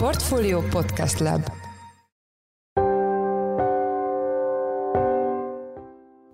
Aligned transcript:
Portfolio 0.00 0.62
Podcast 0.62 1.18
Lab 1.18 1.50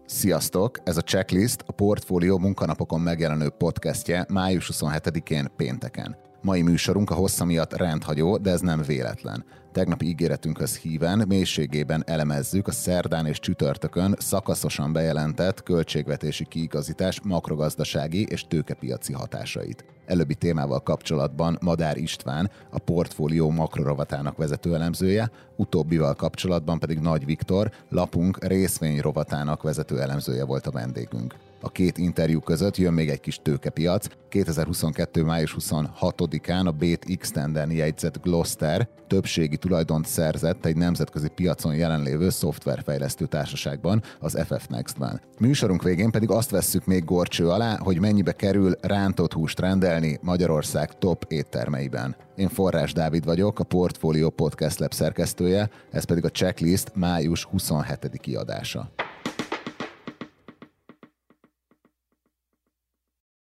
Sziasztok! 0.05 0.81
Ez 0.85 0.97
a 0.97 1.01
Checklist 1.01 1.65
a 1.67 1.73
Portfolio 1.73 2.39
munkanapokon 2.39 3.01
megjelenő 3.01 3.49
podcastje 3.49 4.27
május 4.29 4.71
27-én 4.73 5.53
pénteken. 5.57 6.26
Mai 6.47 6.63
műsorunk 6.63 7.11
a 7.11 7.15
hossza 7.15 7.45
miatt 7.45 7.77
rendhagyó, 7.77 8.37
de 8.37 8.51
ez 8.51 8.61
nem 8.61 8.83
véletlen. 8.83 9.45
Tegnapi 9.73 10.07
ígéretünkhöz 10.07 10.77
híven 10.77 11.25
mélységében 11.29 12.03
elemezzük 12.07 12.69
a 12.69 12.73
szerdán 12.73 13.27
és 13.27 13.39
csütörtökön 13.39 14.15
szakaszosan 14.19 14.93
bejelentett 14.93 15.63
költségvetési 15.63 16.45
kiigazítás 16.45 17.21
makrogazdasági 17.23 18.27
és 18.29 18.47
tőkepiaci 18.49 19.13
hatásait. 19.13 19.85
Előbbi 20.07 20.35
témával 20.35 20.83
kapcsolatban 20.83 21.59
Madár 21.61 21.97
István, 21.97 22.51
a 22.71 22.79
portfólió 22.79 23.51
makrorovatának 23.51 24.37
vezető 24.37 24.75
elemzője, 24.75 25.31
utóbbival 25.57 26.15
kapcsolatban 26.15 26.79
pedig 26.79 26.99
Nagy 26.99 27.25
Viktor, 27.25 27.71
lapunk 27.89 28.45
részvény 28.45 29.01
rovatának 29.01 29.63
vezető 29.63 30.01
elemzője 30.01 30.45
volt 30.45 30.67
a 30.67 30.71
vendégünk. 30.71 31.35
A 31.67 31.71
két 31.71 31.99
interjú 31.99 32.41
között 32.41 32.77
jön 32.77 32.93
még 32.93 33.09
egy 33.09 33.21
kis 33.21 33.39
tőkepiac. 33.43 34.07
2022. 34.29 35.25
május 35.25 35.57
26-án 35.59 36.67
a 36.67 36.71
Bét 36.71 37.17
x 37.19 37.33
jegyzett 37.69 38.23
Gloster 38.23 38.89
többségi 39.07 39.57
tulajdont 39.57 40.07
szerzett 40.07 40.65
egy 40.67 40.77
nemzetközi 40.77 41.29
piacon 41.29 41.75
jelenlévő 41.75 42.31
szoftverfejlesztő 42.31 43.27
társaságban, 43.27 44.03
az 44.21 44.39
FF 44.47 44.67
Next-ben. 44.67 45.21
Műsorunk 45.39 45.83
végén 45.83 46.11
pedig 46.11 46.31
azt 46.31 46.51
vesszük 46.51 46.85
még 46.85 47.05
gorcső 47.05 47.49
alá, 47.49 47.79
hogy 47.79 48.01
mennyibe 48.01 48.33
kerül 48.33 48.73
rántott 48.81 49.33
húst 49.33 49.61
rendelni 49.61 50.19
Magyarország 50.23 50.99
top 50.99 51.25
éttermeiben. 51.29 52.17
Én 52.37 52.49
Forrás 52.49 52.93
Dávid 52.93 53.25
vagyok, 53.25 53.59
a 53.59 53.65
Portfolio 53.65 54.31
Podcast 54.31 54.79
Lab 54.79 54.93
szerkesztője, 54.93 55.71
ez 55.91 56.05
pedig 56.05 56.25
a 56.25 56.31
checklist 56.31 56.93
május 56.95 57.45
27. 57.45 58.19
kiadása. 58.21 58.91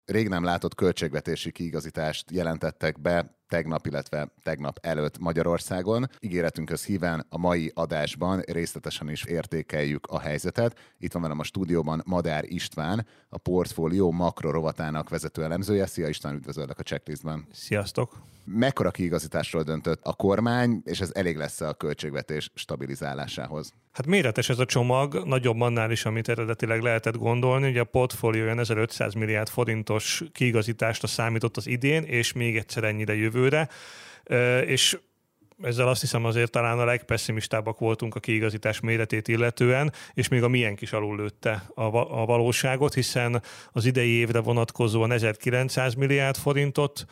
Rég 0.07 0.27
nem 0.27 0.43
látott 0.43 0.75
költségvetési 0.75 1.51
kiigazítást 1.51 2.31
jelentettek 2.31 3.01
be 3.01 3.35
tegnap, 3.47 3.85
illetve 3.85 4.31
tegnap 4.43 4.79
előtt 4.81 5.17
Magyarországon. 5.17 6.09
Ígéretünkhöz 6.19 6.85
híven 6.85 7.25
a 7.29 7.37
mai 7.37 7.71
adásban 7.73 8.39
részletesen 8.39 9.09
is 9.09 9.23
értékeljük 9.23 10.05
a 10.05 10.19
helyzetet. 10.19 10.79
Itt 10.97 11.11
van 11.11 11.21
velem 11.21 11.39
a 11.39 11.43
stúdióban 11.43 12.01
Madár 12.05 12.43
István, 12.43 13.07
a 13.29 13.37
portfólió 13.37 14.11
makrorovatának 14.11 15.09
vezető 15.09 15.43
elemzője. 15.43 15.85
Szia 15.85 16.07
István, 16.07 16.35
üdvözöllek 16.35 16.79
a 16.79 16.83
checklistben. 16.83 17.47
Sziasztok! 17.51 18.36
Mekkora 18.49 18.91
kiigazításról 18.91 19.63
döntött 19.63 19.99
a 20.03 20.13
kormány, 20.13 20.81
és 20.85 20.99
ez 20.99 21.11
elég 21.13 21.37
lesz 21.37 21.61
a 21.61 21.73
költségvetés 21.73 22.51
stabilizálásához? 22.53 23.73
Hát 23.91 24.05
méretes 24.05 24.49
ez 24.49 24.59
a 24.59 24.65
csomag, 24.65 25.23
nagyobb 25.25 25.61
annál 25.61 25.91
is, 25.91 26.05
amit 26.05 26.29
eredetileg 26.29 26.81
lehetett 26.81 27.17
gondolni. 27.17 27.69
Ugye 27.69 27.79
a 27.79 27.83
portfólió 27.83 28.43
olyan 28.43 28.59
1500 28.59 29.13
milliárd 29.13 29.49
forintos 29.49 30.23
kiigazításra 30.31 31.07
számított 31.07 31.57
az 31.57 31.67
idén, 31.67 32.03
és 32.03 32.33
még 32.33 32.57
egyszer 32.57 32.83
ennyire 32.83 33.15
jövőre. 33.15 33.69
És 34.65 34.97
ezzel 35.61 35.87
azt 35.87 36.01
hiszem 36.01 36.25
azért 36.25 36.51
talán 36.51 36.79
a 36.79 36.85
legpesszimistábbak 36.85 37.79
voltunk 37.79 38.15
a 38.15 38.19
kiigazítás 38.19 38.79
méretét 38.79 39.27
illetően, 39.27 39.93
és 40.13 40.27
még 40.27 40.43
a 40.43 40.47
miénk 40.47 40.81
is 40.81 40.91
lőtte 40.91 41.63
a, 41.75 41.81
a 42.21 42.25
valóságot, 42.25 42.93
hiszen 42.93 43.41
az 43.71 43.85
idei 43.85 44.09
évre 44.09 44.39
vonatkozóan 44.39 45.11
1900 45.11 45.93
milliárd 45.93 46.35
forintot 46.35 47.05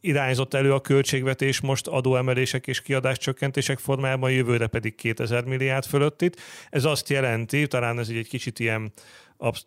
irányzott 0.00 0.54
elő 0.54 0.72
a 0.72 0.80
költségvetés 0.80 1.60
most 1.60 1.86
adóemelések 1.86 2.66
és 2.66 2.82
kiadáscsökkentések 2.82 3.78
formájában, 3.78 4.30
jövőre 4.30 4.66
pedig 4.66 4.94
2000 4.94 5.44
milliárd 5.44 5.84
fölött 5.84 6.22
itt. 6.22 6.36
Ez 6.70 6.84
azt 6.84 7.08
jelenti, 7.08 7.66
talán 7.66 7.98
ez 7.98 8.08
egy 8.08 8.28
kicsit 8.28 8.58
ilyen 8.58 8.92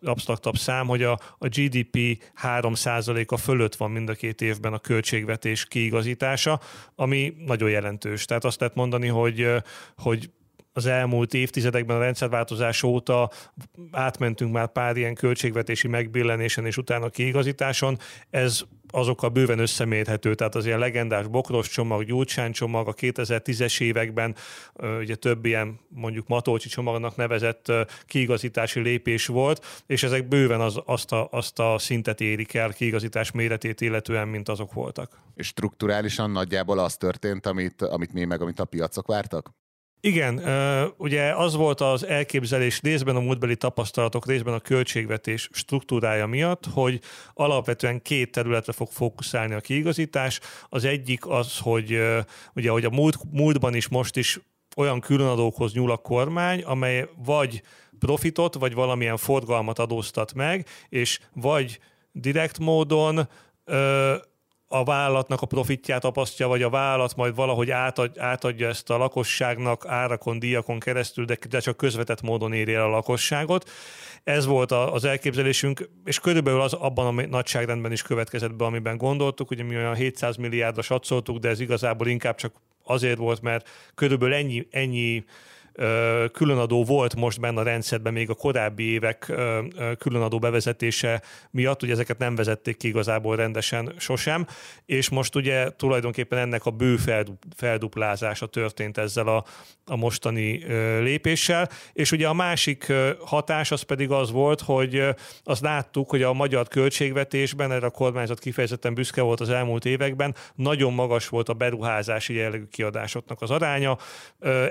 absztraktabb 0.02 0.56
szám, 0.56 0.86
hogy 0.86 1.02
a, 1.02 1.12
a 1.38 1.48
GDP 1.48 2.22
3%-a 2.42 3.36
fölött 3.36 3.74
van 3.74 3.90
mind 3.90 4.08
a 4.08 4.14
két 4.14 4.40
évben 4.40 4.72
a 4.72 4.78
költségvetés 4.78 5.64
kiigazítása, 5.66 6.60
ami 6.94 7.34
nagyon 7.46 7.70
jelentős. 7.70 8.24
Tehát 8.24 8.44
azt 8.44 8.60
lehet 8.60 8.74
mondani, 8.74 9.06
hogy, 9.06 9.48
hogy 9.96 10.30
az 10.72 10.86
elmúlt 10.86 11.34
évtizedekben 11.34 11.96
a 11.96 12.00
rendszerváltozás 12.00 12.82
óta 12.82 13.30
átmentünk 13.90 14.52
már 14.52 14.72
pár 14.72 14.96
ilyen 14.96 15.14
költségvetési 15.14 15.88
megbillenésen 15.88 16.66
és 16.66 16.76
utána 16.76 17.08
kiigazításon. 17.08 17.98
Ez 18.30 18.62
azokkal 18.92 19.28
bőven 19.28 19.58
összemérhető, 19.58 20.34
tehát 20.34 20.54
az 20.54 20.66
ilyen 20.66 20.78
legendás 20.78 21.26
bokros 21.26 21.68
csomag, 21.68 22.04
gyurcsány 22.04 22.52
csomag, 22.52 22.88
a 22.88 22.94
2010-es 22.94 23.80
években 23.80 24.34
ugye 24.98 25.14
több 25.14 25.44
ilyen 25.44 25.80
mondjuk 25.88 26.28
Matolcsi 26.28 26.68
csomagnak 26.68 27.16
nevezett 27.16 27.72
kiigazítási 28.06 28.80
lépés 28.80 29.26
volt, 29.26 29.82
és 29.86 30.02
ezek 30.02 30.28
bőven 30.28 30.60
az, 30.60 30.80
azt, 30.84 31.12
a, 31.12 31.28
azt 31.30 31.58
a 31.58 31.78
szintet 31.78 32.20
érik 32.20 32.54
el 32.54 32.72
kiigazítás 32.72 33.30
méretét 33.30 33.80
illetően, 33.80 34.28
mint 34.28 34.48
azok 34.48 34.72
voltak. 34.72 35.18
És 35.34 35.46
strukturálisan 35.46 36.30
nagyjából 36.30 36.78
az 36.78 36.96
történt, 36.96 37.46
amit, 37.46 37.82
amit 37.82 38.12
mi 38.12 38.24
meg, 38.24 38.40
amit 38.40 38.60
a 38.60 38.64
piacok 38.64 39.06
vártak? 39.06 39.50
Igen, 40.04 40.42
ugye 40.96 41.34
az 41.34 41.54
volt 41.54 41.80
az 41.80 42.06
elképzelés 42.06 42.80
részben 42.80 43.16
a 43.16 43.20
múltbeli 43.20 43.56
tapasztalatok, 43.56 44.26
részben 44.26 44.54
a 44.54 44.60
költségvetés 44.60 45.48
struktúrája 45.52 46.26
miatt, 46.26 46.66
hogy 46.72 47.00
alapvetően 47.34 48.02
két 48.02 48.30
területre 48.30 48.72
fog 48.72 48.88
fókuszálni 48.90 49.54
a 49.54 49.60
kiigazítás. 49.60 50.40
Az 50.68 50.84
egyik 50.84 51.26
az, 51.26 51.58
hogy 51.58 51.98
ugye, 52.54 52.70
hogy 52.70 52.84
a 52.84 52.90
múlt, 52.90 53.16
múltban 53.30 53.74
is 53.74 53.88
most 53.88 54.16
is 54.16 54.40
olyan 54.76 55.00
különadókhoz 55.00 55.72
nyúl 55.72 55.90
a 55.90 55.96
kormány, 55.96 56.62
amely 56.62 57.08
vagy 57.24 57.62
profitot, 57.98 58.54
vagy 58.54 58.74
valamilyen 58.74 59.16
forgalmat 59.16 59.78
adóztat 59.78 60.34
meg, 60.34 60.66
és 60.88 61.20
vagy 61.32 61.78
direkt 62.12 62.58
módon 62.58 63.28
a 64.72 64.84
vállalatnak 64.84 65.42
a 65.42 65.46
profitját 65.46 66.04
apasztja, 66.04 66.48
vagy 66.48 66.62
a 66.62 66.70
vállalat 66.70 67.16
majd 67.16 67.34
valahogy 67.34 67.70
átad, 67.70 68.18
átadja 68.18 68.68
ezt 68.68 68.90
a 68.90 68.96
lakosságnak 68.96 69.86
árakon, 69.86 70.38
díjakon 70.38 70.78
keresztül, 70.78 71.24
de, 71.24 71.38
de 71.48 71.60
csak 71.60 71.76
közvetett 71.76 72.22
módon 72.22 72.52
éri 72.52 72.74
el 72.74 72.82
a 72.82 72.88
lakosságot. 72.88 73.70
Ez 74.24 74.46
volt 74.46 74.70
az 74.70 75.04
elképzelésünk, 75.04 75.88
és 76.04 76.18
körülbelül 76.18 76.60
az 76.60 76.72
abban 76.72 77.18
a 77.18 77.26
nagyságrendben 77.26 77.92
is 77.92 78.02
következett 78.02 78.54
be, 78.54 78.64
amiben 78.64 78.96
gondoltuk, 78.96 79.50
ugye 79.50 79.62
mi 79.62 79.76
olyan 79.76 79.94
700 79.94 80.36
milliárdra 80.36 80.82
satszoltuk, 80.82 81.38
de 81.38 81.48
ez 81.48 81.60
igazából 81.60 82.06
inkább 82.06 82.36
csak 82.36 82.52
azért 82.84 83.18
volt, 83.18 83.42
mert 83.42 83.68
körülbelül 83.94 84.34
ennyi, 84.34 84.66
ennyi 84.70 85.24
különadó 86.32 86.84
volt 86.84 87.16
most 87.16 87.40
benne 87.40 87.60
a 87.60 87.64
rendszerben 87.64 88.12
még 88.12 88.30
a 88.30 88.34
korábbi 88.34 88.90
évek 88.90 89.32
különadó 89.98 90.38
bevezetése 90.38 91.22
miatt, 91.50 91.82
ugye 91.82 91.92
ezeket 91.92 92.18
nem 92.18 92.34
vezették 92.34 92.76
ki 92.76 92.88
igazából 92.88 93.36
rendesen 93.36 93.92
sosem, 93.98 94.46
és 94.86 95.08
most 95.08 95.34
ugye 95.34 95.70
tulajdonképpen 95.70 96.38
ennek 96.38 96.66
a 96.66 96.70
bő 96.70 96.96
felduplázása 97.56 98.46
történt 98.46 98.98
ezzel 98.98 99.26
a, 99.26 99.44
a 99.86 99.96
mostani 99.96 100.64
lépéssel, 101.00 101.68
és 101.92 102.12
ugye 102.12 102.28
a 102.28 102.32
másik 102.32 102.92
hatás 103.20 103.70
az 103.70 103.82
pedig 103.82 104.10
az 104.10 104.30
volt, 104.30 104.60
hogy 104.60 105.04
azt 105.44 105.62
láttuk, 105.62 106.10
hogy 106.10 106.22
a 106.22 106.32
magyar 106.32 106.68
költségvetésben, 106.68 107.72
erre 107.72 107.86
a 107.86 107.90
kormányzat 107.90 108.38
kifejezetten 108.38 108.94
büszke 108.94 109.22
volt 109.22 109.40
az 109.40 109.50
elmúlt 109.50 109.84
években, 109.84 110.34
nagyon 110.54 110.92
magas 110.92 111.28
volt 111.28 111.48
a 111.48 111.52
beruházási 111.52 112.34
jellegű 112.34 112.64
kiadásoknak 112.70 113.42
az 113.42 113.50
aránya. 113.50 113.98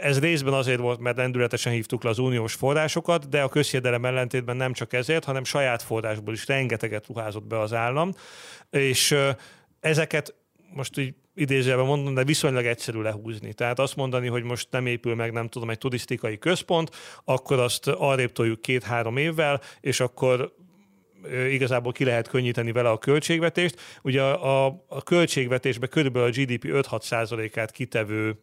Ez 0.01 0.19
részben 0.19 0.53
azért 0.53 0.79
volt, 0.79 0.91
volt, 0.91 1.03
mert 1.03 1.18
lendületesen 1.18 1.74
hívtuk 1.74 2.03
le 2.03 2.09
az 2.09 2.19
uniós 2.19 2.53
forrásokat, 2.53 3.29
de 3.29 3.41
a 3.41 3.50
közhiedelem 3.50 4.06
ellentétben 4.06 4.57
nem 4.57 4.74
csak 4.74 4.94
ezért, 4.94 5.24
hanem 5.24 5.44
saját 5.44 5.81
forrásból 5.81 6.34
is 6.34 6.47
rengeteget 6.47 7.07
ruházott 7.07 7.47
be 7.47 7.59
az 7.59 7.74
állam, 7.74 8.13
és 8.69 9.16
ezeket 9.80 10.35
most 10.74 10.97
így 10.97 11.13
idézőjelben 11.35 11.85
mondom, 11.85 12.13
de 12.13 12.24
viszonylag 12.24 12.65
egyszerű 12.65 13.01
lehúzni. 13.01 13.54
Tehát 13.54 13.80
azt 13.80 13.95
mondani, 13.95 14.27
hogy 14.27 14.44
most 14.44 14.68
nem 14.71 14.86
épül 14.86 15.15
meg, 15.15 15.31
nem 15.31 15.48
tudom, 15.48 15.69
egy 15.69 15.77
turisztikai 15.77 16.38
központ, 16.38 16.89
akkor 17.24 17.60
azt 17.60 17.88
arrébb 17.88 18.31
toljuk 18.31 18.62
két-három 18.62 19.18
évvel, 19.18 19.62
és 19.80 20.00
akkor 20.00 20.54
igazából 21.50 21.92
ki 21.92 22.04
lehet 22.04 22.27
könnyíteni 22.27 22.71
vele 22.71 22.89
a 22.89 22.98
költségvetést. 22.98 23.81
Ugye 24.01 24.21
a, 24.21 24.65
a, 24.65 24.83
a 24.88 25.01
költségvetésbe 25.01 25.88
körülbelül 25.88 26.27
a 26.27 26.31
GDP 26.31 26.65
5-6 26.68 27.01
százalékát 27.01 27.71
kitevő 27.71 28.39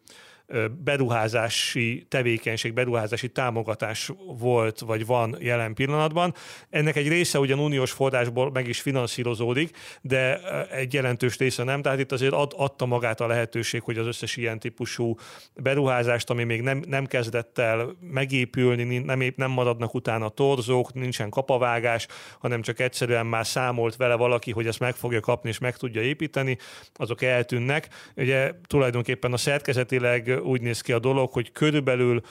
beruházási 0.83 2.05
tevékenység, 2.07 2.73
beruházási 2.73 3.29
támogatás 3.29 4.11
volt, 4.39 4.79
vagy 4.79 5.05
van 5.05 5.35
jelen 5.39 5.73
pillanatban. 5.73 6.33
Ennek 6.69 6.95
egy 6.95 7.07
része 7.07 7.39
ugyan 7.39 7.59
uniós 7.59 7.91
forrásból 7.91 8.51
meg 8.51 8.67
is 8.67 8.81
finanszírozódik, 8.81 9.77
de 10.01 10.39
egy 10.71 10.93
jelentős 10.93 11.37
része 11.37 11.63
nem. 11.63 11.81
Tehát 11.81 11.99
itt 11.99 12.11
azért 12.11 12.33
ad, 12.33 12.53
adta 12.55 12.85
magát 12.85 13.21
a 13.21 13.27
lehetőség, 13.27 13.81
hogy 13.81 13.97
az 13.97 14.05
összes 14.05 14.37
ilyen 14.37 14.59
típusú 14.59 15.15
beruházást, 15.55 16.29
ami 16.29 16.43
még 16.43 16.61
nem, 16.61 16.83
nem 16.87 17.05
kezdett 17.05 17.57
el 17.57 17.97
megépülni, 17.99 18.97
nem, 18.97 19.33
nem 19.35 19.51
maradnak 19.51 19.93
utána 19.93 20.29
torzók, 20.29 20.93
nincsen 20.93 21.29
kapavágás, 21.29 22.07
hanem 22.39 22.61
csak 22.61 22.79
egyszerűen 22.79 23.25
már 23.25 23.45
számolt 23.45 23.95
vele 23.95 24.15
valaki, 24.15 24.51
hogy 24.51 24.67
ezt 24.67 24.79
meg 24.79 24.95
fogja 24.95 25.19
kapni 25.19 25.49
és 25.49 25.57
meg 25.57 25.77
tudja 25.77 26.01
építeni, 26.01 26.57
azok 26.93 27.21
eltűnnek. 27.21 27.87
Ugye 28.15 28.51
tulajdonképpen 28.67 29.33
a 29.33 29.37
szerkezetileg 29.37 30.38
úgy 30.41 30.61
néz 30.61 30.81
ki 30.81 30.91
a 30.91 30.99
dolog, 30.99 31.31
hogy 31.31 31.51
körülbelül 31.51 32.21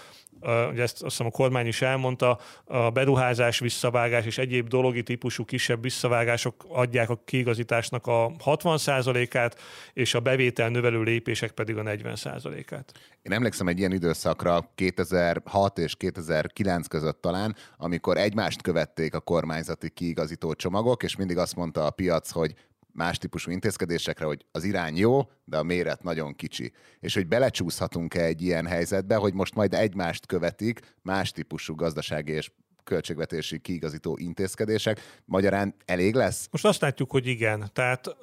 ugye 0.43 0.83
ezt 0.83 0.93
azt 0.93 1.03
hiszem 1.03 1.27
a 1.27 1.31
kormány 1.31 1.67
is 1.67 1.83
elmondta, 1.83 2.39
a 2.65 2.91
beruházás, 2.91 3.59
visszavágás 3.59 4.27
és 4.27 4.39
egyéb 4.39 4.69
dologi 4.69 5.03
típusú 5.03 5.45
kisebb 5.45 5.83
visszavágások 5.83 6.67
adják 6.69 7.11
a 7.11 7.21
kiigazításnak 7.25 8.07
a 8.07 8.33
60%-át, 8.45 9.61
és 9.93 10.15
a 10.15 10.21
bevétel 10.21 10.69
növelő 10.69 11.03
lépések 11.03 11.51
pedig 11.51 11.77
a 11.77 11.83
40%-át. 11.83 12.93
Én 13.23 13.33
emlékszem 13.33 13.69
egy 13.69 13.79
ilyen 13.79 13.93
időszakra 13.93 14.71
2006 14.75 15.79
és 15.79 15.97
2009 15.97 16.87
között 16.87 17.21
talán, 17.21 17.57
amikor 17.77 18.17
egymást 18.17 18.63
követték 18.63 19.15
a 19.15 19.21
kormányzati 19.21 19.91
kiigazító 19.91 20.55
csomagok, 20.55 21.03
és 21.03 21.17
mindig 21.17 21.39
azt 21.39 21.57
mondta 21.57 21.85
a 21.85 21.91
piac, 21.91 22.31
hogy 22.31 22.55
más 22.99 23.19
típusú 23.19 23.51
intézkedésekre, 23.51 24.25
hogy 24.25 24.45
az 24.53 24.65
irány 24.65 24.97
jó, 24.97 25.31
de 25.45 25.57
a 25.57 25.63
méret 25.63 26.03
nagyon 26.03 26.35
kicsi. 26.35 26.73
És 27.01 27.15
hogy 27.15 27.27
belecsúszhatunk-e 27.27 28.23
egy 28.25 28.43
ilyen 28.43 28.67
helyzetbe, 28.67 29.17
hogy 29.17 29.35
most 29.35 29.55
majd 29.55 29.75
egymást 29.75 30.27
követik 30.27 30.81
más 31.03 31.31
típusú 31.31 31.75
gazdasági 31.75 32.33
és 32.33 32.51
költségvetési 32.85 33.59
kiigazító 33.59 34.17
intézkedések. 34.21 35.01
Magyarán 35.25 35.75
elég 35.85 36.15
lesz? 36.15 36.49
Most 36.51 36.65
azt 36.65 36.81
látjuk, 36.81 37.11
hogy 37.11 37.27
igen. 37.27 37.71
Tehát 37.73 38.07
uh, 38.07 38.15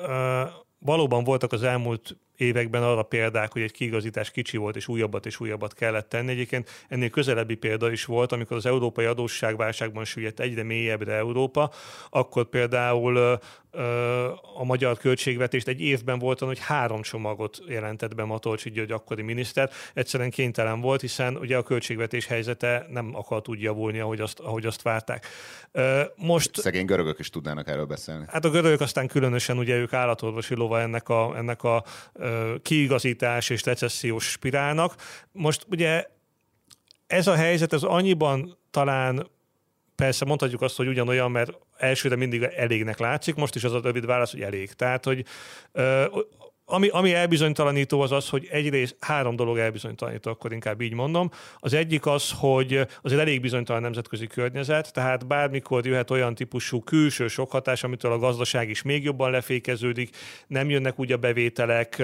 valóban 0.80 1.24
voltak 1.24 1.52
az 1.52 1.64
elmúlt 1.64 2.18
években 2.38 2.84
arra 2.84 3.04
példák, 3.04 3.52
hogy 3.52 3.62
egy 3.62 3.72
kiigazítás 3.72 4.32
kicsi 4.32 4.58
volt, 4.58 4.76
és 4.76 4.88
újabbat 4.88 5.26
és 5.26 5.40
újabbat 5.40 5.74
kellett 5.74 6.10
tenni. 6.10 6.32
Egyébként 6.32 6.70
ennél 6.90 7.10
közelebbi 7.10 7.56
példa 7.56 7.92
is 7.92 8.06
volt, 8.06 8.32
amikor 8.32 8.58
az 8.58 8.66
európai 8.66 9.06
adósságválságban 9.06 10.06
süllyedt 10.06 10.40
egyre 10.40 10.64
mélyebbre 10.64 11.14
Európa, 11.14 11.72
akkor 12.10 12.46
például 12.46 13.40
a 14.56 14.64
magyar 14.64 14.98
költségvetést 14.98 15.68
egy 15.68 15.82
évben 15.82 16.20
volt, 16.20 16.40
hogy 16.40 16.60
három 16.60 17.02
csomagot 17.02 17.62
jelentett 17.68 18.16
be 18.16 18.24
Matolcsi 18.24 18.70
György 18.72 18.92
akkori 18.92 19.22
miniszter. 19.22 19.70
Egyszerűen 19.94 20.30
kénytelen 20.30 20.82
volt, 20.82 21.02
hiszen 21.02 21.38
ugye 21.38 21.58
a 21.58 21.64
költségvetés 21.64 22.26
helyzete 22.26 22.86
nem 22.90 23.16
akart 23.16 23.48
úgy 23.48 23.62
javulni, 23.62 24.00
ahogy 24.00 24.20
azt, 24.20 24.40
ahogy 24.40 24.66
azt 24.66 24.82
várták. 24.82 25.26
Most, 26.16 26.56
Szegény 26.56 26.86
görögök 26.86 27.20
is 27.20 27.30
tudnának 27.30 27.68
erről 27.68 27.86
beszélni. 27.86 28.26
Hát 28.28 28.46
a 28.46 28.50
görögök 28.50 28.82
aztán 28.82 29.08
különösen 29.08 29.58
ugye 29.58 29.76
ők 29.76 29.94
állatorvosi 29.94 30.56
lova 30.56 30.80
ennek 30.80 31.10
a, 31.10 31.38
ennek 31.38 31.64
a 31.64 31.84
kiigazítás 32.62 33.50
és 33.50 33.64
recessziós 33.64 34.32
spirálnak. 34.32 34.96
Most 35.32 35.66
ugye 35.70 36.06
ez 37.08 37.28
a 37.28 37.36
helyzet, 37.36 37.74
ez 37.74 37.84
annyiban 37.84 38.58
talán 38.72 39.28
persze 39.96 40.26
mondhatjuk 40.26 40.62
azt, 40.62 40.76
hogy 40.76 40.88
ugyanolyan, 40.88 41.32
mert 41.32 41.52
elsőre 41.78 42.16
mindig 42.16 42.44
elégnek 42.44 43.00
látszik, 43.00 43.36
most 43.36 43.56
is 43.56 43.64
az 43.64 43.74
a 43.74 43.82
rövid 43.84 44.06
válasz, 44.06 44.32
hogy 44.32 44.42
elég. 44.42 44.74
Tehát, 44.74 45.06
hogy 45.06 45.26
ami, 46.66 46.88
ami 46.88 47.14
elbizonytalanító 47.14 48.02
az 48.02 48.12
az, 48.12 48.30
hogy 48.30 48.48
egyrészt 48.52 48.96
három 49.00 49.36
dolog 49.36 49.58
elbizonytalanító, 49.58 50.32
akkor 50.32 50.54
inkább 50.54 50.82
így 50.82 50.94
mondom. 50.94 51.30
Az 51.60 51.74
egyik 51.74 52.06
az, 52.06 52.32
hogy 52.36 52.88
azért 53.02 53.22
elég 53.22 53.42
bizonytalan 53.42 53.82
nemzetközi 53.82 54.28
környezet, 54.28 54.94
tehát 54.94 55.28
bármikor 55.28 55.86
jöhet 55.86 56.12
olyan 56.12 56.36
típusú 56.36 56.84
külső 56.84 57.28
sok 57.28 57.52
hatás, 57.52 57.84
amitől 57.84 58.12
a 58.12 58.18
gazdaság 58.18 58.70
is 58.70 58.82
még 58.82 59.04
jobban 59.04 59.32
lefékeződik, 59.32 60.16
nem 60.48 60.70
jönnek 60.70 61.00
úgy 61.00 61.12
a 61.12 61.18
bevételek, 61.18 62.04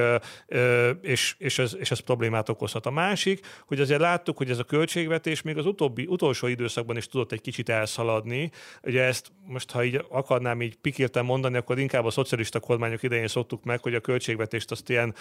és, 1.02 1.36
és, 1.38 1.60
ez, 1.60 1.76
és 1.80 1.92
ez 1.92 2.00
problémát 2.00 2.50
okozhat. 2.50 2.86
A 2.86 2.92
másik, 2.92 3.46
hogy 3.66 3.80
azért 3.80 4.00
láttuk, 4.00 4.38
hogy 4.38 4.50
ez 4.50 4.60
a 4.60 4.64
költségvetés 4.64 5.42
még 5.42 5.58
az 5.58 5.66
utóbbi, 5.66 6.06
utolsó 6.10 6.48
időszakban 6.48 6.98
is 6.98 7.08
tudott 7.08 7.32
egy 7.32 7.42
kicsit 7.42 7.70
elszaladni. 7.70 8.52
Ugye 8.84 9.04
ezt 9.04 9.32
most, 9.46 9.72
ha 9.72 9.84
így 9.84 10.06
akarnám 10.10 10.62
így 10.62 10.76
pikírten 10.76 11.26
mondani, 11.26 11.58
akkor 11.58 11.80
inkább 11.80 12.06
a 12.06 12.12
szocialista 12.12 12.60
kormányok 12.60 13.04
idején 13.04 13.28
szoktuk 13.28 13.64
meg, 13.64 13.82
hogy 13.82 13.96
a 13.96 14.00
költségvetés 14.00 14.50
költségvetést 14.52 14.72
azt 14.72 14.90
ilyen 14.90 15.14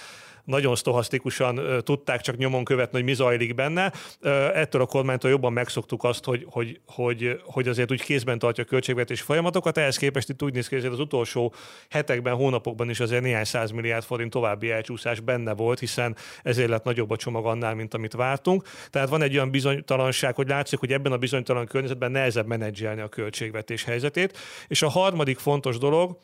nagyon 0.45 0.77
stohasztikusan 0.77 1.83
tudták 1.85 2.21
csak 2.21 2.37
nyomon 2.37 2.65
követni, 2.65 2.97
hogy 2.97 3.07
mi 3.07 3.15
zajlik 3.15 3.55
benne. 3.55 3.93
Ettől 4.55 4.81
a 4.81 4.87
kormánytól 4.87 5.31
jobban 5.31 5.53
megszoktuk 5.53 6.05
azt, 6.05 6.25
hogy, 6.25 6.47
hogy, 6.51 6.81
hogy, 6.87 7.41
hogy 7.45 7.69
azért 7.69 7.91
úgy 7.91 8.03
kézben 8.03 8.39
tartja 8.39 8.65
a 8.65 8.67
költségvetési 8.67 9.23
folyamatokat. 9.23 9.79
Ehhez 9.79 9.97
képest 9.97 10.29
itt 10.29 10.43
úgy 10.43 10.53
néz 10.53 10.69
ki, 10.69 10.75
hogy 10.75 10.85
az 10.85 10.99
utolsó 10.99 11.55
hetekben, 11.89 12.35
hónapokban 12.35 12.91
is 12.91 13.01
azért 13.01 13.23
néhány 13.23 13.47
milliárd 13.75 14.05
forint 14.05 14.31
további 14.31 14.71
elcsúszás 14.71 15.21
benne 15.21 15.55
volt, 15.55 15.79
hiszen 15.79 16.17
ezért 16.43 16.69
lett 16.69 16.85
nagyobb 16.85 17.11
a 17.11 17.17
csomag 17.17 17.47
annál, 17.47 17.75
mint 17.75 17.95
amit 17.95 18.13
vártunk. 18.13 18.63
Tehát 18.91 19.09
van 19.09 19.23
egy 19.23 19.35
olyan 19.35 19.51
bizonytalanság, 19.51 20.35
hogy 20.35 20.49
látszik, 20.49 20.79
hogy 20.79 20.93
ebben 20.93 21.13
a 21.13 21.17
bizonytalan 21.17 21.67
környezetben 21.67 22.11
nehezebb 22.11 22.47
menedzselni 22.47 23.01
a 23.01 23.09
költségvetés 23.09 23.85
helyzetét. 23.85 24.39
És 24.69 24.83
a 24.83 24.89
harmadik 24.89 25.39
fontos 25.39 25.79
dolog, 25.79 26.19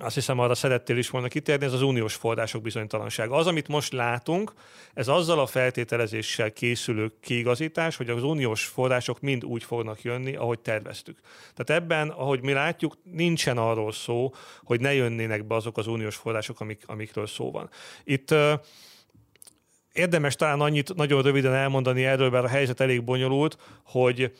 azt 0.00 0.14
hiszem 0.14 0.38
arra 0.38 0.54
szerettél 0.54 0.96
is 0.96 1.10
volna 1.10 1.28
kitérni, 1.28 1.64
ez 1.64 1.72
az 1.72 1.82
uniós 1.82 2.14
források 2.14 2.62
bizonytalansága. 2.62 3.36
Az, 3.36 3.46
amit 3.46 3.68
most 3.68 3.92
látunk, 3.92 4.52
ez 4.94 5.08
azzal 5.08 5.38
a 5.38 5.46
feltételezéssel 5.46 6.52
készülő 6.52 7.12
kiigazítás, 7.20 7.96
hogy 7.96 8.10
az 8.10 8.22
uniós 8.22 8.64
források 8.64 9.20
mind 9.20 9.44
úgy 9.44 9.64
fognak 9.64 10.02
jönni, 10.02 10.36
ahogy 10.36 10.58
terveztük. 10.58 11.18
Tehát 11.54 11.82
ebben, 11.82 12.08
ahogy 12.08 12.42
mi 12.42 12.52
látjuk, 12.52 12.96
nincsen 13.02 13.58
arról 13.58 13.92
szó, 13.92 14.34
hogy 14.62 14.80
ne 14.80 14.94
jönnének 14.94 15.46
be 15.46 15.54
azok 15.54 15.78
az 15.78 15.86
uniós 15.86 16.16
források, 16.16 16.60
amik, 16.60 16.82
amikről 16.86 17.26
szó 17.26 17.50
van. 17.50 17.70
Itt 18.04 18.34
érdemes 19.92 20.34
talán 20.36 20.60
annyit 20.60 20.94
nagyon 20.94 21.22
röviden 21.22 21.54
elmondani 21.54 22.04
erről, 22.04 22.30
mert 22.30 22.44
a 22.44 22.48
helyzet 22.48 22.80
elég 22.80 23.04
bonyolult, 23.04 23.58
hogy 23.84 24.32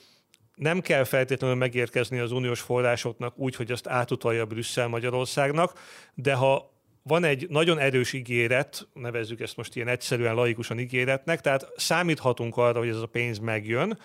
nem 0.55 0.81
kell 0.81 1.05
feltétlenül 1.05 1.57
megérkezni 1.57 2.19
az 2.19 2.33
uniós 2.33 2.61
forrásoknak 2.61 3.39
úgy, 3.39 3.57
hogy 3.57 3.73
azt 3.73 3.89
átutalja 3.89 4.47
Brüsszel 4.47 4.89
Magyarországnak, 4.89 5.81
de 6.15 6.35
ha 6.35 6.73
van 7.03 7.25
egy 7.25 7.47
nagyon 7.49 7.79
erős 7.79 8.13
ígéret, 8.13 8.89
nevezzük 8.93 9.41
ezt 9.41 9.57
most 9.57 9.77
ilyen 9.77 9.89
egyszerűen 9.89 10.35
laikusan 10.35 10.79
ígéretnek, 10.79 11.41
tehát 11.41 11.73
számíthatunk 11.77 12.57
arra, 12.57 12.79
hogy 12.79 12.89
ez 12.89 12.97
a 12.97 13.07
pénz 13.07 13.39
megjön, 13.39 13.99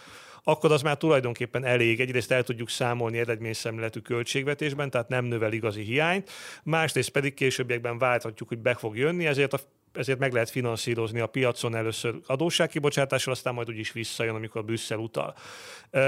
akkor 0.44 0.72
az 0.72 0.82
már 0.82 0.98
tulajdonképpen 0.98 1.66
elég. 1.66 2.00
Egyrészt 2.00 2.32
el 2.32 2.44
tudjuk 2.44 2.70
számolni 2.70 3.18
eredményszemletű 3.18 4.00
költségvetésben, 4.00 4.90
tehát 4.90 5.08
nem 5.08 5.26
növel 5.26 5.54
igazi 5.54 5.82
hiányt, 5.82 6.30
másrészt 6.64 7.10
pedig 7.10 7.34
későbbiekben 7.34 7.98
várhatjuk, 7.98 8.50
hogy 8.50 8.60
be 8.60 8.74
fog 8.74 8.98
jönni, 8.98 9.26
ezért 9.26 9.54
a 9.54 9.60
ezért 9.94 10.20
meg 10.20 10.34
lehet 10.34 10.50
finanszírozni 10.50 11.20
a 11.20 11.28
piacon 11.28 11.76
először 11.76 12.16
adósságkibocsátással, 12.26 13.34
aztán 13.34 13.54
majd 13.54 13.70
úgyis 13.70 13.92
visszajön, 13.92 14.36
amikor 14.36 14.66
Brüsszel 14.66 14.98
utal. 14.98 15.36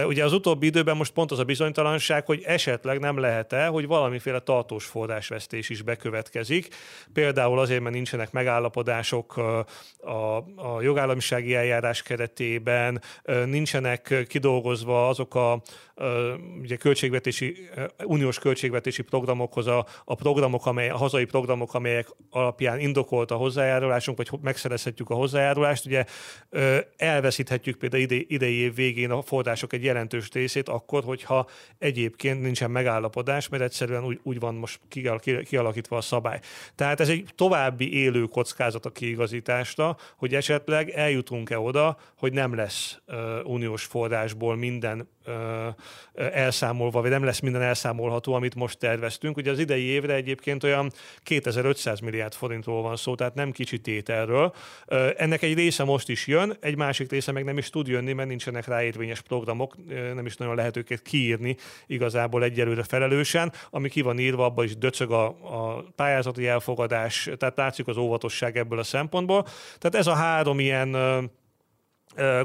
Ugye 0.06 0.24
az 0.24 0.33
utóbbi 0.33 0.66
időben 0.66 0.98
most 0.98 1.13
pont 1.13 1.31
az 1.31 1.39
a 1.39 1.44
bizonytalanság, 1.44 2.25
hogy 2.25 2.42
esetleg 2.45 3.00
nem 3.00 3.18
lehet-e, 3.18 3.66
hogy 3.66 3.88
valamiféle 3.88 4.39
tartós 4.39 4.86
forrásvesztés 4.86 5.69
is 5.69 5.81
bekövetkezik. 5.81 6.75
Például 7.13 7.60
azért, 7.60 7.81
mert 7.81 7.95
nincsenek 7.95 8.31
megállapodások 8.31 9.38
a, 9.38 10.38
a 10.56 10.81
jogállamisági 10.81 11.56
eljárás 11.56 12.02
keretében, 12.02 13.02
nincsenek 13.45 14.26
kidolgozva 14.28 15.07
azok 15.07 15.35
a 15.35 15.61
ugye 16.61 16.76
költségvetési, 16.76 17.69
uniós 18.04 18.40
költségvetési 18.40 19.02
programokhoz 19.02 19.68
a, 19.68 19.85
a 20.06 20.16
programok, 20.16 20.66
amely, 20.66 20.90
a 20.90 20.97
hazai 20.97 21.26
programok, 21.26 21.73
amelyek 21.73 22.07
alapján 22.30 22.80
indokolt 22.80 23.31
a 23.31 23.35
hozzájárulásunk, 23.71 24.18
vagy 24.18 24.40
megszerezhetjük 24.42 25.09
a 25.09 25.13
hozzájárulást, 25.13 25.85
ugye 25.85 26.06
elveszíthetjük 26.97 27.78
például 27.78 28.04
ide, 28.04 28.16
idei 28.28 28.56
év 28.56 28.75
végén 28.75 29.11
a 29.11 29.21
források 29.21 29.73
egy 29.73 29.83
jelentős 29.83 30.30
részét 30.31 30.69
akkor, 30.69 31.04
hogyha 31.04 31.47
egyébként 31.78 32.42
nincsen 32.42 32.71
megállapodás, 32.71 33.49
mert 33.49 33.63
egyszerűen 33.63 34.04
úgy, 34.04 34.19
úgy 34.23 34.40
van 34.40 34.56
most 34.56 34.80
kialakítva 35.44 35.97
a 35.97 36.01
szabály. 36.01 36.40
Tehát 36.75 36.99
ez 36.99 37.09
egy 37.09 37.30
további 37.35 37.94
élő 37.94 38.23
kockázat 38.23 38.85
a 38.85 38.90
kiigazításra, 38.90 39.97
hogy 40.18 40.35
esetleg 40.35 40.90
eljutunk-e 40.90 41.59
oda, 41.59 41.97
hogy 42.18 42.33
nem 42.33 42.56
lesz 42.56 42.99
uniós 43.44 43.83
forrásból 43.83 44.56
minden 44.56 45.09
elszámolva, 46.16 47.01
vagy 47.01 47.09
nem 47.09 47.23
lesz 47.23 47.40
minden 47.40 47.61
elszámolható, 47.61 48.33
amit 48.33 48.56
most 48.56 48.80
terveztünk. 48.80 49.37
Ugye 49.37 49.51
az 49.51 49.59
idei 49.59 49.83
évre 49.83 50.13
egyébként 50.13 50.63
olyan 50.63 50.92
2500 51.23 51.99
milliárd 51.99 52.33
forintról 52.33 52.81
van 52.81 52.95
szó, 52.95 53.16
tehát 53.16 53.33
nem 53.33 53.51
kicsit 53.61 53.81
tételről. 53.81 54.53
Ennek 55.18 55.41
egy 55.41 55.53
része 55.53 55.83
most 55.83 56.09
is 56.09 56.27
jön, 56.27 56.57
egy 56.59 56.75
másik 56.75 57.11
része 57.11 57.31
meg 57.31 57.44
nem 57.44 57.57
is 57.57 57.69
tud 57.69 57.87
jönni, 57.87 58.13
mert 58.13 58.30
nincsenek 58.30 58.68
ráérvényes 58.68 59.21
programok, 59.21 59.75
nem 60.13 60.25
is 60.25 60.35
nagyon 60.35 60.56
lehet 60.56 60.77
őket 60.77 61.01
kiírni 61.01 61.56
igazából 61.87 62.44
egyelőre 62.44 62.83
felelősen. 62.83 63.51
Ami 63.69 63.89
ki 63.89 64.01
van 64.01 64.19
írva, 64.19 64.45
abban 64.45 64.65
is 64.65 64.77
döcög 64.77 65.11
a, 65.11 65.25
a 65.27 65.85
pályázati 65.95 66.47
elfogadás, 66.47 67.30
tehát 67.37 67.57
látszik 67.57 67.87
az 67.87 67.97
óvatosság 67.97 68.57
ebből 68.57 68.80
a 68.80 68.83
szempontból. 68.83 69.44
Tehát 69.77 69.95
ez 69.95 70.07
a 70.07 70.13
három 70.13 70.59
ilyen 70.59 70.95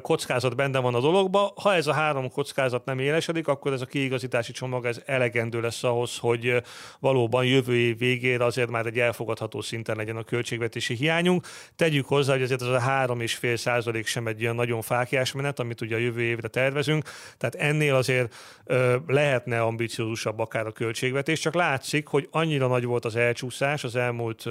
kockázat 0.02 0.56
benne 0.56 0.78
van 0.78 0.94
a 0.94 1.00
dologba. 1.00 1.52
Ha 1.56 1.74
ez 1.74 1.86
a 1.86 1.92
három 1.92 2.30
kockázat 2.30 2.84
nem 2.84 2.98
élesedik, 2.98 3.48
akkor 3.48 3.72
ez 3.72 3.80
a 3.80 3.86
kiigazítási 3.86 4.52
csomag 4.52 4.84
ez 4.84 5.00
elegendő 5.06 5.60
lesz 5.60 5.84
ahhoz, 5.84 6.18
hogy 6.18 6.62
valóban 7.00 7.44
jövő 7.44 7.76
év 7.76 7.98
végére 7.98 8.44
azért 8.44 8.70
már 8.70 8.86
egy 8.86 8.98
elfogadható 8.98 9.60
szinten 9.60 9.96
legyen 9.96 10.16
a 10.16 10.22
költségvetési 10.22 10.94
hiányunk. 10.94 11.46
Tegyük 11.76 12.06
hozzá, 12.06 12.32
hogy 12.32 12.42
azért 12.42 12.62
az 12.62 12.68
a 12.68 12.78
három 12.78 13.20
és 13.20 13.34
fél 13.34 13.56
százalék 13.56 14.06
sem 14.06 14.26
egy 14.26 14.42
olyan 14.42 14.54
nagyon 14.54 14.82
fákjás 14.82 15.32
menet, 15.32 15.58
amit 15.58 15.80
ugye 15.80 15.94
a 15.94 15.98
jövő 15.98 16.20
évre 16.20 16.48
tervezünk. 16.48 17.04
Tehát 17.38 17.54
ennél 17.54 17.94
azért 17.94 18.34
ö, 18.64 18.96
lehetne 19.06 19.60
ambiciózusabb 19.62 20.38
akár 20.38 20.66
a 20.66 20.72
költségvetés, 20.72 21.40
csak 21.40 21.54
látszik, 21.54 22.06
hogy 22.06 22.28
annyira 22.30 22.66
nagy 22.66 22.84
volt 22.84 23.04
az 23.04 23.16
elcsúszás 23.16 23.84
az 23.84 23.96
elmúlt 23.96 24.44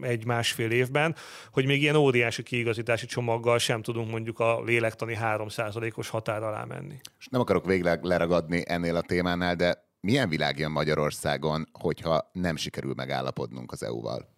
egy-másfél 0.00 0.70
évben, 0.70 1.14
hogy 1.52 1.66
még 1.66 1.82
ilyen 1.82 1.96
óriási 1.96 2.42
kiigazítási 2.42 3.06
csomaggal 3.06 3.58
sem 3.58 3.82
tudunk 3.82 4.10
mondjuk 4.10 4.33
mondjuk 4.38 4.64
a 4.64 4.70
lélektani 4.70 5.16
3%-os 5.20 6.08
határ 6.08 6.42
alá 6.42 6.64
menni. 6.64 7.00
És 7.18 7.26
nem 7.30 7.40
akarok 7.40 7.66
végleg 7.66 8.02
leragadni 8.02 8.62
ennél 8.66 8.96
a 8.96 9.02
témánál, 9.02 9.54
de 9.54 9.84
milyen 10.00 10.28
világ 10.28 10.58
jön 10.58 10.70
Magyarországon, 10.70 11.68
hogyha 11.72 12.30
nem 12.32 12.56
sikerül 12.56 12.94
megállapodnunk 12.96 13.72
az 13.72 13.82
EU-val? 13.82 14.33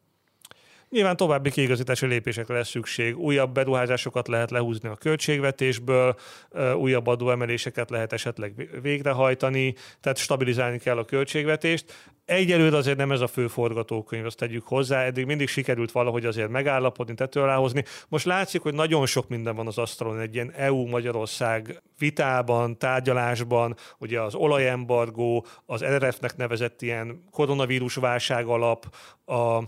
Nyilván 0.90 1.16
további 1.16 1.50
kiigazítási 1.50 2.06
lépésekre 2.06 2.54
lesz 2.54 2.68
szükség. 2.68 3.18
Újabb 3.18 3.52
beruházásokat 3.52 4.28
lehet 4.28 4.50
lehúzni 4.50 4.88
a 4.88 4.94
költségvetésből, 4.94 6.16
újabb 6.76 7.06
adóemeléseket 7.06 7.90
lehet 7.90 8.12
esetleg 8.12 8.68
végrehajtani, 8.82 9.74
tehát 10.00 10.18
stabilizálni 10.18 10.78
kell 10.78 10.98
a 10.98 11.04
költségvetést. 11.04 12.12
Egyelőre 12.24 12.76
azért 12.76 12.96
nem 12.96 13.12
ez 13.12 13.20
a 13.20 13.26
fő 13.26 13.46
forgatókönyv, 13.46 14.24
azt 14.26 14.36
tegyük 14.36 14.66
hozzá. 14.66 15.02
Eddig 15.02 15.26
mindig 15.26 15.48
sikerült 15.48 15.92
valahogy 15.92 16.24
azért 16.24 16.48
megállapodni, 16.48 17.14
tető. 17.14 17.44
Most 18.08 18.24
látszik, 18.24 18.60
hogy 18.60 18.74
nagyon 18.74 19.06
sok 19.06 19.28
minden 19.28 19.56
van 19.56 19.66
az 19.66 19.78
asztalon 19.78 20.20
egy 20.20 20.34
ilyen 20.34 20.52
EU-Magyarország 20.52 21.82
vitában, 21.98 22.78
tárgyalásban, 22.78 23.76
ugye 23.98 24.20
az 24.20 24.34
olajembargó, 24.34 25.46
az 25.66 25.84
RRF-nek 25.84 26.36
nevezett 26.36 26.82
ilyen 26.82 27.24
koronavírus 27.30 27.94
válság 27.94 28.46
alap, 28.46 28.94
a 29.26 29.62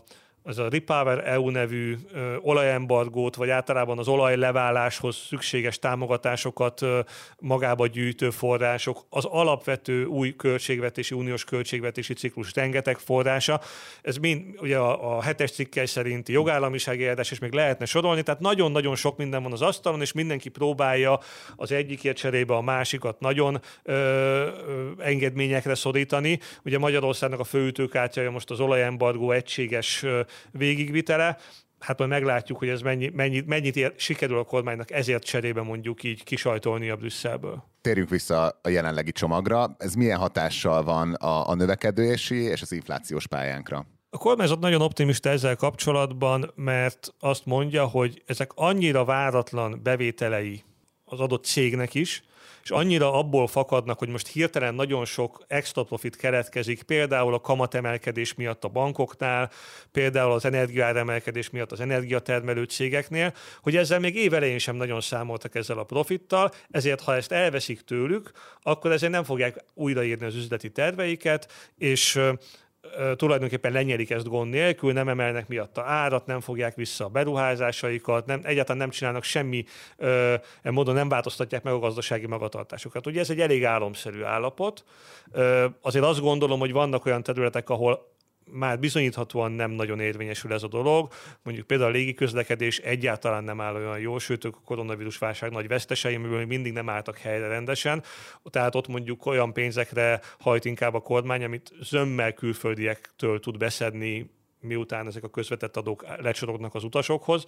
az 0.49 0.59
a 0.59 0.69
Repower 0.69 1.28
EU 1.28 1.50
nevű 1.50 1.97
olajembargót, 2.40 3.35
vagy 3.35 3.50
általában 3.50 3.99
az 3.99 4.09
olajleváláshoz 4.09 5.17
szükséges 5.17 5.78
támogatásokat 5.78 6.83
ö, 6.83 7.00
magába 7.38 7.87
gyűjtő 7.87 8.31
források, 8.31 9.07
az 9.11 9.25
alapvető 9.25 10.05
új 10.05 10.37
költségvetési, 10.37 11.14
uniós 11.14 11.45
költségvetési 11.45 12.14
ciklus 12.14 12.55
rengeteg 12.55 12.99
forrása. 12.99 13.61
Ez 14.02 14.17
mind 14.17 14.45
ugye 14.61 14.78
a, 14.78 15.17
a 15.17 15.23
hetes 15.23 15.50
cikkely 15.50 15.87
szerinti 15.87 16.33
jogállamisági 16.33 17.07
eldás, 17.07 17.31
és 17.31 17.38
még 17.38 17.52
lehetne 17.52 17.85
sorolni, 17.85 18.23
tehát 18.23 18.40
nagyon-nagyon 18.40 18.97
sok 18.97 19.17
minden 19.17 19.43
van 19.43 19.52
az 19.52 19.62
asztalon, 19.62 20.00
és 20.00 20.12
mindenki 20.12 20.49
próbálja 20.49 21.19
az 21.57 21.73
egyikért 21.73 22.17
cserébe 22.17 22.55
a 22.55 22.61
másikat 22.61 23.21
nagyon 23.21 23.61
ö, 23.83 23.93
ö, 23.93 24.90
engedményekre 24.99 25.75
szorítani. 25.75 26.38
Ugye 26.64 26.78
Magyarországnak 26.78 27.40
a 27.40 27.45
főütőkártyája 27.45 28.31
most 28.31 28.50
az 28.50 28.61
olajembargó 28.61 29.31
egységes 29.31 30.05
végigvitele, 30.50 31.37
hát 31.78 31.99
majd 31.99 32.11
meglátjuk, 32.11 32.59
hogy 32.59 32.68
ez 32.68 32.80
mennyi, 32.80 33.11
mennyit, 33.14 33.47
mennyit 33.47 33.76
ér, 33.76 33.92
sikerül 33.97 34.38
a 34.38 34.45
kormánynak 34.45 34.90
ezért 34.90 35.25
cserébe 35.25 35.62
mondjuk 35.62 36.02
így 36.02 36.25
kisajtolni 36.25 36.88
a 36.88 36.97
Brüsszelből. 36.97 37.64
Térjünk 37.80 38.09
vissza 38.09 38.59
a 38.62 38.68
jelenlegi 38.68 39.12
csomagra. 39.12 39.76
Ez 39.78 39.95
milyen 39.95 40.18
hatással 40.18 40.83
van 40.83 41.14
a, 41.14 41.49
a 41.49 41.54
növekedési 41.54 42.37
és 42.37 42.62
az 42.62 42.73
inflációs 42.73 43.26
pályánkra? 43.26 43.87
A 44.11 44.18
kormányzat 44.18 44.61
nagyon 44.61 44.80
optimista 44.80 45.28
ezzel 45.28 45.57
kapcsolatban, 45.57 46.52
mert 46.54 47.14
azt 47.18 47.47
mondja, 47.47 47.87
hogy 47.87 48.23
ezek 48.26 48.50
annyira 48.54 49.04
váratlan 49.04 49.80
bevételei 49.83 50.62
az 51.04 51.21
adott 51.21 51.45
cégnek 51.45 51.95
is, 51.95 52.23
és 52.62 52.71
annyira 52.71 53.12
abból 53.12 53.47
fakadnak, 53.47 53.99
hogy 53.99 54.09
most 54.09 54.29
hirtelen 54.29 54.75
nagyon 54.75 55.05
sok 55.05 55.45
extra 55.47 55.83
profit 55.83 56.17
keletkezik, 56.17 56.83
például 56.83 57.35
a 57.35 57.41
kamatemelkedés 57.41 58.35
miatt 58.35 58.65
a 58.65 58.69
bankoknál, 58.69 59.50
például 59.93 60.33
az 60.33 60.45
energiaáremelkedés 60.45 61.50
miatt 61.50 61.73
az 61.73 61.81
energiatermelő 61.81 62.65
cégeknél, 62.65 63.35
hogy 63.62 63.77
ezzel 63.77 63.99
még 63.99 64.17
évelején 64.17 64.59
sem 64.59 64.77
nagyon 64.77 65.00
számoltak 65.00 65.55
ezzel 65.55 65.79
a 65.79 65.85
profittal, 65.85 66.53
ezért 66.71 67.00
ha 67.00 67.15
ezt 67.15 67.33
elveszik 67.33 67.81
tőlük, 67.81 68.31
akkor 68.62 68.93
ezért 68.93 69.12
nem 69.12 69.25
fogják 69.25 69.65
újraírni 69.75 70.27
az 70.27 70.35
üzleti 70.35 70.71
terveiket, 70.71 71.53
és 71.77 72.21
tulajdonképpen 73.16 73.73
lenyelik 73.73 74.11
ezt 74.11 74.28
gond 74.28 74.50
nélkül, 74.50 74.92
nem 74.92 75.08
emelnek 75.08 75.49
miatta 75.49 75.82
árat, 75.82 76.26
nem 76.26 76.40
fogják 76.40 76.75
vissza 76.75 77.04
a 77.04 77.08
beruházásaikat, 77.08 78.26
nem, 78.26 78.40
egyáltalán 78.42 78.80
nem 78.80 78.90
csinálnak 78.90 79.23
semmi 79.23 79.64
ö, 79.97 80.35
módon, 80.62 80.94
nem 80.94 81.08
változtatják 81.08 81.62
meg 81.62 81.73
a 81.73 81.78
gazdasági 81.78 82.26
magatartásukat. 82.26 83.06
Ugye 83.06 83.20
ez 83.20 83.30
egy 83.30 83.40
elég 83.40 83.64
álomszerű 83.64 84.23
állapot. 84.23 84.85
Ö, 85.32 85.66
azért 85.82 86.04
azt 86.04 86.20
gondolom, 86.20 86.58
hogy 86.58 86.73
vannak 86.73 87.06
olyan 87.06 87.23
területek, 87.23 87.70
ahol 87.70 88.16
már 88.50 88.78
bizonyíthatóan 88.78 89.52
nem 89.52 89.71
nagyon 89.71 90.00
érvényesül 90.00 90.52
ez 90.52 90.62
a 90.62 90.69
dolog. 90.69 91.12
Mondjuk 91.43 91.67
például 91.67 91.90
a 91.90 91.93
légiközlekedés 91.93 92.78
egyáltalán 92.78 93.45
nem 93.45 93.61
áll 93.61 93.75
olyan 93.75 93.99
jól, 93.99 94.19
sőt 94.19 94.45
a 94.45 94.50
koronavírus 94.64 95.19
válság 95.19 95.50
nagy 95.50 95.69
vesztesei, 95.69 96.14
amiből 96.14 96.47
mindig 96.47 96.73
nem 96.73 96.88
álltak 96.88 97.19
helyre 97.19 97.49
rendesen. 97.49 98.02
Tehát 98.50 98.75
ott 98.75 98.88
mondjuk 98.88 99.26
olyan 99.26 99.52
pénzekre 99.52 100.21
hajt 100.38 100.64
inkább 100.64 100.95
a 100.95 101.00
kormány, 101.00 101.45
amit 101.45 101.73
zömmel 101.81 102.33
külföldiektől 102.33 103.40
tud 103.40 103.57
beszedni 103.57 104.37
miután 104.61 105.07
ezek 105.07 105.25
a 105.25 105.29
közvetett 105.29 105.77
adók 105.77 106.05
lecsorognak 106.21 106.75
az 106.75 106.85
utasokhoz, 106.85 107.45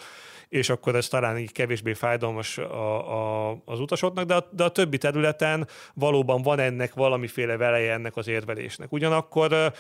és 0.49 0.69
akkor 0.71 0.95
ez 0.97 1.09
talán 1.09 1.39
így 1.39 1.53
kevésbé 1.53 1.93
fájdalmas 1.93 2.59
a, 2.59 3.51
a, 3.51 3.57
az 3.65 3.81
utasoknak, 3.81 4.25
de 4.25 4.35
a, 4.35 4.49
de 4.51 4.65
a 4.65 4.69
többi 4.69 4.99
területen 4.99 5.69
valóban 5.95 6.43
van 6.43 6.59
ennek 6.59 6.95
valamiféle 6.95 7.57
veleje 7.57 7.93
ennek 7.93 8.17
az 8.17 8.29
érvelésnek. 8.29 8.93
Ugyanakkor 8.93 9.73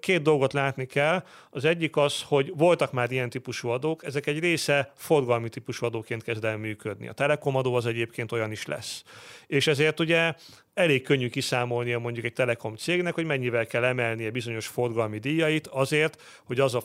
két 0.00 0.22
dolgot 0.22 0.52
látni 0.52 0.86
kell. 0.86 1.22
Az 1.54 1.64
egyik 1.64 1.96
az, 1.96 2.22
hogy 2.22 2.52
voltak 2.56 2.92
már 2.92 3.10
ilyen 3.10 3.30
típusú 3.30 3.68
adók, 3.68 4.04
ezek 4.04 4.26
egy 4.26 4.38
része 4.38 4.92
forgalmi 4.96 5.48
típusú 5.48 5.86
adóként 5.86 6.22
kezd 6.22 6.44
el 6.44 6.56
működni. 6.56 7.08
A 7.08 7.12
telekomadó 7.12 7.74
az 7.74 7.86
egyébként 7.86 8.32
olyan 8.32 8.50
is 8.50 8.66
lesz. 8.66 9.02
És 9.46 9.66
ezért 9.66 10.00
ugye 10.00 10.34
elég 10.74 11.02
könnyű 11.02 11.28
kiszámolnia 11.28 11.98
mondjuk 11.98 12.24
egy 12.24 12.32
telekom 12.32 12.76
cégnek, 12.76 13.14
hogy 13.14 13.24
mennyivel 13.24 13.66
kell 13.66 13.84
emelnie 13.84 14.30
bizonyos 14.30 14.66
forgalmi 14.66 15.18
díjait 15.18 15.66
azért, 15.66 16.22
hogy 16.44 16.60
az 16.60 16.74
a 16.74 16.82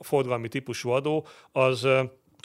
forgalmi 0.00 0.48
típusú 0.48 0.90
adó 0.90 1.26
az 1.52 1.86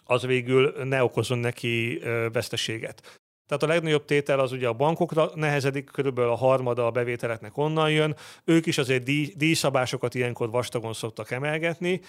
az 0.06 0.26
végül 0.26 0.74
ne 0.84 1.04
okozon 1.04 1.38
neki 1.38 2.02
veszteséget. 2.32 3.19
Tehát 3.50 3.64
a 3.64 3.68
legnagyobb 3.68 4.06
tétel 4.06 4.40
az 4.40 4.52
ugye 4.52 4.68
a 4.68 4.74
bankokra 4.74 5.32
nehezedik, 5.36 5.90
körülbelül 5.92 6.32
a 6.32 6.36
harmada 6.36 6.86
a 6.86 6.92
bevételeknek 6.92 7.58
onnan 7.58 7.92
jön. 7.92 8.16
Ők 8.44 8.66
is 8.66 8.78
azért 8.78 9.04
díj, 9.04 9.34
díjszabásokat 9.36 10.16
ilyenkor 10.16 10.50
vastagon 10.50 10.94
szoktak 10.94 11.32
emelgetni. 11.32 12.02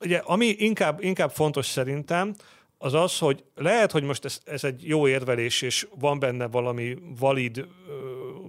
Ugye, 0.00 0.16
ami 0.24 0.46
inkább, 0.46 1.02
inkább 1.02 1.30
fontos 1.30 1.66
szerintem, 1.66 2.34
az 2.78 2.94
az, 2.94 3.18
hogy 3.18 3.44
lehet, 3.54 3.92
hogy 3.92 4.02
most 4.02 4.24
ez, 4.24 4.40
ez 4.44 4.64
egy 4.64 4.88
jó 4.88 5.08
érvelés, 5.08 5.62
és 5.62 5.86
van 5.98 6.18
benne 6.18 6.46
valami 6.46 6.96
valid 7.18 7.66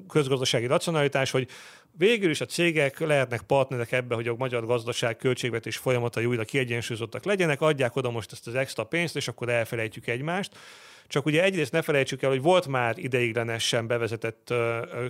közgazdasági 0.08 0.66
racionalitás, 0.66 1.32
hogy 1.32 1.48
végül 1.92 2.30
is 2.30 2.42
a 2.42 2.46
cégek 2.46 3.00
lehetnek 3.00 3.42
partnerek 3.42 3.92
ebbe, 3.92 4.16
hogy 4.16 4.28
a 4.28 4.36
magyar 4.38 4.66
gazdaság 4.66 5.18
költségvetés 5.18 5.78
folyamatai 5.78 6.26
újra 6.26 6.44
kiegyensúlyozottak 6.44 7.26
legyenek, 7.26 7.62
adják 7.62 7.96
oda 7.96 8.12
most 8.12 8.32
ezt 8.32 8.48
az 8.48 8.56
extra 8.56 8.84
pénzt, 8.84 9.16
és 9.16 9.28
akkor 9.28 9.50
elfelejtjük 9.50 10.08
egymást. 10.08 10.58
Csak 11.10 11.26
ugye 11.26 11.44
egyrészt 11.44 11.72
ne 11.72 11.82
felejtsük 11.82 12.22
el, 12.22 12.30
hogy 12.30 12.42
volt 12.42 12.68
már 12.68 12.98
ideiglenesen 12.98 13.88
bevezetett 13.88 14.54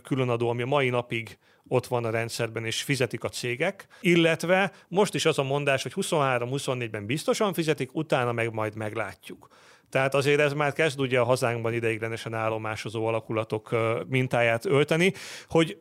különadó, 0.04 0.50
ami 0.50 0.62
a 0.62 0.66
mai 0.66 0.90
napig 0.90 1.38
ott 1.68 1.88
van 1.88 2.06
a 2.06 2.10
rendszerben, 2.10 2.66
és 2.66 2.82
fizetik 2.82 3.24
a 3.24 3.30
cégek, 3.30 3.88
illetve 4.02 4.72
most 4.88 5.14
is 5.14 5.26
az 5.26 5.40
a 5.40 5.44
mondás, 5.44 5.84
hogy 5.84 5.94
23-24-ben 5.96 7.06
biztosan 7.06 7.54
fizetik, 7.54 7.96
utána 7.96 8.32
meg 8.32 8.54
majd 8.54 8.76
meglátjuk. 8.76 9.48
Tehát 9.90 10.14
azért 10.14 10.40
ez 10.40 10.54
már 10.54 10.74
kezd 10.74 11.00
ugye 11.00 11.20
a 11.20 11.24
hazánkban 11.24 11.74
ideiglenesen 11.74 12.34
állomásozó 12.34 13.06
alakulatok 13.06 13.76
mintáját 14.08 14.66
ölteni, 14.66 15.14
hogy 15.48 15.78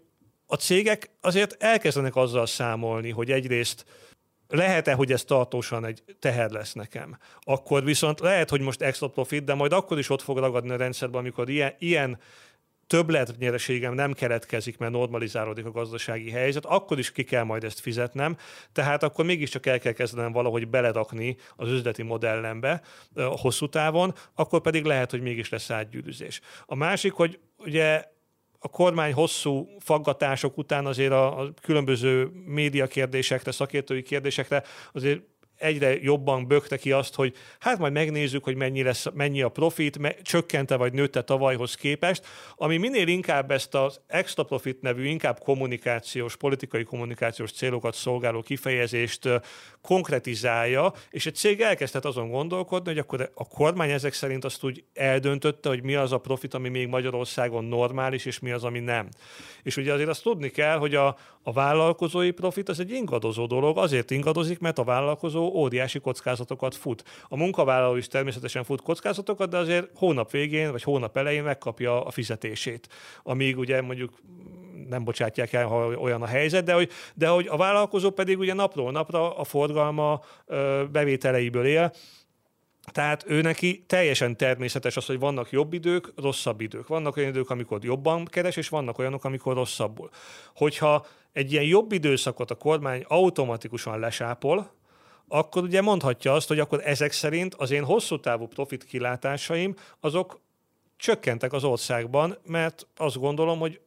a 0.46 0.56
cégek 0.56 1.10
azért 1.20 1.62
elkezdenek 1.62 2.16
azzal 2.16 2.46
számolni, 2.46 3.10
hogy 3.10 3.30
egyrészt 3.30 3.84
lehet-e, 4.48 4.92
hogy 4.92 5.12
ez 5.12 5.24
tartósan 5.24 5.84
egy 5.84 6.02
teher 6.18 6.50
lesz 6.50 6.72
nekem? 6.72 7.18
Akkor 7.40 7.84
viszont 7.84 8.20
lehet, 8.20 8.50
hogy 8.50 8.60
most 8.60 8.82
extra 8.82 9.08
profit, 9.08 9.44
de 9.44 9.54
majd 9.54 9.72
akkor 9.72 9.98
is 9.98 10.10
ott 10.10 10.22
fog 10.22 10.38
ragadni 10.38 10.70
a 10.70 10.76
rendszerben, 10.76 11.20
amikor 11.20 11.48
ilyen, 11.48 11.74
ilyen 11.78 12.18
többletnyereségem 12.88 13.94
nem 13.94 14.12
keletkezik, 14.12 14.78
mert 14.78 14.92
normalizálódik 14.92 15.66
a 15.66 15.70
gazdasági 15.70 16.30
helyzet, 16.30 16.64
akkor 16.64 16.98
is 16.98 17.12
ki 17.12 17.24
kell 17.24 17.42
majd 17.42 17.64
ezt 17.64 17.80
fizetnem, 17.80 18.36
tehát 18.72 19.02
akkor 19.02 19.24
mégiscsak 19.24 19.66
el 19.66 19.78
kell 19.78 19.92
kezdenem 19.92 20.32
valahogy 20.32 20.68
beledakni 20.68 21.36
az 21.56 21.68
üzleti 21.70 22.02
modellembe 22.02 22.82
hosszú 23.14 23.68
távon, 23.68 24.14
akkor 24.34 24.60
pedig 24.60 24.84
lehet, 24.84 25.10
hogy 25.10 25.20
mégis 25.20 25.48
lesz 25.48 25.70
átgyűrűzés. 25.70 26.40
A 26.66 26.74
másik, 26.74 27.12
hogy 27.12 27.38
ugye 27.58 28.04
a 28.58 28.68
kormány 28.68 29.12
hosszú 29.12 29.68
faggatások 29.78 30.58
után 30.58 30.86
azért 30.86 31.12
a, 31.12 31.40
a 31.40 31.52
különböző 31.62 32.30
média 32.46 32.86
kérdésekre, 32.86 33.50
szakértői 33.52 34.02
kérdésekre 34.02 34.62
azért 34.92 35.20
egyre 35.58 36.00
jobban 36.00 36.46
bökte 36.46 36.76
ki 36.76 36.92
azt, 36.92 37.14
hogy 37.14 37.34
hát 37.58 37.78
majd 37.78 37.92
megnézzük, 37.92 38.44
hogy 38.44 38.56
mennyi, 38.56 38.82
lesz, 38.82 39.06
mennyi 39.14 39.42
a 39.42 39.48
profit, 39.48 39.98
me, 39.98 40.14
csökkente 40.22 40.76
vagy 40.76 40.92
nőtte 40.92 41.22
tavalyhoz 41.22 41.74
képest, 41.74 42.26
ami 42.56 42.76
minél 42.76 43.08
inkább 43.08 43.50
ezt 43.50 43.74
az 43.74 44.00
extra 44.06 44.42
profit 44.42 44.80
nevű, 44.80 45.06
inkább 45.06 45.38
kommunikációs, 45.38 46.36
politikai 46.36 46.84
kommunikációs 46.84 47.52
célokat 47.52 47.94
szolgáló 47.94 48.42
kifejezést 48.42 49.28
konkretizálja, 49.82 50.92
és 51.10 51.26
egy 51.26 51.34
cég 51.34 51.60
elkezdett 51.60 52.04
azon 52.04 52.30
gondolkodni, 52.30 52.88
hogy 52.88 52.98
akkor 52.98 53.30
a 53.34 53.48
kormány 53.48 53.90
ezek 53.90 54.12
szerint 54.12 54.44
azt 54.44 54.64
úgy 54.64 54.84
eldöntötte, 54.94 55.68
hogy 55.68 55.82
mi 55.82 55.94
az 55.94 56.12
a 56.12 56.18
profit, 56.18 56.54
ami 56.54 56.68
még 56.68 56.88
Magyarországon 56.88 57.64
normális, 57.64 58.24
és 58.24 58.38
mi 58.38 58.50
az, 58.50 58.64
ami 58.64 58.78
nem. 58.78 59.08
És 59.62 59.76
ugye 59.76 59.92
azért 59.92 60.08
azt 60.08 60.22
tudni 60.22 60.48
kell, 60.48 60.78
hogy 60.78 60.94
a, 60.94 61.16
a 61.42 61.52
vállalkozói 61.52 62.30
profit 62.30 62.68
az 62.68 62.80
egy 62.80 62.90
ingadozó 62.90 63.46
dolog, 63.46 63.78
azért 63.78 64.10
ingadozik, 64.10 64.58
mert 64.58 64.78
a 64.78 64.84
vállalkozó 64.84 65.47
óriási 65.48 66.00
kockázatokat 66.00 66.74
fut. 66.74 67.04
A 67.28 67.36
munkavállaló 67.36 67.96
is 67.96 68.06
természetesen 68.06 68.64
fut 68.64 68.82
kockázatokat, 68.82 69.48
de 69.48 69.56
azért 69.56 69.88
hónap 69.94 70.30
végén 70.30 70.70
vagy 70.70 70.82
hónap 70.82 71.16
elején 71.16 71.42
megkapja 71.42 72.04
a 72.04 72.10
fizetését. 72.10 72.88
Amíg 73.22 73.58
ugye 73.58 73.82
mondjuk 73.82 74.12
nem 74.88 75.04
bocsátják 75.04 75.52
el, 75.52 75.66
ha 75.66 75.86
olyan 75.86 76.22
a 76.22 76.26
helyzet, 76.26 76.64
de 76.64 76.72
hogy, 76.72 76.90
de 77.14 77.28
hogy 77.28 77.46
a 77.46 77.56
vállalkozó 77.56 78.10
pedig 78.10 78.38
ugye 78.38 78.54
napról 78.54 78.90
napra 78.90 79.36
a 79.36 79.44
forgalma 79.44 80.20
bevételeiből 80.90 81.66
él, 81.66 81.92
tehát 82.92 83.24
ő 83.26 83.40
neki 83.40 83.84
teljesen 83.86 84.36
természetes 84.36 84.96
az, 84.96 85.06
hogy 85.06 85.18
vannak 85.18 85.50
jobb 85.50 85.72
idők, 85.72 86.12
rosszabb 86.16 86.60
idők. 86.60 86.86
Vannak 86.86 87.16
olyan 87.16 87.28
idők, 87.28 87.50
amikor 87.50 87.84
jobban 87.84 88.24
keres, 88.24 88.56
és 88.56 88.68
vannak 88.68 88.98
olyanok, 88.98 89.24
amikor 89.24 89.54
rosszabbul. 89.54 90.10
Hogyha 90.54 91.06
egy 91.32 91.52
ilyen 91.52 91.64
jobb 91.64 91.92
időszakot 91.92 92.50
a 92.50 92.54
kormány 92.54 93.04
automatikusan 93.08 93.98
lesápol, 93.98 94.70
akkor 95.28 95.62
ugye 95.62 95.80
mondhatja 95.80 96.32
azt, 96.32 96.48
hogy 96.48 96.58
akkor 96.58 96.80
ezek 96.84 97.12
szerint 97.12 97.54
az 97.54 97.70
én 97.70 97.84
hosszú 97.84 98.20
távú 98.20 98.46
profit 98.46 98.84
kilátásaim 98.84 99.74
azok 100.00 100.40
csökkentek 100.96 101.52
az 101.52 101.64
országban, 101.64 102.38
mert 102.46 102.86
azt 102.96 103.18
gondolom, 103.18 103.58
hogy 103.58 103.80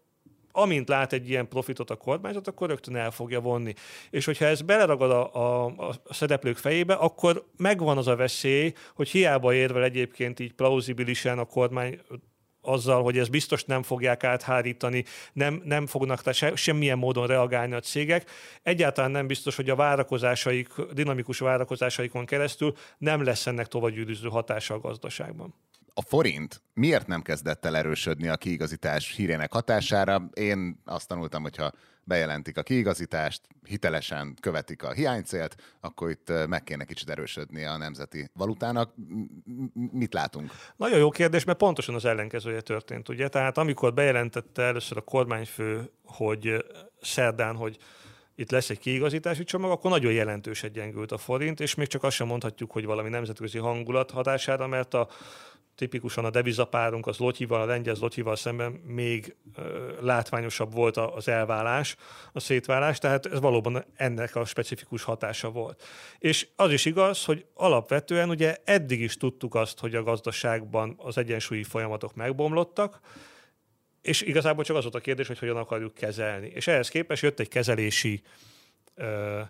amint 0.52 0.90
lát 0.90 1.14
egy 1.14 1.30
ilyen 1.30 1.48
profitot 1.48 1.90
a 1.90 1.96
kormányzat, 1.96 2.48
akkor 2.48 2.68
rögtön 2.70 2.96
el 2.96 3.12
fogja 3.12 3.42
vonni. 3.42 3.74
És 4.10 4.26
hogyha 4.26 4.46
ez 4.46 4.62
beleragad 4.62 5.12
a, 5.12 5.34
a, 5.34 5.66
a 6.06 6.14
szereplők 6.14 6.58
fejébe, 6.58 6.94
akkor 6.94 7.46
megvan 7.58 7.98
az 7.98 8.08
a 8.08 8.16
veszély, 8.16 8.74
hogy 8.96 9.10
hiába 9.10 9.54
érvel 9.54 9.84
egyébként 9.84 10.40
így 10.40 10.54
plauzibilisen 10.54 11.40
a 11.40 11.46
kormány 11.46 12.00
azzal, 12.62 13.04
hogy 13.04 13.18
ez 13.18 13.28
biztos 13.28 13.64
nem 13.64 13.84
fogják 13.84 14.24
áthárítani, 14.24 15.06
nem, 15.34 15.62
nem 15.66 15.88
fognak 15.88 16.34
se, 16.34 16.56
semmilyen 16.56 16.98
módon 16.98 17.28
reagálni 17.28 17.74
a 17.74 17.80
cégek. 17.80 18.30
Egyáltalán 18.64 19.12
nem 19.12 19.28
biztos, 19.28 19.56
hogy 19.56 19.70
a 19.70 19.76
várakozásaik, 19.76 20.70
dinamikus 20.94 21.40
várakozásaikon 21.40 22.26
keresztül 22.26 22.74
nem 22.98 23.24
lesz 23.24 23.48
ennek 23.48 23.68
tovagyűrűző 23.68 24.28
hatása 24.28 24.74
a 24.74 24.80
gazdaságban 24.80 25.54
a 25.94 26.02
forint 26.02 26.62
miért 26.74 27.08
nem 27.08 27.22
kezdett 27.22 27.66
el 27.66 27.78
erősödni 27.78 28.28
a 28.28 28.38
kiigazítás 28.38 29.16
hírének 29.16 29.52
hatására? 29.52 30.30
Én 30.34 30.82
azt 30.86 31.08
tanultam, 31.08 31.42
hogyha 31.42 31.72
bejelentik 32.04 32.58
a 32.58 32.64
kiigazítást, 32.64 33.42
hitelesen 33.64 34.36
követik 34.42 34.84
a 34.84 34.92
hiánycélt, 34.92 35.56
akkor 35.80 36.10
itt 36.10 36.32
meg 36.48 36.64
kéne 36.64 36.84
kicsit 36.84 37.10
erősödni 37.10 37.66
a 37.66 37.78
nemzeti 37.78 38.30
valutának. 38.34 38.94
Mit 39.92 40.14
látunk? 40.14 40.52
Nagyon 40.76 41.00
jó 41.00 41.10
kérdés, 41.10 41.44
mert 41.44 41.58
pontosan 41.58 41.96
az 41.96 42.06
ellenkezője 42.06 42.62
történt, 42.62 43.10
ugye? 43.10 43.28
Tehát 43.28 43.58
amikor 43.58 43.94
bejelentette 43.94 44.62
először 44.62 44.98
a 44.98 45.02
kormányfő, 45.02 45.92
hogy 46.06 46.66
szerdán, 47.02 47.56
hogy 47.56 47.78
itt 48.36 48.52
lesz 48.52 48.70
egy 48.70 48.80
kiigazítási 48.80 49.44
csomag, 49.44 49.72
akkor 49.72 49.92
nagyon 49.92 50.12
jelentősen 50.12 50.72
gyengült 50.72 51.12
a 51.12 51.18
forint, 51.18 51.60
és 51.60 51.76
még 51.76 51.88
csak 51.88 52.04
azt 52.04 52.16
sem 52.16 52.28
mondhatjuk, 52.28 52.72
hogy 52.72 52.86
valami 52.86 53.10
nemzetközi 53.10 53.58
hangulat 53.58 54.12
hatására, 54.12 54.68
mert 54.68 54.94
a 54.94 55.08
tipikusan 55.82 56.26
a 56.26 56.30
devizapárunk 56.30 57.08
az 57.08 57.18
lotyival, 57.18 57.62
a 57.62 57.66
lengyel 57.66 57.96
lotyival 58.00 58.36
szemben 58.36 58.72
még 58.72 59.36
látványosabb 60.00 60.74
volt 60.74 60.98
az 60.98 61.28
elválás, 61.28 61.96
a 62.34 62.40
szétválás, 62.40 62.98
tehát 62.98 63.26
ez 63.26 63.40
valóban 63.40 63.86
ennek 63.96 64.36
a 64.36 64.46
specifikus 64.46 65.04
hatása 65.04 65.50
volt. 65.50 65.84
És 66.20 66.48
az 66.56 66.72
is 66.72 66.86
igaz, 66.86 67.26
hogy 67.26 67.46
alapvetően 67.54 68.30
ugye 68.30 68.58
eddig 68.64 69.02
is 69.02 69.18
tudtuk 69.18 69.56
azt, 69.56 69.80
hogy 69.80 69.96
a 69.96 70.04
gazdaságban 70.04 70.94
az 70.98 71.18
egyensúlyi 71.18 71.64
folyamatok 71.64 72.16
megbomlottak, 72.16 73.00
és 74.02 74.22
igazából 74.22 74.64
csak 74.64 74.76
az 74.76 74.84
volt 74.84 74.96
a 74.96 75.00
kérdés, 75.00 75.28
hogy 75.28 75.40
hogyan 75.40 75.58
akarjuk 75.58 75.94
kezelni. 75.94 76.48
És 76.48 76.68
ehhez 76.68 76.90
képest 76.90 77.24
jött 77.24 77.40
egy 77.40 77.48
kezelési 77.48 78.22
ö, 78.96 79.42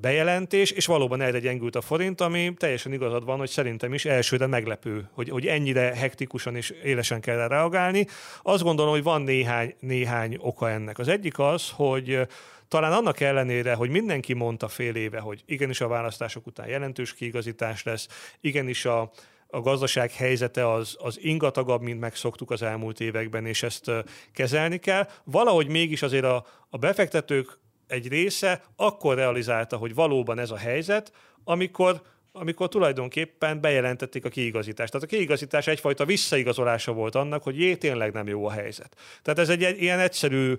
bejelentés, 0.00 0.70
és 0.70 0.86
valóban 0.86 1.20
erre 1.20 1.38
gyengült 1.38 1.76
a 1.76 1.80
forint, 1.80 2.20
ami 2.20 2.54
teljesen 2.56 2.92
igazad 2.92 3.24
van, 3.24 3.38
hogy 3.38 3.48
szerintem 3.48 3.94
is 3.94 4.04
elsőre 4.04 4.46
meglepő, 4.46 5.08
hogy, 5.12 5.28
hogy 5.28 5.46
ennyire 5.46 5.94
hektikusan 5.94 6.56
és 6.56 6.70
élesen 6.70 7.20
kell 7.20 7.48
reagálni. 7.48 8.06
Azt 8.42 8.62
gondolom, 8.62 8.92
hogy 8.92 9.02
van 9.02 9.22
néhány, 9.22 9.74
néhány 9.78 10.36
oka 10.40 10.70
ennek. 10.70 10.98
Az 10.98 11.08
egyik 11.08 11.38
az, 11.38 11.70
hogy 11.70 12.26
talán 12.68 12.92
annak 12.92 13.20
ellenére, 13.20 13.74
hogy 13.74 13.90
mindenki 13.90 14.32
mondta 14.32 14.68
fél 14.68 14.94
éve, 14.94 15.18
hogy 15.18 15.42
igenis 15.46 15.80
a 15.80 15.88
választások 15.88 16.46
után 16.46 16.68
jelentős 16.68 17.14
kiigazítás 17.14 17.82
lesz, 17.82 18.08
igenis 18.40 18.84
a, 18.84 19.10
a 19.46 19.60
gazdaság 19.60 20.12
helyzete 20.12 20.72
az, 20.72 20.96
az 20.98 21.18
ingatagabb, 21.22 21.82
mint 21.82 22.00
megszoktuk 22.00 22.50
az 22.50 22.62
elmúlt 22.62 23.00
években, 23.00 23.46
és 23.46 23.62
ezt 23.62 23.90
kezelni 24.32 24.78
kell. 24.78 25.08
Valahogy 25.24 25.68
mégis 25.68 26.02
azért 26.02 26.24
a, 26.24 26.46
a 26.70 26.78
befektetők 26.78 27.58
egy 27.90 28.08
része 28.08 28.62
akkor 28.76 29.14
realizálta, 29.16 29.76
hogy 29.76 29.94
valóban 29.94 30.38
ez 30.38 30.50
a 30.50 30.56
helyzet, 30.56 31.12
amikor 31.44 32.02
amikor 32.32 32.68
tulajdonképpen 32.68 33.60
bejelentették 33.60 34.24
a 34.24 34.28
kiigazítást. 34.28 34.92
Tehát 34.92 35.06
a 35.06 35.16
kiigazítás 35.16 35.66
egyfajta 35.66 36.04
visszaigazolása 36.04 36.92
volt 36.92 37.14
annak, 37.14 37.42
hogy 37.42 37.58
jé, 37.58 37.76
tényleg 37.76 38.12
nem 38.12 38.28
jó 38.28 38.46
a 38.46 38.50
helyzet. 38.50 38.96
Tehát 39.22 39.38
ez 39.38 39.48
egy 39.48 39.82
ilyen 39.82 39.98
egyszerű 39.98 40.54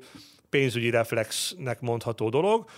pénzügyi 0.49 0.89
reflexnek 0.89 1.81
mondható 1.81 2.29
dolog. 2.29 2.69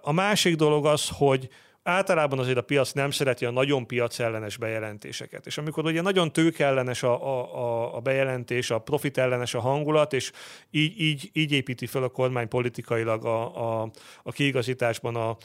A 0.00 0.12
másik 0.12 0.56
dolog 0.56 0.86
az, 0.86 1.08
hogy 1.12 1.48
általában 1.84 2.38
azért 2.38 2.58
a 2.58 2.62
piac 2.62 2.92
nem 2.92 3.10
szereti 3.10 3.44
a 3.44 3.50
nagyon 3.50 3.86
piacellenes 3.86 4.56
bejelentéseket. 4.56 5.46
És 5.46 5.58
amikor 5.58 5.84
ugye 5.84 6.02
nagyon 6.02 6.32
tőkellenes 6.32 7.02
a, 7.02 7.26
a, 7.54 7.96
a 7.96 8.00
bejelentés, 8.00 8.70
a 8.70 8.78
profit 8.78 9.18
ellenes 9.18 9.54
a 9.54 9.60
hangulat, 9.60 10.12
és 10.12 10.32
így, 10.70 11.00
így, 11.00 11.30
így 11.32 11.52
építi 11.52 11.86
fel 11.86 12.02
a 12.02 12.08
kormány 12.08 12.48
politikailag 12.48 13.24
a, 13.24 13.80
a, 13.82 13.90
a 14.22 14.32
kiigazításban 14.32 15.16
a, 15.16 15.36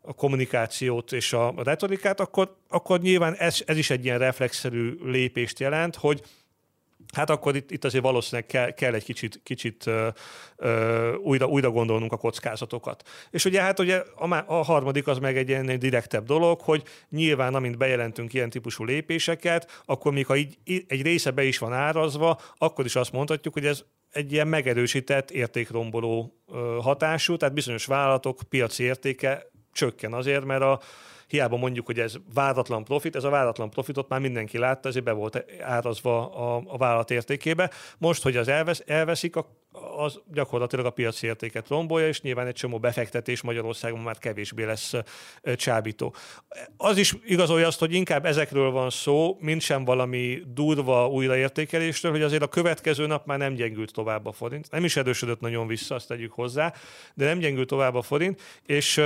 a 0.00 0.12
kommunikációt 0.14 1.12
és 1.12 1.32
a 1.32 1.54
retorikát, 1.56 2.20
akkor, 2.20 2.56
akkor 2.68 3.00
nyilván 3.00 3.34
ez, 3.34 3.62
ez 3.66 3.76
is 3.76 3.90
egy 3.90 4.04
ilyen 4.04 4.18
reflexzerű 4.18 4.98
lépést 5.04 5.58
jelent, 5.58 5.96
hogy 5.96 6.22
Hát 7.16 7.30
akkor 7.30 7.56
itt, 7.56 7.70
itt 7.70 7.84
azért 7.84 8.04
valószínűleg 8.04 8.46
kell, 8.46 8.70
kell 8.70 8.94
egy 8.94 9.04
kicsit, 9.04 9.40
kicsit 9.42 9.86
ö, 9.86 10.08
ö, 10.56 11.14
újra, 11.14 11.46
újra 11.46 11.70
gondolnunk 11.70 12.12
a 12.12 12.16
kockázatokat. 12.16 13.08
És 13.30 13.44
ugye 13.44 13.60
hát 13.60 13.78
ugye 13.78 14.02
a, 14.16 14.44
a 14.46 14.62
harmadik 14.62 15.06
az 15.06 15.18
meg 15.18 15.36
egy 15.36 15.48
ilyen 15.48 15.78
direktebb 15.78 16.24
dolog, 16.26 16.60
hogy 16.60 16.82
nyilván 17.10 17.54
amint 17.54 17.76
bejelentünk 17.76 18.32
ilyen 18.32 18.50
típusú 18.50 18.84
lépéseket, 18.84 19.82
akkor 19.84 20.12
még 20.12 20.26
ha 20.26 20.36
így, 20.36 20.56
egy 20.64 21.02
része 21.02 21.30
be 21.30 21.44
is 21.44 21.58
van 21.58 21.72
árazva, 21.72 22.40
akkor 22.58 22.84
is 22.84 22.96
azt 22.96 23.12
mondhatjuk, 23.12 23.54
hogy 23.54 23.66
ez 23.66 23.82
egy 24.12 24.32
ilyen 24.32 24.48
megerősített 24.48 25.30
értékromboló 25.30 26.42
hatású, 26.80 27.36
tehát 27.36 27.54
bizonyos 27.54 27.84
vállalatok 27.84 28.40
piaci 28.48 28.82
értéke 28.82 29.46
csökken 29.72 30.12
azért, 30.12 30.44
mert 30.44 30.62
a, 30.62 30.80
hiába 31.26 31.56
mondjuk, 31.56 31.86
hogy 31.86 31.98
ez 31.98 32.14
váratlan 32.34 32.84
profit, 32.84 33.16
ez 33.16 33.24
a 33.24 33.30
váratlan 33.30 33.70
profitot 33.70 34.08
már 34.08 34.20
mindenki 34.20 34.58
látta, 34.58 34.88
ezért 34.88 35.04
be 35.04 35.12
volt 35.12 35.44
árazva 35.60 36.30
a, 36.30 36.62
a 36.66 36.76
vállalat 36.76 37.10
értékébe. 37.10 37.70
Most, 37.98 38.22
hogy 38.22 38.36
az 38.36 38.48
elvesz, 38.48 38.82
elveszik, 38.86 39.36
az 39.96 40.20
gyakorlatilag 40.32 40.86
a 40.86 40.90
piaci 40.90 41.26
értéket 41.26 41.68
rombolja, 41.68 42.08
és 42.08 42.20
nyilván 42.20 42.46
egy 42.46 42.54
csomó 42.54 42.78
befektetés 42.78 43.42
Magyarországon 43.42 44.00
már 44.00 44.18
kevésbé 44.18 44.64
lesz 44.64 44.92
csábító. 45.56 46.14
Az 46.76 46.96
is 46.96 47.14
igazolja 47.24 47.66
azt, 47.66 47.78
hogy 47.78 47.92
inkább 47.92 48.26
ezekről 48.26 48.70
van 48.70 48.90
szó, 48.90 49.36
mint 49.40 49.60
sem 49.60 49.84
valami 49.84 50.42
durva 50.46 51.08
újraértékelésről, 51.08 52.12
hogy 52.12 52.22
azért 52.22 52.42
a 52.42 52.48
következő 52.48 53.06
nap 53.06 53.26
már 53.26 53.38
nem 53.38 53.54
gyengült 53.54 53.92
tovább 53.92 54.26
a 54.26 54.32
forint. 54.32 54.70
Nem 54.70 54.84
is 54.84 54.96
erősödött 54.96 55.40
nagyon 55.40 55.66
vissza, 55.66 55.94
azt 55.94 56.08
tegyük 56.08 56.32
hozzá, 56.32 56.72
de 57.14 57.24
nem 57.24 57.38
gyengült 57.38 57.68
tovább 57.68 57.94
a 57.94 58.02
forint, 58.02 58.40
és 58.66 59.02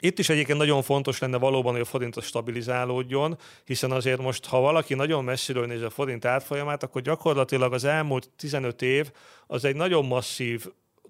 Itt 0.00 0.18
is 0.18 0.28
egyébként 0.28 0.58
nagyon 0.58 0.82
fontos 0.82 1.18
lenne 1.18 1.38
valóban, 1.38 1.72
hogy 1.72 1.80
a 1.80 1.84
forint 1.84 2.22
stabilizálódjon, 2.22 3.38
hiszen 3.64 3.90
azért 3.90 4.20
most, 4.20 4.46
ha 4.46 4.60
valaki 4.60 4.94
nagyon 4.94 5.24
messziről 5.24 5.66
nézi 5.66 5.84
a 5.84 5.90
forint 5.90 6.24
átfolyamát, 6.24 6.82
akkor 6.82 7.02
gyakorlatilag 7.02 7.72
az 7.72 7.84
elmúlt 7.84 8.30
15 8.36 8.82
év 8.82 9.10
az 9.46 9.64
egy 9.64 9.76
nagyon 9.76 10.06
masszív, 10.06 10.66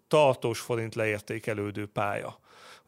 tartós 0.09 0.61
forint 0.61 0.95
leértékelődő 0.95 1.87
pálya. 1.87 2.39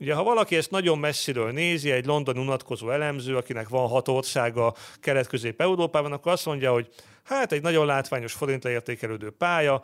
Ugye, 0.00 0.14
ha 0.14 0.22
valaki 0.22 0.56
ezt 0.56 0.70
nagyon 0.70 0.98
messziről 0.98 1.50
nézi, 1.50 1.90
egy 1.90 2.06
London 2.06 2.38
unatkozó 2.38 2.90
elemző, 2.90 3.36
akinek 3.36 3.68
van 3.68 3.88
hat 3.88 4.08
országa 4.08 4.74
kelet-közép-európában, 5.00 6.12
akkor 6.12 6.32
azt 6.32 6.46
mondja, 6.46 6.72
hogy 6.72 6.88
hát 7.26 7.52
egy 7.52 7.62
nagyon 7.62 7.86
látványos 7.86 8.32
forint 8.32 8.64
leértékelődő 8.64 9.30
pálya, 9.30 9.82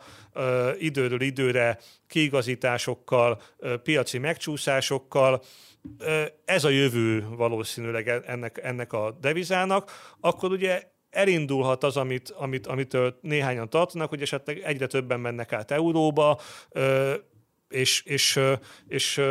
időről 0.77 1.21
időre 1.21 1.79
kiigazításokkal, 2.07 3.41
piaci 3.83 4.17
megcsúszásokkal, 4.17 5.43
ez 6.45 6.63
a 6.63 6.69
jövő 6.69 7.25
valószínűleg 7.29 8.07
ennek, 8.07 8.59
ennek 8.63 8.93
a 8.93 9.17
devizának, 9.21 9.91
akkor 10.19 10.51
ugye 10.51 10.83
elindulhat 11.09 11.83
az, 11.83 11.97
amit, 11.97 12.29
amit, 12.29 12.67
amitől 12.67 13.17
néhányan 13.21 13.69
tartanak, 13.69 14.09
hogy 14.09 14.21
esetleg 14.21 14.57
egyre 14.59 14.87
többen 14.87 15.19
mennek 15.19 15.53
át 15.53 15.71
euróba, 15.71 16.39
és, 17.69 18.01
és, 18.01 18.39
és 18.87 19.21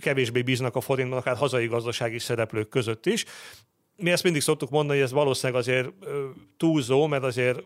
kevésbé 0.00 0.42
bíznak 0.42 0.76
a 0.76 0.80
forintban, 0.80 1.18
akár 1.18 1.36
hazai 1.36 1.66
gazdasági 1.66 2.18
szereplők 2.18 2.68
között 2.68 3.06
is. 3.06 3.24
Mi 3.96 4.10
ezt 4.10 4.22
mindig 4.22 4.42
szoktuk 4.42 4.70
mondani, 4.70 4.98
hogy 4.98 5.06
ez 5.06 5.12
valószínűleg 5.12 5.60
azért 5.60 5.88
túlzó, 6.56 7.06
mert 7.06 7.22
azért 7.22 7.62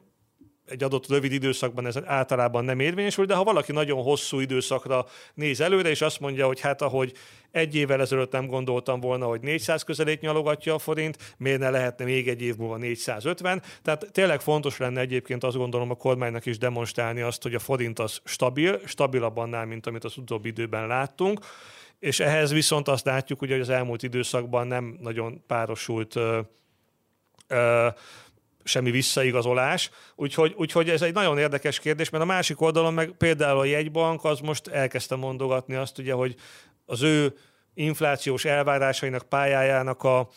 egy 0.66 0.82
adott 0.82 1.08
rövid 1.08 1.32
időszakban 1.32 1.86
ez 1.86 1.98
általában 2.04 2.64
nem 2.64 2.80
érvényesül, 2.80 3.24
de 3.24 3.34
ha 3.34 3.44
valaki 3.44 3.72
nagyon 3.72 4.02
hosszú 4.02 4.40
időszakra 4.40 5.06
néz 5.34 5.60
előre, 5.60 5.88
és 5.88 6.00
azt 6.00 6.20
mondja, 6.20 6.46
hogy 6.46 6.60
hát 6.60 6.82
ahogy 6.82 7.12
egy 7.50 7.74
évvel 7.74 8.00
ezelőtt 8.00 8.32
nem 8.32 8.46
gondoltam 8.46 9.00
volna, 9.00 9.26
hogy 9.26 9.40
400 9.40 9.82
közelét 9.82 10.20
nyalogatja 10.20 10.74
a 10.74 10.78
forint, 10.78 11.34
miért 11.38 11.58
ne 11.58 11.70
lehetne 11.70 12.04
még 12.04 12.28
egy 12.28 12.42
év 12.42 12.56
múlva 12.56 12.76
450. 12.76 13.62
Tehát 13.82 14.08
tényleg 14.12 14.40
fontos 14.40 14.76
lenne 14.76 15.00
egyébként 15.00 15.44
azt 15.44 15.56
gondolom 15.56 15.90
a 15.90 15.94
kormánynak 15.94 16.46
is 16.46 16.58
demonstrálni 16.58 17.20
azt, 17.20 17.42
hogy 17.42 17.54
a 17.54 17.58
forint 17.58 17.98
az 17.98 18.20
stabil, 18.24 18.80
stabilabb 18.84 19.36
annál, 19.36 19.66
mint 19.66 19.86
amit 19.86 20.04
az 20.04 20.16
utóbbi 20.16 20.48
időben 20.48 20.86
láttunk. 20.86 21.40
És 21.98 22.20
ehhez 22.20 22.52
viszont 22.52 22.88
azt 22.88 23.04
látjuk, 23.04 23.38
hogy 23.38 23.52
az 23.52 23.68
elmúlt 23.68 24.02
időszakban 24.02 24.66
nem 24.66 24.98
nagyon 25.00 25.42
párosult 25.46 26.16
ö, 26.16 26.40
ö, 27.46 27.88
semmi 28.64 28.90
visszaigazolás. 28.90 29.90
Úgyhogy, 30.16 30.54
úgyhogy 30.56 30.90
ez 30.90 31.02
egy 31.02 31.12
nagyon 31.12 31.38
érdekes 31.38 31.78
kérdés, 31.78 32.10
mert 32.10 32.24
a 32.24 32.26
másik 32.26 32.60
oldalon 32.60 32.94
meg 32.94 33.10
például 33.10 33.58
a 33.58 33.64
jegybank 33.64 34.24
az 34.24 34.40
most 34.40 34.68
elkezdte 34.68 35.16
mondogatni 35.16 35.74
azt, 35.74 35.98
ugye, 35.98 36.12
hogy 36.12 36.34
az 36.86 37.02
ő 37.02 37.36
inflációs 37.74 38.44
elvárásainak 38.44 39.22
pályájának 39.22 40.02
a, 40.02 40.28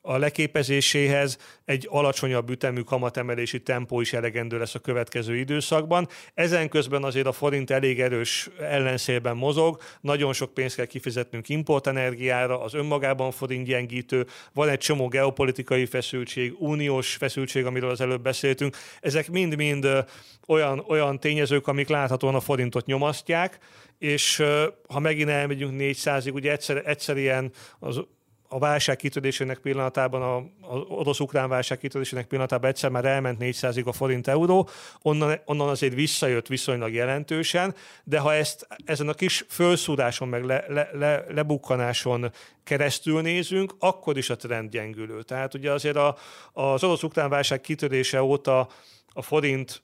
a 0.00 0.16
leképezéséhez 0.16 1.38
egy 1.64 1.86
alacsonyabb 1.90 2.50
ütemű 2.50 2.80
kamatemelési 2.80 3.62
tempó 3.62 4.00
is 4.00 4.12
elegendő 4.12 4.58
lesz 4.58 4.74
a 4.74 4.78
következő 4.78 5.36
időszakban. 5.36 6.08
Ezen 6.34 6.68
közben 6.68 7.04
azért 7.04 7.26
a 7.26 7.32
forint 7.32 7.70
elég 7.70 8.00
erős 8.00 8.50
ellenszélben 8.60 9.36
mozog, 9.36 9.80
nagyon 10.00 10.32
sok 10.32 10.54
pénzt 10.54 10.76
kell 10.76 10.84
kifizetnünk 10.84 11.48
importenergiára, 11.48 12.62
az 12.62 12.74
önmagában 12.74 13.30
forint 13.30 13.66
gyengítő, 13.66 14.26
van 14.52 14.68
egy 14.68 14.78
csomó 14.78 15.08
geopolitikai 15.08 15.86
feszültség, 15.86 16.54
uniós 16.58 17.14
feszültség, 17.14 17.66
amiről 17.66 17.90
az 17.90 18.00
előbb 18.00 18.22
beszéltünk. 18.22 18.76
Ezek 19.00 19.30
mind-mind 19.30 20.04
olyan, 20.46 20.84
olyan 20.88 21.20
tényezők, 21.20 21.66
amik 21.66 21.88
láthatóan 21.88 22.34
a 22.34 22.40
forintot 22.40 22.86
nyomasztják, 22.86 23.58
és 23.98 24.42
ha 24.88 24.98
megint 24.98 25.28
elmegyünk 25.28 25.74
400-ig, 25.78 26.32
ugye 26.32 26.52
egyszer, 26.52 26.82
egyszer 26.84 27.16
ilyen 27.16 27.52
az 27.78 28.00
a 28.48 28.58
válság 28.58 28.96
kitörésének 28.96 29.58
pillanatában, 29.58 30.22
a, 30.22 30.36
az 30.74 30.82
orosz-ukrán 30.88 31.48
válság 31.48 31.78
kitörésének 31.78 32.26
pillanatában 32.26 32.70
egyszer 32.70 32.90
már 32.90 33.04
elment 33.04 33.38
400-ig 33.40 33.84
a 33.84 33.92
forint 33.92 34.28
euró, 34.28 34.68
onnan, 35.02 35.40
onnan 35.44 35.68
azért 35.68 35.94
visszajött 35.94 36.46
viszonylag 36.46 36.92
jelentősen, 36.92 37.74
de 38.04 38.18
ha 38.18 38.34
ezt 38.34 38.66
ezen 38.84 39.08
a 39.08 39.14
kis 39.14 39.44
fölszúráson, 39.48 40.28
meg 40.28 40.44
le, 40.44 40.64
le, 40.68 40.88
le, 40.92 41.24
lebukkanáson 41.28 42.32
keresztül 42.64 43.20
nézünk, 43.20 43.74
akkor 43.78 44.16
is 44.16 44.30
a 44.30 44.36
trend 44.36 44.70
gyengülő. 44.70 45.22
Tehát 45.22 45.54
ugye 45.54 45.72
azért 45.72 45.96
a, 45.96 46.16
az 46.52 46.84
orosz-ukrán 46.84 47.28
válság 47.28 47.60
kitörése 47.60 48.22
óta 48.22 48.68
a 49.12 49.22
forint 49.22 49.82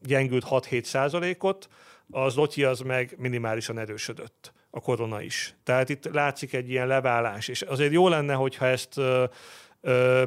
gyengült 0.00 0.44
6-7 0.50 0.82
százalékot, 0.84 1.68
az 2.10 2.34
lotyi 2.34 2.64
az 2.64 2.80
meg 2.80 3.14
minimálisan 3.18 3.78
erősödött 3.78 4.52
a 4.74 4.80
korona 4.80 5.22
is. 5.22 5.54
Tehát 5.64 5.88
itt 5.88 6.04
látszik 6.12 6.52
egy 6.52 6.70
ilyen 6.70 6.86
leválás, 6.86 7.48
és 7.48 7.62
azért 7.62 7.92
jó 7.92 8.08
lenne, 8.08 8.34
hogyha 8.34 8.66
ezt 8.66 9.00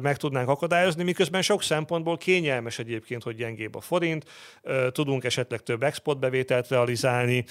meg 0.02 0.16
tudnánk 0.16 0.48
akadályozni, 0.48 1.02
miközben 1.02 1.42
sok 1.42 1.62
szempontból 1.62 2.16
kényelmes 2.16 2.78
egyébként, 2.78 3.22
hogy 3.22 3.36
gyengébb 3.36 3.74
a 3.74 3.80
forint, 3.80 4.24
tudunk 4.92 5.24
esetleg 5.24 5.62
több 5.62 5.82
exportbevételt 5.82 6.68
realizálni, 6.68 7.44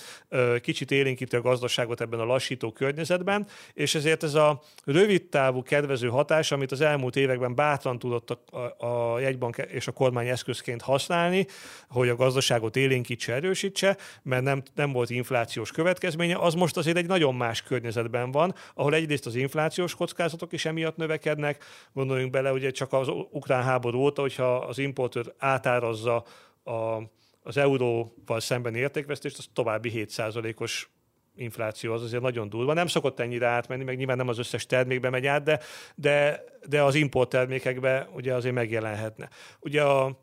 kicsit 0.61 0.91
élénkíti 0.91 1.35
a 1.35 1.41
gazdaságot 1.41 2.01
ebben 2.01 2.19
a 2.19 2.25
lassító 2.25 2.71
környezetben, 2.71 3.47
és 3.73 3.95
ezért 3.95 4.23
ez 4.23 4.33
a 4.33 4.61
rövid 4.83 5.23
távú 5.23 5.63
kedvező 5.63 6.07
hatás, 6.07 6.51
amit 6.51 6.71
az 6.71 6.81
elmúlt 6.81 7.15
években 7.15 7.55
bátran 7.55 7.99
tudott 7.99 8.29
a, 8.29 8.85
a 8.85 9.19
jegybank 9.19 9.57
és 9.57 9.87
a 9.87 9.91
kormány 9.91 10.27
eszközként 10.27 10.81
használni, 10.81 11.47
hogy 11.89 12.09
a 12.09 12.15
gazdaságot 12.15 12.75
élénkítse, 12.75 13.33
erősítse, 13.33 13.97
mert 14.23 14.43
nem, 14.43 14.63
nem 14.75 14.91
volt 14.91 15.09
inflációs 15.09 15.71
következménye, 15.71 16.37
az 16.37 16.53
most 16.53 16.77
azért 16.77 16.97
egy 16.97 17.07
nagyon 17.07 17.35
más 17.35 17.61
környezetben 17.61 18.31
van, 18.31 18.55
ahol 18.73 18.93
egyrészt 18.93 19.25
az 19.25 19.35
inflációs 19.35 19.95
kockázatok 19.95 20.53
is 20.53 20.65
emiatt 20.65 20.95
növekednek, 20.95 21.63
Gondoljunk 21.95 22.31
bele, 22.31 22.51
ugye 22.51 22.71
csak 22.71 22.93
az 22.93 23.07
ukrán 23.31 23.63
háború 23.63 23.99
óta, 23.99 24.21
hogyha 24.21 24.55
az 24.55 24.77
importőr 24.77 25.33
átárazza 25.37 26.23
a, 26.63 27.01
az 27.41 27.57
euróval 27.57 28.39
szemben 28.39 28.75
értékvesztést, 28.75 29.37
az 29.37 29.47
további 29.53 29.91
7%-os 29.93 30.89
infláció 31.35 31.93
az 31.93 32.03
azért 32.03 32.21
nagyon 32.21 32.49
durva. 32.49 32.73
Nem 32.73 32.87
szokott 32.87 33.19
ennyire 33.19 33.47
átmenni, 33.47 33.83
meg 33.83 33.97
nyilván 33.97 34.17
nem 34.17 34.27
az 34.27 34.37
összes 34.37 34.65
termékbe 34.65 35.09
megy 35.09 35.25
át, 35.25 35.43
de, 35.43 35.59
de, 35.95 36.43
de 36.67 36.83
az 36.83 36.95
import 36.95 37.29
termékekbe 37.29 38.09
ugye 38.13 38.33
azért 38.33 38.53
megjelenhetne. 38.53 39.29
Ugye 39.59 39.83
a, 39.83 40.19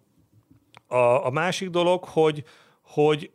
a, 0.87 1.27
a 1.27 1.31
másik 1.31 1.69
dolog, 1.69 2.05
hogy, 2.05 2.45
hogy 2.83 3.31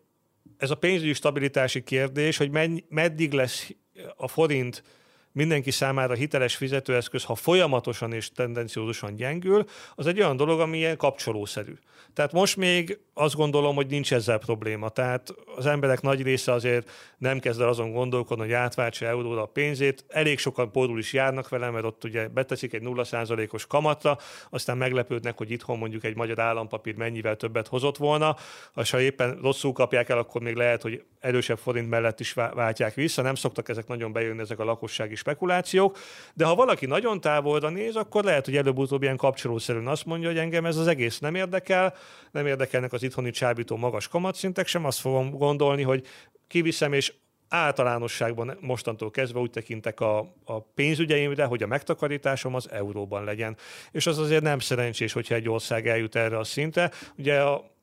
ez 0.57 0.71
a 0.71 0.75
pénzügyi 0.75 1.13
stabilitási 1.13 1.83
kérdés, 1.83 2.37
hogy 2.37 2.51
meddig 2.89 3.33
lesz 3.33 3.75
a 4.15 4.27
forint 4.27 4.83
mindenki 5.31 5.71
számára 5.71 6.13
hiteles 6.13 6.55
fizetőeszköz, 6.55 7.23
ha 7.23 7.35
folyamatosan 7.35 8.13
és 8.13 8.31
tendenciózusan 8.31 9.15
gyengül, 9.15 9.65
az 9.95 10.07
egy 10.07 10.19
olyan 10.19 10.37
dolog, 10.37 10.59
ami 10.59 10.77
ilyen 10.77 10.97
kapcsolószerű. 10.97 11.73
Tehát 12.17 12.31
most 12.31 12.55
még 12.55 12.99
azt 13.13 13.35
gondolom, 13.35 13.75
hogy 13.75 13.87
nincs 13.87 14.13
ezzel 14.13 14.37
probléma. 14.37 14.89
Tehát 14.89 15.33
az 15.55 15.65
emberek 15.65 16.01
nagy 16.01 16.21
része 16.21 16.51
azért 16.51 16.91
nem 17.17 17.39
kezd 17.39 17.61
el 17.61 17.67
azon 17.67 17.91
gondolkodni, 17.91 18.43
hogy 18.43 18.53
átváltsa 18.53 19.05
euróra 19.05 19.41
a 19.41 19.45
pénzét. 19.45 20.05
Elég 20.07 20.39
sokan 20.39 20.69
borul 20.73 20.99
is 20.99 21.13
járnak 21.13 21.49
vele, 21.49 21.69
mert 21.69 21.85
ott 21.85 22.03
ugye 22.03 22.27
beteszik 22.27 22.73
egy 22.73 22.81
0%-os 22.85 23.67
kamatra, 23.67 24.17
aztán 24.49 24.77
meglepődnek, 24.77 25.37
hogy 25.37 25.51
itthon 25.51 25.77
mondjuk 25.77 26.03
egy 26.03 26.15
magyar 26.15 26.39
állampapír 26.39 26.95
mennyivel 26.95 27.35
többet 27.35 27.67
hozott 27.67 27.97
volna. 27.97 28.35
És 28.75 28.89
ha 28.89 29.01
éppen 29.01 29.39
rosszul 29.41 29.73
kapják 29.73 30.09
el, 30.09 30.17
akkor 30.17 30.41
még 30.41 30.55
lehet, 30.55 30.81
hogy 30.81 31.03
erősebb 31.19 31.57
forint 31.57 31.89
mellett 31.89 32.19
is 32.19 32.33
váltják 32.33 32.93
vissza. 32.93 33.21
Nem 33.21 33.35
szoktak 33.35 33.69
ezek 33.69 33.87
nagyon 33.87 34.11
bejönni, 34.11 34.41
ezek 34.41 34.59
a 34.59 34.63
lakossági 34.63 35.15
spekulációk. 35.27 35.97
De 36.33 36.45
ha 36.45 36.55
valaki 36.55 36.85
nagyon 36.85 37.21
távolra 37.21 37.69
néz, 37.69 37.95
akkor 37.95 38.23
lehet, 38.23 38.45
hogy 38.45 38.55
előbb-utóbb 38.55 39.03
ilyen 39.03 39.17
kapcsolószerűen 39.17 39.87
azt 39.87 40.05
mondja, 40.05 40.27
hogy 40.27 40.37
engem 40.37 40.65
ez 40.65 40.77
az 40.77 40.87
egész 40.87 41.19
nem 41.19 41.35
érdekel, 41.35 41.93
nem 42.31 42.47
érdekelnek 42.47 42.93
az 42.93 43.03
itthoni 43.03 43.31
csábító 43.31 43.75
magas 43.75 44.07
kamatszintek 44.07 44.67
sem, 44.67 44.85
azt 44.85 44.99
fogom 44.99 45.29
gondolni, 45.29 45.83
hogy 45.83 46.05
kiviszem, 46.47 46.93
és 46.93 47.13
általánosságban 47.49 48.57
mostantól 48.61 49.11
kezdve 49.11 49.39
úgy 49.39 49.49
tekintek 49.49 49.99
a, 49.99 50.19
a 50.45 50.59
pénzügyeimre, 50.59 51.45
hogy 51.45 51.63
a 51.63 51.67
megtakarításom 51.67 52.55
az 52.55 52.71
euróban 52.71 53.23
legyen. 53.23 53.57
És 53.91 54.07
az 54.07 54.17
azért 54.17 54.43
nem 54.43 54.59
szerencsés, 54.59 55.13
hogyha 55.13 55.35
egy 55.35 55.49
ország 55.49 55.87
eljut 55.87 56.15
erre 56.15 56.37
a 56.37 56.43
szintre. 56.43 56.91
Ugye 57.17 57.41
a 57.41 57.76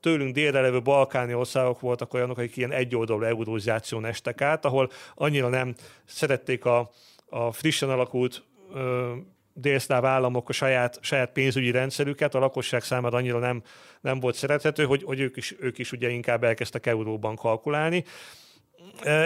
tőlünk 0.00 0.34
délre 0.34 0.60
levő 0.60 0.82
balkáni 0.82 1.34
országok 1.34 1.80
voltak 1.80 2.14
olyanok, 2.14 2.38
akik 2.38 2.56
ilyen 2.56 2.72
egyoldalú 2.72 3.22
eurózáción 3.22 4.04
estek 4.04 4.40
át, 4.40 4.64
ahol 4.64 4.90
annyira 5.14 5.48
nem 5.48 5.74
szerették 6.04 6.64
a, 6.64 6.90
a 7.28 7.52
frissen 7.52 7.90
alakult 7.90 8.44
ö, 8.74 9.12
délszláv 9.54 10.04
államok 10.04 10.48
a 10.48 10.52
saját, 10.52 10.98
saját 11.00 11.32
pénzügyi 11.32 11.70
rendszerüket, 11.70 12.34
a 12.34 12.38
lakosság 12.38 12.82
számára 12.82 13.16
annyira 13.16 13.38
nem, 13.38 13.62
nem 14.00 14.20
volt 14.20 14.34
szerethető, 14.34 14.84
hogy, 14.84 15.02
hogy 15.02 15.20
ők, 15.20 15.36
is, 15.36 15.54
ők 15.60 15.78
is 15.78 15.92
ugye 15.92 16.08
inkább 16.08 16.44
elkezdtek 16.44 16.86
euróban 16.86 17.36
kalkulálni. 17.36 18.04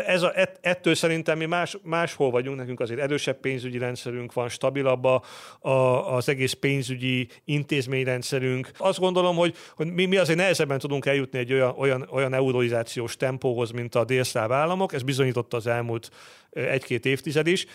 Ez 0.07 0.23
a, 0.23 0.33
ettől 0.61 0.95
szerintem 0.95 1.39
mi 1.39 1.47
más, 1.47 1.77
máshol 1.83 2.31
vagyunk, 2.31 2.57
nekünk 2.57 2.81
azért 2.81 3.01
erősebb 3.01 3.41
pénzügyi 3.41 3.79
rendszerünk 3.79 4.33
van, 4.33 4.49
stabilabb 4.49 5.05
a, 5.05 5.23
a, 5.61 5.71
az 6.15 6.29
egész 6.29 6.53
pénzügyi 6.53 7.29
intézményrendszerünk. 7.45 8.71
Azt 8.77 8.99
gondolom, 8.99 9.37
hogy, 9.37 9.55
hogy 9.77 9.87
mi, 9.93 10.07
mi 10.07 10.17
azért 10.17 10.39
nehezebben 10.39 10.79
tudunk 10.79 11.07
eljutni 11.07 11.39
egy 11.39 11.53
olyan, 11.53 11.75
olyan, 11.79 12.09
olyan 12.11 12.35
eurolizációs 12.35 13.17
tempóhoz, 13.17 13.71
mint 13.71 13.95
a 13.95 14.05
délszláv 14.05 14.53
államok, 14.53 14.93
ez 14.93 15.03
bizonyította 15.03 15.57
az 15.57 15.67
elmúlt 15.67 16.11
egy-két 16.51 17.07
évtized 17.07 17.47
is. 17.47 17.67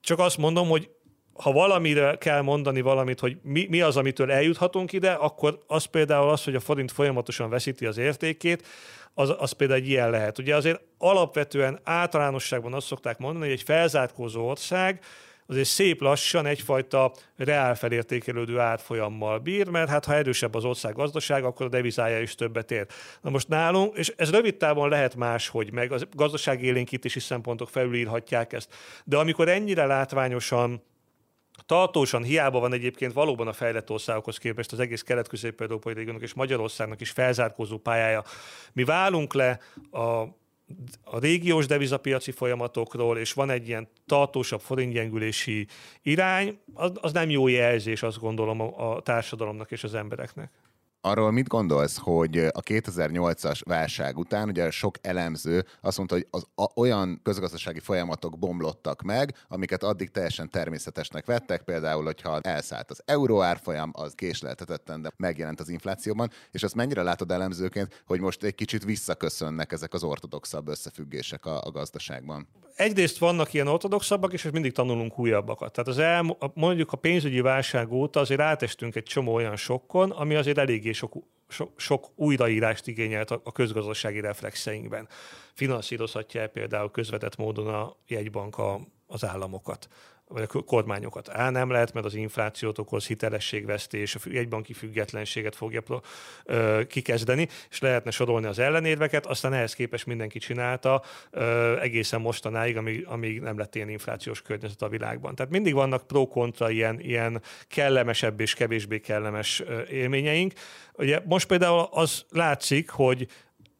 Csak 0.00 0.18
azt 0.18 0.38
mondom, 0.38 0.68
hogy 0.68 0.90
ha 1.42 1.52
valamire 1.52 2.16
kell 2.16 2.40
mondani 2.42 2.80
valamit, 2.80 3.20
hogy 3.20 3.36
mi, 3.42 3.66
mi 3.70 3.80
az, 3.80 3.96
amitől 3.96 4.32
eljuthatunk 4.32 4.92
ide, 4.92 5.10
akkor 5.10 5.58
az 5.66 5.84
például 5.84 6.28
az, 6.28 6.44
hogy 6.44 6.54
a 6.54 6.60
forint 6.60 6.92
folyamatosan 6.92 7.50
veszíti 7.50 7.86
az 7.86 7.98
értékét, 7.98 8.66
az, 9.14 9.34
az 9.38 9.52
például 9.52 9.80
egy 9.80 9.88
ilyen 9.88 10.10
lehet. 10.10 10.38
Ugye 10.38 10.56
azért 10.56 10.80
alapvetően 10.98 11.80
általánosságban 11.84 12.74
azt 12.74 12.86
szokták 12.86 13.18
mondani, 13.18 13.44
hogy 13.44 13.54
egy 13.54 13.62
felzárkózó 13.62 14.48
ország 14.48 15.00
azért 15.50 15.68
szép 15.68 16.00
lassan 16.00 16.46
egyfajta 16.46 17.12
reál 17.36 17.74
felértékelődő 17.74 18.58
árfolyammal 18.58 19.38
bír, 19.38 19.68
mert 19.68 19.88
hát 19.88 20.04
ha 20.04 20.14
erősebb 20.14 20.54
az 20.54 20.64
ország 20.64 20.94
gazdaság, 20.94 21.44
akkor 21.44 21.66
a 21.66 21.68
devizája 21.68 22.20
is 22.20 22.34
többet 22.34 22.70
ér. 22.70 22.86
Na 23.20 23.30
most 23.30 23.48
nálunk, 23.48 23.96
és 23.96 24.12
ez 24.16 24.30
rövid 24.30 24.56
távon 24.56 24.88
lehet 24.88 25.16
máshogy, 25.16 25.72
meg 25.72 25.92
a 25.92 25.98
gazdasági 26.12 26.66
élénkítési 26.66 27.20
szempontok 27.20 27.68
felülírhatják 27.68 28.52
ezt, 28.52 28.74
de 29.04 29.16
amikor 29.16 29.48
ennyire 29.48 29.86
látványosan 29.86 30.82
tartósan 31.66 32.22
hiába 32.22 32.60
van 32.60 32.72
egyébként 32.72 33.12
valóban 33.12 33.48
a 33.48 33.52
fejlett 33.52 33.90
országokhoz 33.90 34.38
képest 34.38 34.72
az 34.72 34.80
egész 34.80 35.02
kelet-közép-európai 35.02 35.94
régiónak 35.94 36.22
és 36.22 36.34
Magyarországnak 36.34 37.00
is 37.00 37.10
felzárkózó 37.10 37.78
pályája. 37.78 38.24
Mi 38.72 38.84
válunk 38.84 39.34
le 39.34 39.58
a 39.90 40.38
a 41.04 41.18
régiós 41.18 41.66
devizapiaci 41.66 42.30
folyamatokról, 42.30 43.18
és 43.18 43.32
van 43.32 43.50
egy 43.50 43.68
ilyen 43.68 43.88
tartósabb 44.06 44.60
forintgyengülési 44.60 45.66
irány, 46.02 46.58
az, 46.74 46.92
az 46.94 47.12
nem 47.12 47.30
jó 47.30 47.48
jelzés, 47.48 48.02
azt 48.02 48.18
gondolom, 48.18 48.60
a, 48.60 48.94
a 48.96 49.00
társadalomnak 49.00 49.70
és 49.70 49.84
az 49.84 49.94
embereknek. 49.94 50.50
Arról 51.02 51.30
mit 51.30 51.48
gondolsz, 51.48 51.98
hogy 51.98 52.38
a 52.38 52.60
2008-as 52.60 53.60
válság 53.64 54.18
után 54.18 54.48
ugye 54.48 54.70
sok 54.70 54.96
elemző 55.00 55.64
azt 55.80 55.96
mondta, 55.96 56.14
hogy 56.14 56.26
az 56.30 56.46
a, 56.54 56.80
olyan 56.80 57.20
közgazdasági 57.22 57.80
folyamatok 57.80 58.38
bomlottak 58.38 59.02
meg, 59.02 59.34
amiket 59.48 59.82
addig 59.82 60.10
teljesen 60.10 60.50
természetesnek 60.50 61.26
vettek, 61.26 61.62
például, 61.62 62.04
hogyha 62.04 62.40
elszállt 62.40 62.90
az 62.90 63.02
euró 63.04 63.42
árfolyam, 63.42 63.90
az 63.94 64.14
késleltetetten, 64.14 65.02
de 65.02 65.12
megjelent 65.16 65.60
az 65.60 65.68
inflációban, 65.68 66.30
és 66.50 66.62
azt 66.62 66.74
mennyire 66.74 67.02
látod 67.02 67.30
elemzőként, 67.30 68.02
hogy 68.06 68.20
most 68.20 68.42
egy 68.42 68.54
kicsit 68.54 68.84
visszaköszönnek 68.84 69.72
ezek 69.72 69.94
az 69.94 70.02
ortodoxabb 70.02 70.68
összefüggések 70.68 71.46
a, 71.46 71.60
a 71.62 71.70
gazdaságban? 71.70 72.48
egyrészt 72.80 73.18
vannak 73.18 73.52
ilyen 73.52 73.66
ortodoxabbak, 73.66 74.32
és 74.32 74.48
mindig 74.52 74.72
tanulunk 74.72 75.18
újabbakat. 75.18 75.72
Tehát 75.72 75.88
az 75.88 75.98
el, 75.98 76.36
mondjuk 76.54 76.92
a 76.92 76.96
pénzügyi 76.96 77.40
válság 77.40 77.92
óta 77.92 78.20
azért 78.20 78.40
átestünk 78.40 78.96
egy 78.96 79.02
csomó 79.02 79.34
olyan 79.34 79.56
sokkon, 79.56 80.10
ami 80.10 80.34
azért 80.34 80.58
eléggé 80.58 80.89
sok, 80.92 81.14
sok, 81.48 81.80
sok 81.80 82.06
újraírást 82.14 82.86
igényelt 82.86 83.30
a, 83.30 83.40
a 83.44 83.52
közgazdasági 83.52 84.20
reflexeinkben. 84.20 85.08
Finanszírozhatja 85.54 86.48
például 86.48 86.90
közvetett 86.90 87.36
módon 87.36 87.74
a 87.74 87.96
jegybank 88.06 88.58
a, 88.58 88.80
az 89.06 89.24
államokat 89.24 89.88
vagy 90.32 90.48
a 90.52 90.62
kormányokat. 90.62 91.28
Á, 91.28 91.50
nem 91.50 91.70
lehet, 91.70 91.92
mert 91.92 92.06
az 92.06 92.14
inflációt 92.14 92.78
okoz 92.78 93.06
hitelességvesztés, 93.06 94.14
a 94.14 94.18
egybanki 94.32 94.72
függetlenséget 94.72 95.56
fogja 95.56 95.82
ö, 96.44 96.80
kikezdeni, 96.88 97.48
és 97.70 97.80
lehetne 97.80 98.10
sorolni 98.10 98.46
az 98.46 98.58
ellenérveket, 98.58 99.26
aztán 99.26 99.52
ehhez 99.52 99.74
képest 99.74 100.06
mindenki 100.06 100.38
csinálta 100.38 101.02
ö, 101.30 101.78
egészen 101.80 102.20
mostanáig, 102.20 102.76
amíg, 102.76 103.06
amíg 103.06 103.40
nem 103.40 103.58
lett 103.58 103.74
ilyen 103.74 103.88
inflációs 103.88 104.42
környezet 104.42 104.82
a 104.82 104.88
világban. 104.88 105.34
Tehát 105.34 105.52
mindig 105.52 105.74
vannak 105.74 106.06
pro-kontra 106.06 106.70
ilyen, 106.70 107.00
ilyen 107.00 107.42
kellemesebb 107.68 108.40
és 108.40 108.54
kevésbé 108.54 108.98
kellemes 108.98 109.62
élményeink. 109.90 110.52
Ugye 110.92 111.20
most 111.24 111.46
például 111.46 111.88
az 111.90 112.24
látszik, 112.30 112.90
hogy 112.90 113.26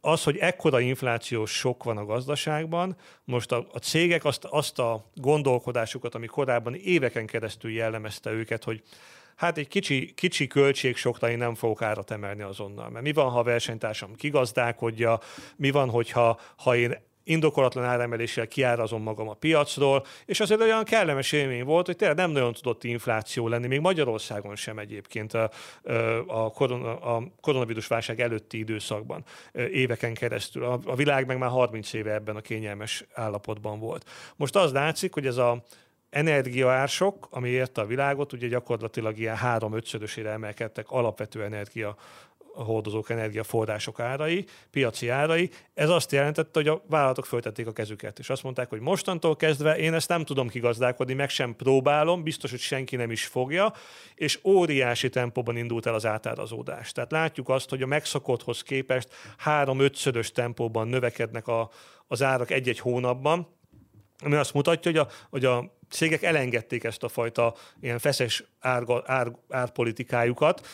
az, 0.00 0.22
hogy 0.22 0.36
ekkora 0.36 0.80
inflációs 0.80 1.50
sok 1.50 1.84
van 1.84 1.96
a 1.96 2.04
gazdaságban, 2.04 2.96
most 3.24 3.52
a, 3.52 3.66
a 3.72 3.78
cégek 3.78 4.24
azt, 4.24 4.44
azt 4.44 4.78
a 4.78 5.10
gondolkodásukat, 5.14 6.14
ami 6.14 6.26
korábban 6.26 6.74
éveken 6.74 7.26
keresztül 7.26 7.70
jellemezte 7.70 8.30
őket, 8.30 8.64
hogy 8.64 8.82
hát 9.36 9.58
egy 9.58 9.68
kicsi, 9.68 10.12
kicsi 10.14 10.46
költség 10.46 10.96
sokra 10.96 11.30
én 11.30 11.38
nem 11.38 11.54
fogok 11.54 11.82
árat 11.82 12.10
emelni 12.10 12.42
azonnal. 12.42 12.90
Mert 12.90 13.04
mi 13.04 13.12
van, 13.12 13.30
ha 13.30 13.38
a 13.38 13.42
versenytársam 13.42 14.14
kigazdálkodja, 14.14 15.20
mi 15.56 15.70
van, 15.70 15.90
hogyha 15.90 16.40
ha 16.56 16.76
én 16.76 17.08
indokolatlan 17.30 17.84
áremeléssel 17.84 18.46
kiárazom 18.46 19.02
magam 19.02 19.28
a 19.28 19.34
piacról, 19.34 20.04
és 20.26 20.40
azért 20.40 20.60
olyan 20.60 20.84
kellemes 20.84 21.32
élmény 21.32 21.64
volt, 21.64 21.86
hogy 21.86 21.96
tényleg 21.96 22.16
nem 22.16 22.30
nagyon 22.30 22.52
tudott 22.52 22.84
infláció 22.84 23.48
lenni, 23.48 23.66
még 23.66 23.80
Magyarországon 23.80 24.56
sem 24.56 24.78
egyébként 24.78 25.34
a, 25.34 25.50
a, 26.26 26.50
korona, 26.50 26.98
a 26.98 27.22
koronavírus 27.40 27.86
válság 27.86 28.20
előtti 28.20 28.58
időszakban 28.58 29.24
éveken 29.52 30.14
keresztül. 30.14 30.64
A, 30.64 30.78
a 30.84 30.94
világ 30.94 31.26
meg 31.26 31.38
már 31.38 31.50
30 31.50 31.92
éve 31.92 32.12
ebben 32.12 32.36
a 32.36 32.40
kényelmes 32.40 33.04
állapotban 33.12 33.78
volt. 33.78 34.04
Most 34.36 34.56
az 34.56 34.72
látszik, 34.72 35.14
hogy 35.14 35.26
ez 35.26 35.36
a 35.36 35.62
energiaársok, 36.10 37.28
ami 37.30 37.48
érte 37.48 37.80
a 37.80 37.86
világot, 37.86 38.32
ugye 38.32 38.46
gyakorlatilag 38.46 39.18
ilyen 39.18 39.36
három-ötszörösére 39.36 40.30
emelkedtek 40.30 40.90
alapvető 40.90 41.42
energia 41.42 41.96
a 42.54 42.62
hordozók 42.62 43.10
energiaforrások 43.10 44.00
árai, 44.00 44.44
piaci 44.70 45.08
árai. 45.08 45.50
Ez 45.74 45.88
azt 45.88 46.12
jelentette, 46.12 46.58
hogy 46.58 46.68
a 46.68 46.82
vállalatok 46.88 47.26
föltették 47.26 47.66
a 47.66 47.72
kezüket, 47.72 48.18
és 48.18 48.30
azt 48.30 48.42
mondták, 48.42 48.68
hogy 48.68 48.80
mostantól 48.80 49.36
kezdve 49.36 49.78
én 49.78 49.94
ezt 49.94 50.08
nem 50.08 50.24
tudom 50.24 50.48
kigazdálkodni, 50.48 51.14
meg 51.14 51.30
sem 51.30 51.56
próbálom, 51.56 52.22
biztos, 52.22 52.50
hogy 52.50 52.60
senki 52.60 52.96
nem 52.96 53.10
is 53.10 53.26
fogja, 53.26 53.72
és 54.14 54.38
óriási 54.44 55.08
tempóban 55.08 55.56
indult 55.56 55.86
el 55.86 55.94
az 55.94 56.06
átárazódás. 56.06 56.92
Tehát 56.92 57.12
látjuk 57.12 57.48
azt, 57.48 57.68
hogy 57.70 57.82
a 57.82 57.86
megszokotthoz 57.86 58.62
képest 58.62 59.08
három-ötszörös 59.36 60.32
tempóban 60.32 60.88
növekednek 60.88 61.48
a, 61.48 61.70
az 62.06 62.22
árak 62.22 62.50
egy-egy 62.50 62.78
hónapban, 62.78 63.48
ami 64.22 64.34
azt 64.34 64.54
mutatja, 64.54 64.90
hogy 64.90 65.00
a, 65.00 65.08
hogy 65.30 65.44
a 65.44 65.78
cégek 65.90 66.22
elengedték 66.22 66.84
ezt 66.84 67.02
a 67.02 67.08
fajta 67.08 67.54
ilyen 67.80 67.98
feszes 67.98 68.44
árga, 68.60 69.02
ár, 69.06 69.32
árpolitikájukat, 69.48 70.66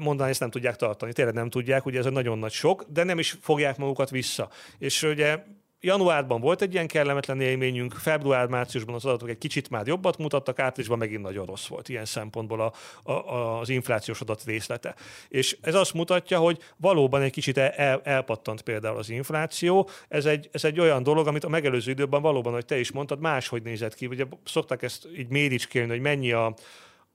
mondani 0.00 0.30
ezt 0.30 0.40
nem 0.40 0.50
tudják 0.50 0.76
tartani. 0.76 1.12
Tényleg 1.12 1.34
nem 1.34 1.50
tudják, 1.50 1.86
ugye 1.86 1.98
ez 1.98 2.06
egy 2.06 2.12
nagyon 2.12 2.38
nagy 2.38 2.52
sok, 2.52 2.84
de 2.88 3.04
nem 3.04 3.18
is 3.18 3.36
fogják 3.40 3.76
magukat 3.76 4.10
vissza. 4.10 4.48
És 4.78 5.02
ugye 5.02 5.38
januárban 5.80 6.40
volt 6.40 6.62
egy 6.62 6.72
ilyen 6.72 6.86
kellemetlen 6.86 7.40
élményünk, 7.40 7.92
február-márciusban 7.92 8.94
az 8.94 9.04
adatok 9.04 9.28
egy 9.28 9.38
kicsit 9.38 9.70
már 9.70 9.86
jobbat 9.86 10.18
mutattak, 10.18 10.58
áprilisban 10.58 10.98
megint 10.98 11.22
nagyon 11.22 11.46
rossz 11.46 11.66
volt 11.66 11.88
ilyen 11.88 12.04
szempontból 12.04 12.60
a, 12.60 12.72
a, 13.10 13.60
az 13.60 13.68
inflációs 13.68 14.20
adat 14.20 14.44
részlete. 14.44 14.94
És 15.28 15.56
ez 15.60 15.74
azt 15.74 15.94
mutatja, 15.94 16.38
hogy 16.38 16.58
valóban 16.76 17.22
egy 17.22 17.32
kicsit 17.32 17.58
el, 17.58 18.00
elpattant 18.04 18.62
például 18.62 18.96
az 18.96 19.10
infláció. 19.10 19.88
Ez 20.08 20.26
egy, 20.26 20.48
ez 20.52 20.64
egy 20.64 20.80
olyan 20.80 21.02
dolog, 21.02 21.26
amit 21.26 21.44
a 21.44 21.48
megelőző 21.48 21.90
időben 21.90 22.22
valóban, 22.22 22.52
hogy 22.52 22.64
te 22.64 22.78
is 22.78 22.92
mondtad, 22.92 23.20
máshogy 23.20 23.62
nézett 23.62 23.94
ki. 23.94 24.06
Ugye 24.06 24.24
szokták 24.44 24.82
ezt 24.82 25.08
így 25.16 25.28
méricskélni, 25.28 25.90
hogy 25.90 26.00
mennyi 26.00 26.32
a, 26.32 26.54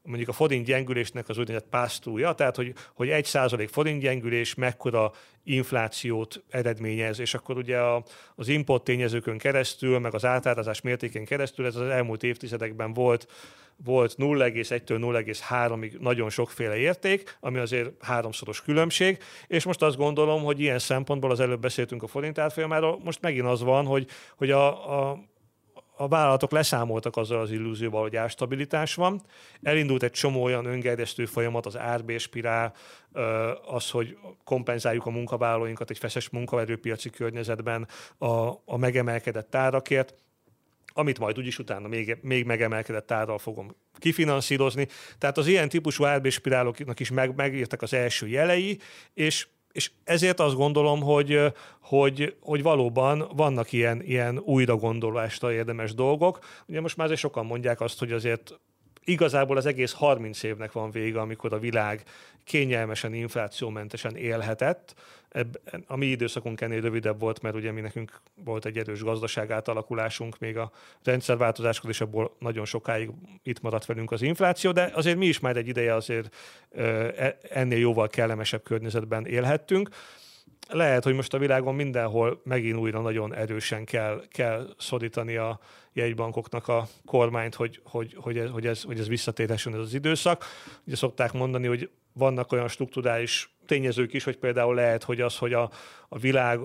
mondjuk 0.05 0.29
a 0.29 0.33
forint 0.33 0.65
gyengülésnek 0.65 1.29
az 1.29 1.37
úgynevezett 1.37 1.69
pásztúja, 1.69 2.33
tehát 2.33 2.55
hogy, 2.55 2.73
hogy 2.93 3.09
egy 3.09 3.25
százalék 3.25 3.69
forint 3.69 4.01
gyengülés 4.01 4.55
mekkora 4.55 5.11
inflációt 5.43 6.43
eredményez, 6.49 7.19
és 7.19 7.33
akkor 7.33 7.57
ugye 7.57 7.77
a, 7.77 8.03
az 8.35 8.47
import 8.47 8.83
tényezőkön 8.83 9.37
keresztül, 9.37 9.99
meg 9.99 10.13
az 10.13 10.25
átárazás 10.25 10.81
mértékén 10.81 11.25
keresztül 11.25 11.65
ez 11.65 11.75
az 11.75 11.87
elmúlt 11.87 12.23
évtizedekben 12.23 12.93
volt 12.93 13.27
volt 13.83 14.15
0,1-től 14.17 14.99
0,3-ig 14.99 15.99
nagyon 15.99 16.29
sokféle 16.29 16.75
érték, 16.75 17.37
ami 17.39 17.57
azért 17.57 18.03
háromszoros 18.03 18.61
különbség, 18.61 19.17
és 19.47 19.63
most 19.63 19.81
azt 19.81 19.97
gondolom, 19.97 20.43
hogy 20.43 20.59
ilyen 20.59 20.79
szempontból 20.79 21.31
az 21.31 21.39
előbb 21.39 21.59
beszéltünk 21.59 22.03
a 22.03 22.07
forint 22.07 22.39
árfolyamáról, 22.39 22.99
most 23.03 23.21
megint 23.21 23.45
az 23.45 23.61
van, 23.61 23.85
hogy, 23.85 24.07
hogy 24.35 24.51
a, 24.51 25.09
a 25.09 25.23
a 25.97 26.07
vállalatok 26.07 26.51
leszámoltak 26.51 27.17
azzal 27.17 27.39
az 27.39 27.51
illúzióval, 27.51 28.01
hogy 28.01 28.15
árstabilitás 28.15 28.95
van. 28.95 29.21
Elindult 29.61 30.03
egy 30.03 30.11
csomó 30.11 30.43
olyan 30.43 30.65
öngerjesztő 30.65 31.25
folyamat, 31.25 31.65
az 31.65 31.77
árbérspirál, 31.77 32.73
az, 33.65 33.89
hogy 33.89 34.17
kompenzáljuk 34.43 35.05
a 35.05 35.09
munkavállalóinkat 35.09 35.89
egy 35.89 35.97
feszes 35.97 36.29
munkaerőpiaci 36.29 37.09
környezetben 37.09 37.87
a, 38.17 38.49
a 38.65 38.77
megemelkedett 38.77 39.55
árakért 39.55 40.13
amit 40.97 41.19
majd 41.19 41.37
úgyis 41.37 41.59
utána 41.59 41.87
még, 41.87 42.17
még 42.21 42.45
megemelkedett 42.45 43.11
árral 43.11 43.37
fogom 43.37 43.75
kifinanszírozni. 43.97 44.87
Tehát 45.17 45.37
az 45.37 45.47
ilyen 45.47 45.69
típusú 45.69 46.05
árbérspiráloknak 46.05 46.99
is 46.99 47.11
meg, 47.11 47.35
megírtak 47.35 47.81
az 47.81 47.93
első 47.93 48.27
jelei, 48.27 48.79
és 49.13 49.47
és 49.75 49.91
ezért 50.03 50.39
azt 50.39 50.55
gondolom, 50.55 51.01
hogy, 51.01 51.39
hogy, 51.81 52.35
hogy 52.41 52.63
valóban 52.63 53.31
vannak 53.35 53.71
ilyen, 53.71 54.01
ilyen 54.01 54.39
újra 54.39 54.75
gondolásra 54.75 55.51
érdemes 55.51 55.93
dolgok. 55.93 56.39
Ugye 56.67 56.81
most 56.81 56.97
már 56.97 57.05
azért 57.05 57.21
sokan 57.21 57.45
mondják 57.45 57.81
azt, 57.81 57.99
hogy 57.99 58.11
azért 58.11 58.59
igazából 59.05 59.57
az 59.57 59.65
egész 59.65 59.91
30 59.91 60.43
évnek 60.43 60.71
van 60.71 60.91
vége, 60.91 61.19
amikor 61.19 61.53
a 61.53 61.59
világ 61.59 62.03
kényelmesen, 62.43 63.13
inflációmentesen 63.13 64.15
élhetett. 64.15 64.95
Ebb, 65.29 65.59
a 65.87 65.95
mi 65.95 66.05
időszakunk 66.05 66.61
ennél 66.61 66.81
rövidebb 66.81 67.19
volt, 67.19 67.41
mert 67.41 67.55
ugye 67.55 67.71
mi 67.71 67.81
nekünk 67.81 68.21
volt 68.43 68.65
egy 68.65 68.77
erős 68.77 69.03
gazdaság 69.03 69.51
átalakulásunk 69.51 70.39
még 70.39 70.57
a 70.57 70.71
rendszerváltozáskor, 71.03 71.89
és 71.89 72.01
abból 72.01 72.35
nagyon 72.39 72.65
sokáig 72.65 73.09
itt 73.43 73.61
maradt 73.61 73.85
velünk 73.85 74.11
az 74.11 74.21
infláció, 74.21 74.71
de 74.71 74.91
azért 74.93 75.17
mi 75.17 75.25
is 75.25 75.39
már 75.39 75.57
egy 75.57 75.67
ideje 75.67 75.93
azért 75.93 76.35
e, 76.75 77.37
ennél 77.49 77.79
jóval 77.79 78.07
kellemesebb 78.07 78.63
környezetben 78.63 79.25
élhettünk 79.25 79.89
lehet, 80.69 81.03
hogy 81.03 81.13
most 81.13 81.33
a 81.33 81.37
világon 81.37 81.75
mindenhol 81.75 82.41
megint 82.43 82.77
újra 82.77 83.01
nagyon 83.01 83.35
erősen 83.35 83.85
kell, 83.85 84.21
kell 84.29 84.67
szorítani 84.77 85.35
a 85.35 85.59
jegybankoknak 85.93 86.67
a 86.67 86.87
kormányt, 87.05 87.55
hogy, 87.55 87.81
hogy, 87.83 88.15
hogy, 88.19 88.37
ez, 88.37 88.49
hogy, 88.49 88.65
ez, 88.65 88.83
hogy 88.83 88.99
ez 88.99 89.07
visszatérhessen 89.07 89.73
ez 89.73 89.79
az 89.79 89.93
időszak. 89.93 90.45
Ugye 90.85 90.95
szokták 90.95 91.33
mondani, 91.33 91.67
hogy 91.67 91.89
vannak 92.13 92.51
olyan 92.51 92.67
struktúrális 92.67 93.55
tényezők 93.65 94.13
is, 94.13 94.23
hogy 94.23 94.37
például 94.37 94.75
lehet, 94.75 95.03
hogy 95.03 95.21
az, 95.21 95.37
hogy 95.37 95.53
a, 95.53 95.69
a 96.09 96.17
világ 96.17 96.59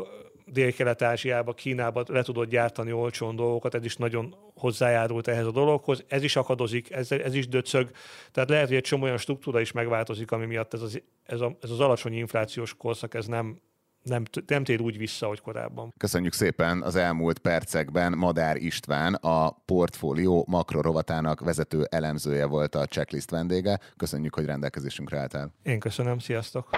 Dél-Kelet-Ázsiába, 0.52 1.52
Kínába 1.52 2.04
le 2.06 2.22
tudod 2.22 2.48
gyártani 2.48 2.92
olcsón 2.92 3.36
dolgokat, 3.36 3.74
ez 3.74 3.84
is 3.84 3.96
nagyon 3.96 4.34
hozzájárult 4.54 5.28
ehhez 5.28 5.46
a 5.46 5.50
dologhoz. 5.50 6.04
Ez 6.08 6.22
is 6.22 6.36
akadozik, 6.36 6.90
ez, 6.90 7.12
ez 7.12 7.34
is 7.34 7.48
döcög. 7.48 7.90
Tehát 8.32 8.48
lehet, 8.48 8.66
hogy 8.66 8.76
egy 8.76 8.82
csomó 8.82 9.04
olyan 9.04 9.16
struktúra 9.16 9.60
is 9.60 9.72
megváltozik, 9.72 10.30
ami 10.30 10.46
miatt 10.46 10.74
ez 10.74 10.82
az, 10.82 11.02
ez, 11.26 11.40
a, 11.40 11.56
ez 11.60 11.70
az 11.70 11.80
alacsony 11.80 12.12
inflációs 12.12 12.76
korszak 12.76 13.14
ez 13.14 13.26
nem, 13.26 13.60
nem, 14.02 14.22
nem 14.46 14.64
tér 14.64 14.80
úgy 14.80 14.98
vissza, 14.98 15.26
hogy 15.26 15.40
korábban. 15.40 15.94
Köszönjük 15.96 16.32
szépen 16.32 16.82
az 16.82 16.96
elmúlt 16.96 17.38
percekben. 17.38 18.12
Madár 18.12 18.56
István, 18.56 19.14
a 19.14 19.50
portfólió 19.50 20.44
makrorovatának 20.48 21.40
vezető 21.40 21.86
elemzője 21.90 22.46
volt 22.46 22.74
a 22.74 22.86
checklist 22.86 23.30
vendége. 23.30 23.78
Köszönjük, 23.96 24.34
hogy 24.34 24.44
rendelkezésünkre 24.44 25.18
álltál. 25.18 25.52
Én 25.62 25.78
köszönöm, 25.78 26.18
sziasztok! 26.18 26.68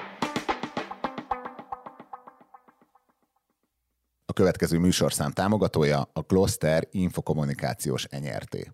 A 4.27 4.33
következő 4.33 4.79
műsorszám 4.79 5.31
támogatója 5.31 6.09
a 6.13 6.21
Gloster 6.21 6.89
Infokommunikációs 6.91 8.05
Enyerté. 8.05 8.71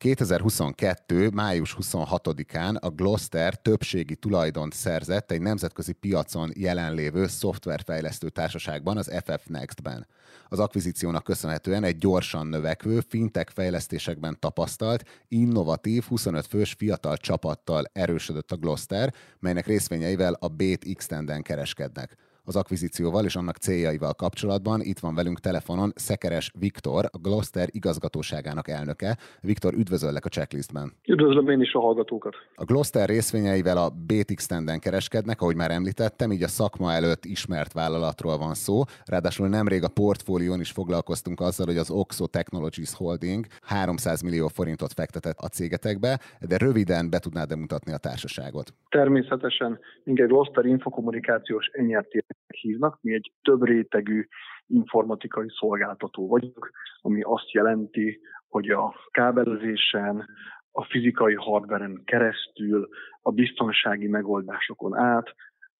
2022. 0.00 1.30
május 1.30 1.76
26-án 1.80 2.80
a 2.80 2.88
Gloster 2.88 3.54
többségi 3.54 4.16
tulajdont 4.16 4.72
szerzett 4.72 5.30
egy 5.30 5.40
nemzetközi 5.40 5.92
piacon 5.92 6.50
jelenlévő 6.54 7.26
szoftverfejlesztő 7.26 8.28
társaságban, 8.28 8.96
az 8.96 9.10
FF 9.24 9.46
Next-ben. 9.46 10.06
Az 10.48 10.58
akvizíciónak 10.58 11.24
köszönhetően 11.24 11.84
egy 11.84 11.96
gyorsan 11.98 12.46
növekvő, 12.46 13.00
fintech 13.08 13.52
fejlesztésekben 13.52 14.36
tapasztalt, 14.38 15.24
innovatív, 15.28 16.04
25 16.04 16.46
fős 16.46 16.72
fiatal 16.72 17.16
csapattal 17.16 17.84
erősödött 17.92 18.52
a 18.52 18.56
Gloster, 18.56 19.14
melynek 19.38 19.66
részvényeivel 19.66 20.36
a 20.38 20.48
Bait 20.48 20.84
Extenden 20.84 21.42
kereskednek 21.42 22.16
az 22.44 22.56
akvizícióval 22.56 23.24
és 23.24 23.36
annak 23.36 23.56
céljaival 23.56 24.14
kapcsolatban. 24.14 24.80
Itt 24.80 24.98
van 24.98 25.14
velünk 25.14 25.40
telefonon 25.40 25.92
Szekeres 25.94 26.52
Viktor, 26.58 27.04
a 27.12 27.18
Gloster 27.18 27.68
igazgatóságának 27.70 28.68
elnöke. 28.68 29.16
Viktor, 29.40 29.74
üdvözöllek 29.74 30.24
a 30.24 30.28
checklistben. 30.28 30.92
Üdvözlöm 31.08 31.48
én 31.48 31.60
is 31.60 31.72
a 31.72 31.80
hallgatókat. 31.80 32.34
A 32.54 32.64
Gloster 32.64 33.08
részvényeivel 33.08 33.76
a 33.76 33.90
BTX 34.06 34.46
Tenden 34.46 34.80
kereskednek, 34.80 35.40
ahogy 35.40 35.56
már 35.56 35.70
említettem, 35.70 36.32
így 36.32 36.42
a 36.42 36.48
szakma 36.48 36.92
előtt 36.92 37.24
ismert 37.24 37.72
vállalatról 37.72 38.38
van 38.38 38.54
szó. 38.54 38.82
Ráadásul 39.04 39.48
nemrég 39.48 39.82
a 39.82 39.88
portfólión 39.88 40.60
is 40.60 40.70
foglalkoztunk 40.70 41.40
azzal, 41.40 41.66
hogy 41.66 41.76
az 41.76 41.90
Oxo 41.90 42.26
Technologies 42.26 42.94
Holding 42.94 43.46
300 43.62 44.22
millió 44.22 44.48
forintot 44.48 44.92
fektetett 44.92 45.38
a 45.38 45.48
cégetekbe, 45.48 46.20
de 46.48 46.56
röviden 46.56 47.10
be 47.10 47.18
tudnád 47.18 47.58
mutatni 47.58 47.92
a 47.92 47.96
társaságot? 47.96 48.72
Természetesen 48.88 49.78
minket 50.04 50.28
Gloster 50.28 50.64
infokommunikációs 50.64 51.66
enyertét 51.72 52.24
hívnak. 52.46 52.98
Mi 53.00 53.14
egy 53.14 53.32
több 53.42 53.64
rétegű 53.64 54.26
informatikai 54.66 55.46
szolgáltató 55.48 56.28
vagyunk, 56.28 56.70
ami 57.00 57.20
azt 57.22 57.50
jelenti, 57.50 58.20
hogy 58.48 58.70
a 58.70 58.94
kábelezésen, 59.10 60.26
a 60.72 60.84
fizikai 60.84 61.34
hardveren 61.34 62.02
keresztül, 62.04 62.88
a 63.22 63.30
biztonsági 63.30 64.08
megoldásokon 64.08 64.96
át, 64.96 65.34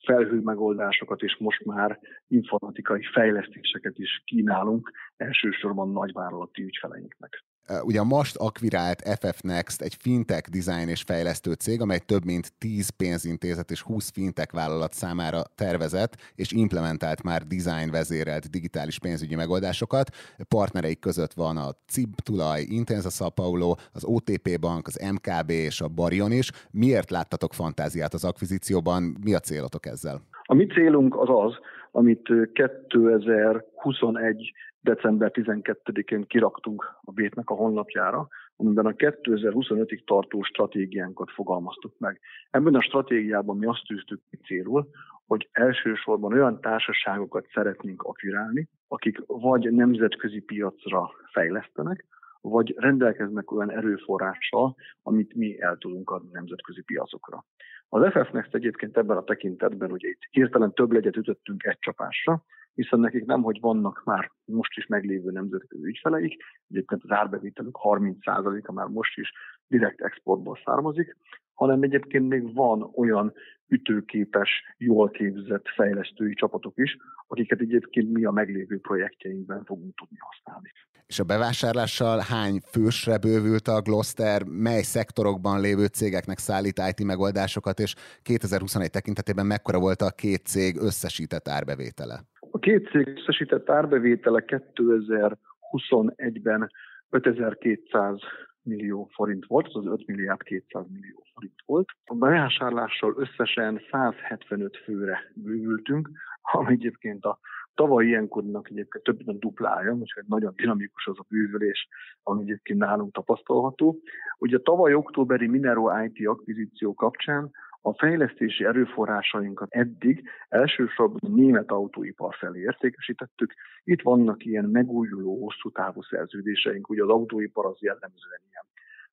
felhő 0.05 0.41
megoldásokat 0.41 1.23
és 1.23 1.37
most 1.39 1.65
már 1.65 1.99
informatikai 2.29 3.03
fejlesztéseket 3.13 3.99
is 3.99 4.23
kínálunk 4.25 4.91
elsősorban 5.17 5.93
nagyvállalati 5.93 6.63
ügyfeleinknek. 6.63 7.45
Ugye 7.83 8.01
a 8.01 8.05
most 8.05 8.37
akvirált 8.37 9.03
FF 9.21 9.41
Next 9.41 9.83
egy 9.83 9.97
fintech 10.01 10.51
design 10.51 10.89
és 10.89 11.03
fejlesztő 11.03 11.53
cég, 11.53 11.81
amely 11.81 11.99
több 11.99 12.25
mint 12.25 12.53
10 12.59 12.89
pénzintézet 12.89 13.71
és 13.71 13.83
20 13.83 14.11
fintech 14.11 14.55
vállalat 14.55 14.93
számára 14.93 15.43
tervezett 15.55 16.17
és 16.35 16.53
implementált 16.53 17.23
már 17.23 17.47
design 17.47 17.91
vezérelt 17.91 18.51
digitális 18.51 18.99
pénzügyi 18.99 19.35
megoldásokat. 19.35 20.11
Partnereik 20.49 20.99
között 20.99 21.33
van 21.33 21.57
a 21.57 21.71
CIB 21.87 22.21
tulaj, 22.21 22.63
Intensa 22.69 23.11
Sao 23.11 23.31
Paulo, 23.31 23.75
az 23.93 24.05
OTP 24.05 24.61
Bank, 24.61 24.87
az 24.87 25.11
MKB 25.13 25.51
és 25.51 25.81
a 25.81 25.89
Barion 25.89 26.33
is. 26.33 26.51
Miért 26.71 27.11
láttatok 27.11 27.55
fantáziát 27.55 28.15
az 28.15 28.25
akvizícióban? 28.25 29.17
Mi 29.25 29.35
a 29.35 29.39
célotok 29.39 29.87
ezzel? 29.87 30.23
A 30.43 30.55
mi 30.55 30.67
célunk 30.67 31.17
az 31.17 31.29
az, 31.29 31.55
amit 31.91 32.33
2021 32.53 34.53
december 34.81 35.31
12-én 35.35 36.27
kiraktunk 36.27 36.99
a 37.01 37.13
Bétnek 37.13 37.51
a 37.51 37.55
honlapjára, 37.55 38.29
amiben 38.57 38.87
a 38.87 38.93
2025-ig 38.93 40.05
tartó 40.05 40.43
stratégiánkat 40.43 41.31
fogalmaztuk 41.31 41.99
meg. 41.99 42.21
Ebben 42.51 42.75
a 42.75 42.83
stratégiában 42.83 43.57
mi 43.57 43.67
azt 43.67 43.87
tűztük 43.87 44.21
ki 44.31 44.37
célul, 44.37 44.89
hogy 45.27 45.49
elsősorban 45.53 46.33
olyan 46.33 46.61
társaságokat 46.61 47.47
szeretnénk 47.53 48.03
akvirálni, 48.03 48.69
akik 48.89 49.23
vagy 49.27 49.73
nemzetközi 49.73 50.41
piacra 50.41 51.11
fejlesztenek, 51.33 52.07
vagy 52.41 52.75
rendelkeznek 52.77 53.53
olyan 53.53 53.71
erőforrással, 53.71 54.77
amit 55.03 55.35
mi 55.35 55.61
el 55.61 55.77
tudunk 55.77 56.11
adni 56.11 56.29
nemzetközi 56.33 56.83
piacokra. 56.83 57.45
Az 57.93 58.11
FF 58.11 58.31
Next 58.31 58.55
egyébként 58.55 58.97
ebben 58.97 59.17
a 59.17 59.25
tekintetben 59.25 59.93
ugye 59.93 60.09
itt 60.09 60.23
hirtelen 60.31 60.75
több 60.75 60.93
legyet 60.93 61.17
ütöttünk 61.17 61.65
egy 61.65 61.79
csapásra, 61.79 62.45
hiszen 62.75 63.01
nekik 63.01 63.25
nem, 63.25 63.43
hogy 63.43 63.61
vannak 63.61 64.03
már 64.05 64.31
most 64.45 64.77
is 64.77 64.87
meglévő 64.87 65.31
nemzetközi 65.31 65.85
ügyfeleik, 65.85 66.43
egyébként 66.69 67.03
az 67.05 67.11
árbevételük 67.11 67.79
30%-a 67.83 68.73
már 68.73 68.87
most 68.87 69.19
is 69.19 69.33
direkt 69.67 70.01
exportból 70.01 70.59
származik, 70.65 71.17
hanem 71.61 71.83
egyébként 71.83 72.29
még 72.29 72.55
van 72.55 72.91
olyan 72.95 73.33
ütőképes, 73.69 74.49
jól 74.79 75.11
képzett 75.11 75.69
fejlesztői 75.77 76.35
csapatok 76.35 76.73
is, 76.77 76.97
akiket 77.27 77.61
egyébként 77.61 78.13
mi 78.13 78.25
a 78.25 78.31
meglévő 78.31 78.79
projektjeinkben 78.79 79.65
fogunk 79.65 79.95
tudni 79.95 80.17
használni. 80.19 80.73
És 81.07 81.19
a 81.19 81.25
bevásárlással 81.25 82.21
hány 82.29 82.61
fősre 82.73 83.19
bővült 83.19 83.69
a 83.69 83.81
Gloster, 83.81 84.43
mely 84.45 84.83
szektorokban 84.83 85.61
lévő 85.61 85.87
cégeknek 85.87 86.39
szállít 86.39 86.83
IT 86.91 87.07
megoldásokat, 87.07 87.79
és 87.79 87.95
2021 88.23 88.91
tekintetében 88.91 89.47
mekkora 89.47 89.79
volt 89.79 90.01
a 90.01 90.11
két 90.11 90.47
cég 90.47 90.77
összesített 90.77 91.49
árbevétele? 91.49 92.21
A 92.51 92.59
két 92.59 92.89
cég 92.91 93.07
összesített 93.07 93.71
árbevétele 93.71 94.45
2021-ben 94.47 96.71
5200 97.11 98.21
millió 98.63 99.09
forint 99.13 99.47
volt, 99.47 99.69
az 99.73 99.87
5 99.87 100.07
milliárd 100.07 100.43
200 100.43 100.85
millió 100.89 101.25
forint 101.35 101.63
volt. 101.67 101.89
A 102.05 102.15
bevásárlással 102.15 103.15
összesen 103.17 103.81
175 103.91 104.77
főre 104.77 105.33
bővültünk, 105.35 106.11
ami 106.43 106.73
egyébként 106.73 107.25
a 107.25 107.39
tavalyi 107.75 108.09
ilyenkornak 108.09 108.71
egyébként 108.71 109.05
több 109.05 109.27
mint 109.27 109.41
duplája, 109.41 109.93
úgyhogy 109.93 110.25
nagyon 110.27 110.53
dinamikus 110.57 111.07
az 111.07 111.19
a 111.19 111.25
bővülés, 111.29 111.89
ami 112.23 112.43
egyébként 112.43 112.79
nálunk 112.79 113.13
tapasztalható. 113.13 114.01
Ugye 114.39 114.57
a 114.57 114.63
tavaly 114.63 114.95
októberi 114.95 115.47
Minero 115.47 116.05
IT 116.05 116.27
akvizíció 116.27 116.95
kapcsán 116.95 117.51
a 117.81 117.93
fejlesztési 117.93 118.65
erőforrásainkat 118.65 119.69
eddig 119.71 120.29
elsősorban 120.49 121.33
német 121.35 121.71
autóipar 121.71 122.35
felé 122.35 122.61
értékesítettük. 122.61 123.55
Itt 123.85 124.03
vannak 124.03 124.45
ilyen 124.45 124.65
megújuló 124.65 125.43
hosszú 125.43 125.71
távú 125.71 126.03
szerződéseink, 126.03 126.89
ugye 126.89 127.03
az 127.03 127.09
autóipar 127.09 127.67
az 127.67 127.81
jellemzően 127.81 128.41
ilyen. 128.51 128.65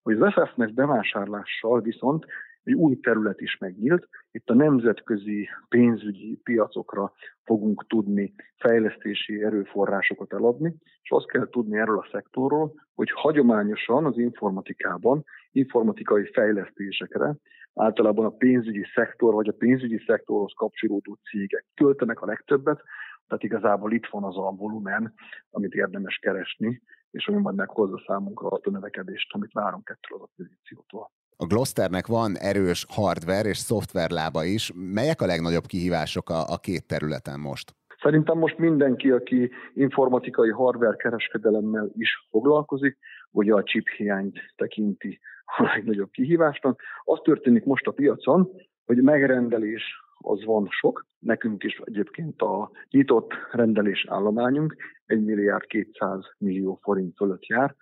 Hogy 0.01 0.21
az 0.21 0.33
FF-nek 0.33 0.73
bevásárlással 0.73 1.81
viszont 1.81 2.25
egy 2.63 2.73
új 2.73 2.99
terület 2.99 3.41
is 3.41 3.57
megnyílt. 3.57 4.07
Itt 4.31 4.49
a 4.49 4.53
nemzetközi 4.53 5.49
pénzügyi 5.69 6.39
piacokra 6.43 7.13
fogunk 7.43 7.87
tudni 7.87 8.33
fejlesztési 8.57 9.43
erőforrásokat 9.43 10.33
eladni, 10.33 10.75
és 11.01 11.09
azt 11.11 11.27
kell 11.27 11.49
tudni 11.49 11.77
erről 11.77 11.97
a 11.97 12.07
szektorról, 12.11 12.73
hogy 12.95 13.11
hagyományosan 13.11 14.05
az 14.05 14.17
informatikában 14.17 15.23
informatikai 15.51 16.25
fejlesztésekre 16.33 17.35
általában 17.77 18.25
a 18.25 18.29
pénzügyi 18.29 18.85
szektor 18.95 19.33
vagy 19.33 19.47
a 19.47 19.57
pénzügyi 19.57 20.03
szektorhoz 20.05 20.53
kapcsolódó 20.55 21.17
cégek 21.29 21.65
költenek 21.75 22.21
a 22.21 22.25
legtöbbet, 22.25 22.81
Tehát 23.27 23.43
igazából 23.43 23.91
itt 23.93 24.05
van 24.05 24.23
az 24.23 24.37
a 24.37 24.55
volumen, 24.57 25.13
amit 25.49 25.73
érdemes 25.73 26.17
keresni, 26.21 26.81
és 27.11 27.27
ami 27.27 27.41
majd 27.41 27.55
meghozza 27.55 28.03
számunkra 28.07 28.47
azt 28.47 28.65
a 28.65 28.69
növekedést, 28.69 29.33
amit 29.33 29.51
várunk 29.51 29.89
ettől 29.89 30.19
az 30.19 30.29
akvizíciótól. 30.29 31.11
A 31.37 31.45
Glosternek 31.45 32.07
van 32.07 32.37
erős 32.37 32.85
hardware 32.89 33.49
és 33.49 33.57
szoftver 33.57 34.09
lába 34.09 34.43
is. 34.43 34.71
Melyek 34.75 35.21
a 35.21 35.25
legnagyobb 35.25 35.65
kihívások 35.65 36.29
a, 36.29 36.39
a 36.53 36.57
két 36.57 36.87
területen 36.87 37.39
most? 37.39 37.75
Szerintem 38.01 38.37
most 38.37 38.57
mindenki, 38.57 39.11
aki 39.11 39.51
informatikai 39.73 40.49
hardware 40.49 40.95
kereskedelemmel 40.95 41.89
is 41.93 42.27
foglalkozik, 42.29 42.97
ugye 43.31 43.53
a 43.53 43.63
chip 43.63 43.87
hiányt 43.87 44.39
tekinti 44.55 45.19
a 45.55 45.63
legnagyobb 45.63 46.09
kihívásnak. 46.11 46.81
Az 47.03 47.19
történik 47.23 47.65
most 47.65 47.87
a 47.87 47.91
piacon, 47.91 48.51
hogy 48.85 49.01
megrendelés 49.01 49.83
az 50.17 50.45
van 50.45 50.67
sok. 50.69 51.05
Nekünk 51.19 51.63
is 51.63 51.81
egyébként 51.83 52.41
a 52.41 52.71
nyitott 52.89 53.33
rendelés 53.51 54.05
állományunk 54.09 54.75
1 55.05 55.23
milliárd 55.23 55.65
200 55.65 56.25
millió 56.37 56.79
forint 56.81 57.15
fölött 57.15 57.45
jár, 57.45 57.75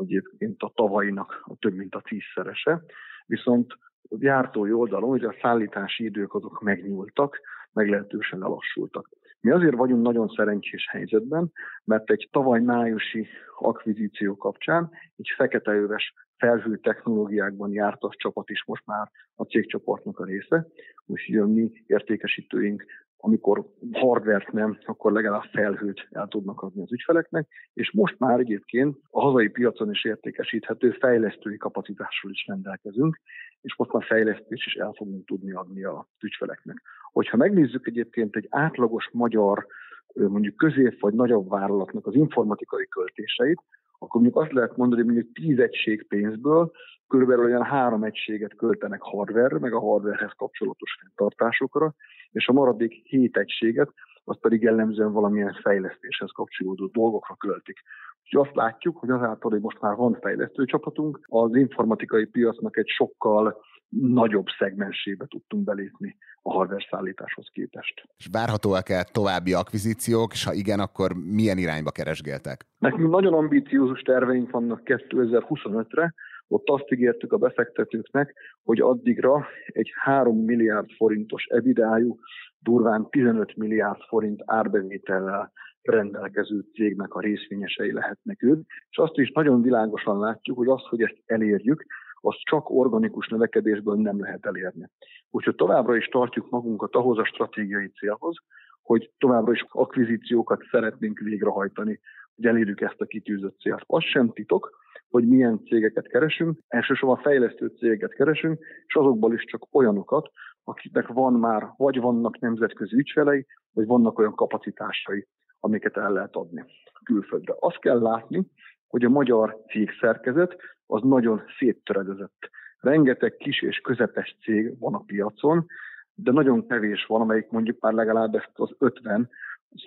egyébként 0.00 0.62
a 0.62 0.72
tavainak 0.74 1.42
a 1.44 1.56
több 1.58 1.74
mint 1.74 1.94
a 1.94 2.02
tízszerese. 2.08 2.82
Viszont 3.26 3.72
a 4.08 4.16
gyártói 4.18 4.72
oldalon, 4.72 5.08
hogy 5.08 5.24
a 5.24 5.36
szállítási 5.40 6.04
idők 6.04 6.34
azok 6.34 6.60
megnyúltak, 6.60 7.40
meglehetősen 7.72 8.38
lelassultak. 8.38 9.08
Mi 9.42 9.50
azért 9.50 9.74
vagyunk 9.74 10.02
nagyon 10.02 10.28
szerencsés 10.28 10.88
helyzetben, 10.90 11.52
mert 11.84 12.10
egy 12.10 12.28
tavaly 12.32 12.60
májusi 12.60 13.26
akvizíció 13.58 14.36
kapcsán 14.36 14.90
egy 15.16 15.32
feketeöves 15.36 16.14
felhő 16.36 16.76
technológiákban 16.76 17.72
jártas 17.72 18.16
csapat 18.16 18.50
is 18.50 18.64
most 18.64 18.86
már 18.86 19.10
a 19.34 19.44
cégcsoportnak 19.44 20.18
a 20.18 20.24
része, 20.24 20.66
úgyhogy 21.06 21.36
a 21.36 21.46
mi 21.46 21.72
értékesítőink 21.86 22.84
amikor 23.24 23.64
hardvert 23.92 24.52
nem, 24.52 24.78
akkor 24.84 25.12
legalább 25.12 25.42
felhőt 25.42 26.08
el 26.10 26.28
tudnak 26.28 26.62
adni 26.62 26.82
az 26.82 26.92
ügyfeleknek, 26.92 27.48
és 27.74 27.92
most 27.92 28.18
már 28.18 28.38
egyébként 28.38 28.96
a 29.10 29.20
hazai 29.20 29.48
piacon 29.48 29.90
is 29.90 30.04
értékesíthető 30.04 30.90
fejlesztői 30.90 31.56
kapacitásról 31.56 32.32
is 32.32 32.44
rendelkezünk, 32.46 33.20
és 33.60 33.76
most 33.76 33.92
már 33.92 34.04
fejlesztés 34.04 34.66
is 34.66 34.74
el 34.74 34.92
fogunk 34.96 35.26
tudni 35.26 35.52
adni 35.52 35.84
a 35.84 36.06
ügyfeleknek. 36.20 36.82
Hogyha 37.12 37.36
megnézzük 37.36 37.86
egyébként 37.86 38.36
egy 38.36 38.46
átlagos 38.50 39.08
magyar, 39.12 39.66
mondjuk 40.14 40.56
közép 40.56 41.00
vagy 41.00 41.14
nagyobb 41.14 41.48
vállalatnak 41.48 42.06
az 42.06 42.14
informatikai 42.14 42.88
költéseit, 42.88 43.60
akkor 44.02 44.20
mondjuk 44.20 44.42
azt 44.42 44.52
lehet 44.52 44.76
mondani, 44.76 45.02
hogy 45.02 45.12
mondjuk 45.12 45.34
10 45.34 45.58
egység 45.58 46.06
pénzből 46.08 46.72
körülbelül 47.08 47.44
olyan 47.44 47.64
három 47.64 48.02
egységet 48.02 48.56
költenek 48.56 49.02
hardware 49.02 49.58
meg 49.58 49.72
a 49.72 49.80
hardwarehez 49.80 50.32
kapcsolatos 50.36 50.98
fenntartásokra, 51.00 51.94
és 52.30 52.46
a 52.48 52.52
maradék 52.52 52.92
hét 52.92 53.36
egységet, 53.36 53.88
azt 54.24 54.40
pedig 54.40 54.62
jellemzően 54.62 55.12
valamilyen 55.12 55.58
fejlesztéshez 55.62 56.30
kapcsolódó 56.30 56.86
dolgokra 56.86 57.34
költik. 57.34 57.82
Úgyhogy 58.22 58.46
azt 58.46 58.56
látjuk, 58.56 58.96
hogy 58.96 59.10
azáltal, 59.10 59.50
hogy 59.50 59.60
most 59.60 59.80
már 59.80 59.96
van 59.96 60.18
fejlesztő 60.20 60.64
csapatunk, 60.64 61.20
az 61.24 61.54
informatikai 61.54 62.24
piacnak 62.24 62.76
egy 62.76 62.88
sokkal 62.88 63.56
nagyobb 64.00 64.46
szegmensébe 64.58 65.26
tudtunk 65.28 65.64
belépni 65.64 66.16
a 66.42 66.52
hardware 66.52 66.86
szállításhoz 66.90 67.48
képest. 67.52 68.02
És 68.16 68.28
várhatóak-e 68.32 69.04
további 69.12 69.52
akvizíciók, 69.52 70.32
és 70.32 70.44
ha 70.44 70.52
igen, 70.52 70.80
akkor 70.80 71.12
milyen 71.14 71.58
irányba 71.58 71.90
keresgéltek? 71.90 72.64
Nekünk 72.78 73.10
nagyon 73.10 73.34
ambíciózus 73.34 74.00
terveink 74.00 74.50
vannak 74.50 74.80
2025-re, 74.84 76.14
ott 76.48 76.68
azt 76.68 76.92
ígértük 76.92 77.32
a 77.32 77.36
befektetőknek, 77.36 78.34
hogy 78.62 78.80
addigra 78.80 79.46
egy 79.66 79.92
3 79.94 80.44
milliárd 80.44 80.90
forintos 80.96 81.44
ebidájú, 81.44 82.18
durván 82.58 83.10
15 83.10 83.56
milliárd 83.56 84.00
forint 84.08 84.42
árbevétellel 84.44 85.52
rendelkező 85.82 86.64
cégnek 86.74 87.14
a 87.14 87.20
részvényesei 87.20 87.92
lehetnek 87.92 88.42
ők, 88.42 88.66
és 88.90 88.96
azt 88.96 89.16
is 89.16 89.30
nagyon 89.30 89.62
világosan 89.62 90.18
látjuk, 90.18 90.56
hogy 90.56 90.68
az, 90.68 90.82
hogy 90.88 91.02
ezt 91.02 91.22
elérjük, 91.26 91.84
azt 92.22 92.38
csak 92.38 92.70
organikus 92.70 93.28
növekedésből 93.28 93.94
nem 93.94 94.20
lehet 94.20 94.46
elérni. 94.46 94.88
Úgyhogy 95.30 95.54
továbbra 95.54 95.96
is 95.96 96.06
tartjuk 96.06 96.50
magunkat 96.50 96.94
ahhoz 96.94 97.18
a 97.18 97.24
stratégiai 97.24 97.88
célhoz, 97.88 98.36
hogy 98.82 99.10
továbbra 99.18 99.52
is 99.52 99.64
akvizíciókat 99.68 100.62
szeretnénk 100.70 101.18
végrehajtani, 101.18 102.00
hogy 102.34 102.46
elérjük 102.46 102.80
ezt 102.80 103.00
a 103.00 103.04
kitűzött 103.04 103.60
célt. 103.60 103.82
Az 103.86 104.02
sem 104.02 104.32
titok, 104.32 104.80
hogy 105.08 105.28
milyen 105.28 105.60
cégeket 105.64 106.08
keresünk, 106.08 106.58
elsősorban 106.68 107.22
fejlesztő 107.22 107.66
cégeket 107.66 108.14
keresünk, 108.14 108.58
és 108.86 108.94
azokból 108.94 109.34
is 109.34 109.44
csak 109.44 109.74
olyanokat, 109.74 110.30
akiknek 110.64 111.06
van 111.06 111.32
már, 111.32 111.68
vagy 111.76 112.00
vannak 112.00 112.38
nemzetközi 112.38 112.96
ügyfelei, 112.96 113.46
vagy 113.72 113.86
vannak 113.86 114.18
olyan 114.18 114.34
kapacitásai, 114.34 115.26
amiket 115.60 115.96
el 115.96 116.12
lehet 116.12 116.36
adni 116.36 116.64
külföldre. 117.04 117.54
Azt 117.58 117.78
kell 117.78 118.00
látni, 118.00 118.46
hogy 118.86 119.04
a 119.04 119.08
magyar 119.08 119.62
cégszerkezet 119.66 120.56
az 120.92 121.02
nagyon 121.02 121.42
széttöredezett. 121.58 122.50
Rengeteg 122.80 123.36
kis 123.36 123.62
és 123.62 123.78
közepes 123.78 124.36
cég 124.42 124.78
van 124.78 124.94
a 124.94 125.04
piacon, 125.06 125.66
de 126.14 126.32
nagyon 126.32 126.66
kevés 126.66 127.04
van, 127.04 127.20
amelyik 127.20 127.50
mondjuk 127.50 127.80
már 127.80 127.92
legalább 127.92 128.34
ezt 128.34 128.52
az 128.54 128.70
50 128.78 129.30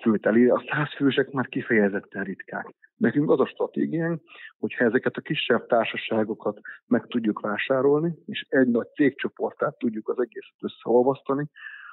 főt 0.02 0.26
elér, 0.26 0.50
a 0.50 0.64
100 0.70 0.94
fősek 0.96 1.30
már 1.30 1.48
kifejezetten 1.48 2.24
ritkák. 2.24 2.74
Nekünk 2.96 3.30
az 3.30 3.40
a 3.40 3.46
stratégiánk, 3.46 4.20
hogyha 4.58 4.84
ezeket 4.84 5.16
a 5.16 5.20
kisebb 5.20 5.66
társaságokat 5.66 6.60
meg 6.86 7.06
tudjuk 7.06 7.40
vásárolni, 7.40 8.14
és 8.26 8.46
egy 8.48 8.68
nagy 8.68 8.88
cégcsoportát 8.94 9.78
tudjuk 9.78 10.08
az 10.08 10.20
egészet 10.20 10.56
összeolvasztani, 10.60 11.46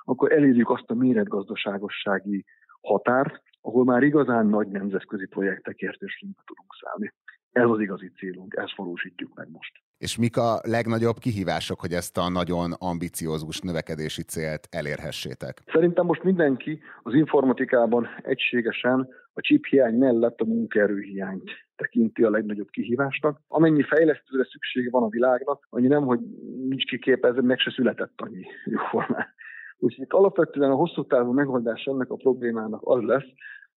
akkor 0.03 0.31
elérjük 0.31 0.69
azt 0.69 0.89
a 0.89 0.93
méretgazdaságossági 0.93 2.45
határt, 2.81 3.41
ahol 3.61 3.83
már 3.83 4.03
igazán 4.03 4.45
nagy 4.45 4.67
nemzetközi 4.67 5.25
projektekért 5.25 6.01
is 6.01 6.19
tudunk 6.45 6.73
szállni. 6.81 7.13
Ez 7.53 7.69
az 7.69 7.79
igazi 7.79 8.11
célunk, 8.17 8.53
ezt 8.57 8.75
valósítjuk 8.75 9.33
meg 9.35 9.47
most. 9.51 9.71
És 9.97 10.17
mik 10.17 10.37
a 10.37 10.59
legnagyobb 10.63 11.17
kihívások, 11.19 11.79
hogy 11.79 11.91
ezt 11.91 12.17
a 12.17 12.29
nagyon 12.29 12.71
ambiciózus 12.77 13.59
növekedési 13.59 14.21
célt 14.21 14.67
elérhessétek? 14.71 15.61
Szerintem 15.65 16.05
most 16.05 16.23
mindenki 16.23 16.79
az 17.03 17.13
informatikában 17.13 18.07
egységesen 18.21 19.07
a 19.33 19.41
chip 19.41 19.65
hiány 19.65 19.95
mellett 19.95 20.39
a 20.39 20.45
munkaerőhiányt 20.45 21.51
tekinti 21.75 22.23
a 22.23 22.29
legnagyobb 22.29 22.69
kihívásnak. 22.69 23.39
Amennyi 23.47 23.83
fejlesztőre 23.83 24.47
szüksége 24.51 24.89
van 24.89 25.03
a 25.03 25.09
világnak, 25.09 25.67
annyi 25.69 25.87
nem, 25.87 26.03
hogy 26.03 26.19
nincs 26.67 26.83
kiképezve, 26.83 27.41
meg 27.41 27.59
se 27.59 27.71
született 27.71 28.13
annyi 28.15 28.45
jóformán. 28.75 29.27
Úgyhogy 29.77 30.03
itt 30.03 30.13
alapvetően 30.13 30.71
a 30.71 30.75
hosszú 30.75 31.05
távú 31.05 31.31
megoldás 31.31 31.83
ennek 31.83 32.09
a 32.09 32.15
problémának 32.15 32.81
az 32.83 33.01
lesz, 33.01 33.27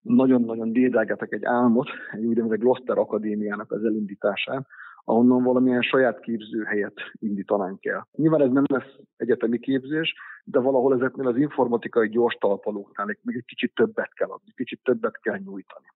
nagyon-nagyon 0.06 0.72
dédelgetek 0.72 1.32
egy 1.32 1.44
álmot, 1.44 1.88
egy 2.12 2.24
úgynevezett 2.24 2.58
Gloster 2.58 2.98
Akadémiának 2.98 3.72
az 3.72 3.84
elindításán, 3.84 4.66
ahonnan 5.04 5.42
valamilyen 5.42 5.82
saját 5.82 6.20
képzőhelyet 6.20 7.00
indítanánk 7.12 7.84
el. 7.84 8.08
Nyilván 8.16 8.42
ez 8.42 8.50
nem 8.50 8.64
lesz 8.66 8.98
egyetemi 9.16 9.58
képzés, 9.58 10.14
de 10.44 10.58
valahol 10.58 10.94
ezeknél 10.94 11.26
az 11.26 11.36
informatikai 11.36 12.08
gyors 12.08 12.34
talpalóknál 12.34 13.06
még 13.06 13.36
egy 13.36 13.44
kicsit 13.44 13.74
többet 13.74 14.12
kell 14.14 14.28
adni, 14.28 14.52
kicsit 14.54 14.80
többet 14.82 15.20
kell 15.20 15.38
nyújtani. 15.38 15.86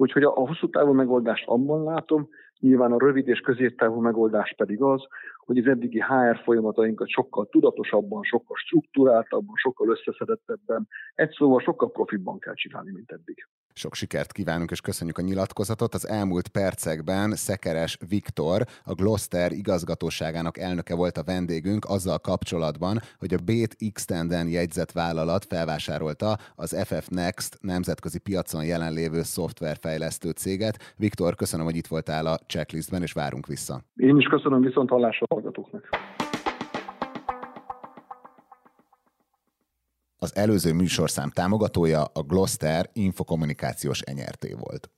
Úgyhogy 0.00 0.22
a, 0.22 0.36
a 0.36 0.46
hosszú 0.46 0.70
távú 0.70 0.92
megoldást 0.92 1.46
abban 1.46 1.84
látom, 1.84 2.28
nyilván 2.60 2.92
a 2.92 2.98
rövid 2.98 3.28
és 3.28 3.40
középtávú 3.40 4.00
megoldás 4.00 4.54
pedig 4.56 4.82
az, 4.82 5.06
hogy 5.46 5.58
az 5.58 5.66
eddigi 5.66 6.00
HR 6.00 6.40
folyamatainkat 6.44 7.08
sokkal 7.08 7.46
tudatosabban, 7.46 8.22
sokkal 8.22 8.56
struktúráltabban, 8.56 9.54
sokkal 9.56 9.88
összeszedettebben, 9.88 10.88
egy 11.14 11.30
szóval 11.30 11.60
sokkal 11.60 11.90
profibban 11.90 12.38
kell 12.38 12.54
csinálni, 12.54 12.90
mint 12.90 13.10
eddig. 13.10 13.46
Sok 13.78 13.94
sikert 13.94 14.32
kívánunk, 14.32 14.70
és 14.70 14.80
köszönjük 14.80 15.18
a 15.18 15.22
nyilatkozatot. 15.22 15.94
Az 15.94 16.08
elmúlt 16.08 16.48
percekben 16.48 17.34
Szekeres 17.34 17.98
Viktor, 18.08 18.62
a 18.84 18.94
Gloster 18.94 19.52
igazgatóságának 19.52 20.58
elnöke 20.58 20.94
volt 20.94 21.16
a 21.16 21.24
vendégünk 21.24 21.84
azzal 21.84 22.18
kapcsolatban, 22.18 23.00
hogy 23.18 23.34
a 23.34 23.38
Bét 23.44 23.76
Xtenden 23.92 24.48
jegyzett 24.48 24.92
vállalat 24.92 25.44
felvásárolta 25.44 26.36
az 26.56 26.76
FF 26.84 27.08
Next 27.08 27.58
nemzetközi 27.60 28.18
piacon 28.18 28.64
jelenlévő 28.64 29.22
szoftverfejlesztő 29.22 30.30
céget. 30.30 30.94
Viktor, 30.96 31.34
köszönöm, 31.34 31.66
hogy 31.66 31.76
itt 31.76 31.86
voltál 31.86 32.26
a 32.26 32.38
checklistben, 32.46 33.02
és 33.02 33.12
várunk 33.12 33.46
vissza. 33.46 33.80
Én 33.96 34.16
is 34.16 34.26
köszönöm 34.26 34.60
viszont 34.60 34.88
hallásra 34.88 35.26
hallgatóknak. 35.28 35.88
Az 40.20 40.36
előző 40.36 40.72
műsorszám 40.72 41.30
támogatója 41.30 42.04
a 42.04 42.22
Gloster 42.22 42.90
infokommunikációs 42.92 44.00
enyerté 44.00 44.52
volt. 44.58 44.90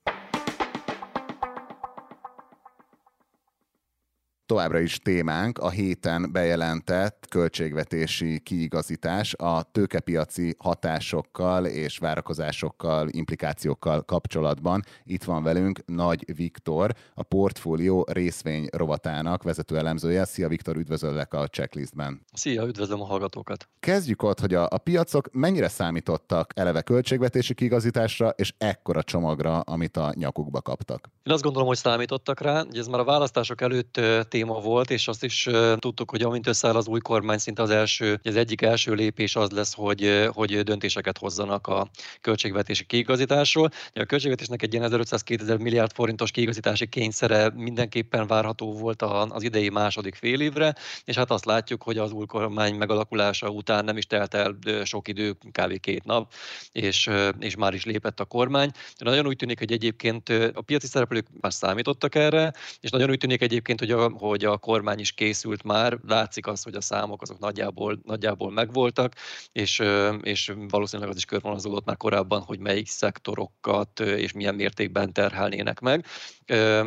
Továbbra 4.51 4.79
is 4.79 4.99
témánk 4.99 5.59
a 5.59 5.71
héten 5.71 6.33
bejelentett 6.33 7.27
költségvetési 7.29 8.41
kiigazítás 8.41 9.35
a 9.35 9.63
tőkepiaci 9.63 10.55
hatásokkal 10.59 11.67
és 11.67 11.99
várakozásokkal, 11.99 13.09
implikációkkal 13.09 14.03
kapcsolatban. 14.03 14.83
Itt 15.05 15.25
van 15.25 15.43
velünk 15.43 15.81
Nagy 15.87 16.35
Viktor, 16.37 16.95
a 17.15 17.23
portfólió 17.23 18.07
részvény 18.13 18.69
rovatának 18.73 19.43
vezető 19.43 19.77
elemzője. 19.77 20.25
Szia 20.25 20.49
Viktor, 20.49 20.77
üdvözöllek 20.77 21.35
a 21.35 21.47
checklistben. 21.47 22.21
Szia, 22.33 22.67
üdvözlöm 22.67 23.01
a 23.01 23.05
hallgatókat. 23.05 23.69
Kezdjük 23.81 24.23
ott, 24.23 24.41
hogy 24.41 24.55
a, 24.55 24.67
a 24.71 24.79
piacok 24.79 25.29
mennyire 25.33 25.69
számítottak 25.69 26.53
eleve 26.55 26.83
költségvetési 26.83 27.55
kiigazításra 27.55 28.29
és 28.29 28.55
ekkora 28.59 29.03
csomagra, 29.03 29.61
amit 29.61 29.97
a 29.97 30.13
nyakukba 30.15 30.63
kaptak. 30.63 31.09
Én 31.23 31.33
azt 31.33 31.43
gondolom, 31.43 31.69
hogy 31.69 31.77
számítottak 31.77 32.41
rá. 32.41 32.63
Ugye 32.63 32.81
ez 32.81 32.87
már 32.87 33.01
a 33.01 33.05
választások 33.05 33.61
előtt 33.61 34.01
téma 34.41 34.61
volt, 34.61 34.91
és 34.91 35.09
azt 35.09 35.25
is 35.25 35.49
tudtuk, 35.77 36.11
hogy 36.11 36.23
amint 36.23 36.47
összeáll 36.47 36.77
az 36.77 36.87
új 36.87 37.01
kormány, 37.01 37.39
szinte 37.39 37.63
az 37.63 37.71
első, 37.71 38.21
az 38.25 38.37
egyik 38.37 38.63
első 38.63 38.93
lépés 38.93 39.37
az 39.37 39.51
lesz, 39.51 39.75
hogy, 39.75 40.29
hogy 40.33 40.61
döntéseket 40.61 41.19
hozzanak 41.19 41.67
a 41.67 41.89
költségvetési 42.21 42.85
kiigazításról. 42.85 43.69
A 43.95 44.05
költségvetésnek 44.05 44.63
egy 44.63 44.75
ilyen 44.75 44.91
1500-2000 44.93 45.61
milliárd 45.61 45.93
forintos 45.93 46.31
kiigazítási 46.31 46.87
kényszere 46.87 47.51
mindenképpen 47.55 48.27
várható 48.27 48.73
volt 48.73 49.03
az 49.03 49.43
idei 49.43 49.69
második 49.69 50.15
fél 50.15 50.41
évre, 50.41 50.75
és 51.05 51.17
hát 51.17 51.31
azt 51.31 51.45
látjuk, 51.45 51.83
hogy 51.83 51.99
az 51.99 52.13
új 52.13 52.27
kormány 52.27 52.75
megalakulása 52.75 53.49
után 53.49 53.85
nem 53.85 53.97
is 53.97 54.07
telt 54.07 54.35
el 54.35 54.57
sok 54.85 55.09
idő, 55.09 55.33
kb. 55.33 55.81
két 55.81 56.05
nap, 56.05 56.33
és, 56.73 57.11
és 57.39 57.57
már 57.57 57.75
is 57.75 57.85
lépett 57.85 58.21
a 58.21 58.25
kormány. 58.25 58.71
Nagyon 58.99 59.27
úgy 59.27 59.37
tűnik, 59.37 59.59
hogy 59.59 59.73
egyébként 59.73 60.29
a 60.29 60.61
piaci 60.61 60.87
szereplők 60.87 61.27
már 61.41 61.53
számítottak 61.53 62.15
erre, 62.15 62.53
és 62.81 62.91
nagyon 62.91 63.11
úgy 63.11 63.19
tűnik 63.19 63.43
egyébként, 63.43 63.79
hogy 63.79 63.91
a, 63.91 64.09
hogy 64.31 64.45
a 64.45 64.57
kormány 64.59 64.99
is 64.99 65.13
készült 65.13 65.63
már. 65.63 65.99
Látszik 66.07 66.47
az, 66.47 66.63
hogy 66.63 66.75
a 66.75 66.81
számok 66.81 67.23
azok 67.23 67.39
nagyjából, 67.39 68.01
nagyjából 68.05 68.51
megvoltak, 68.51 69.15
és, 69.53 69.83
és 70.23 70.53
valószínűleg 70.69 71.11
az 71.11 71.17
is 71.17 71.25
körvonalazódott 71.25 71.85
már 71.85 71.97
korábban, 71.97 72.41
hogy 72.41 72.59
melyik 72.59 72.89
szektorokat 72.89 74.01
és 74.01 74.33
milyen 74.33 74.55
mértékben 74.55 75.13
terhelnének 75.13 75.81
meg. 75.81 76.07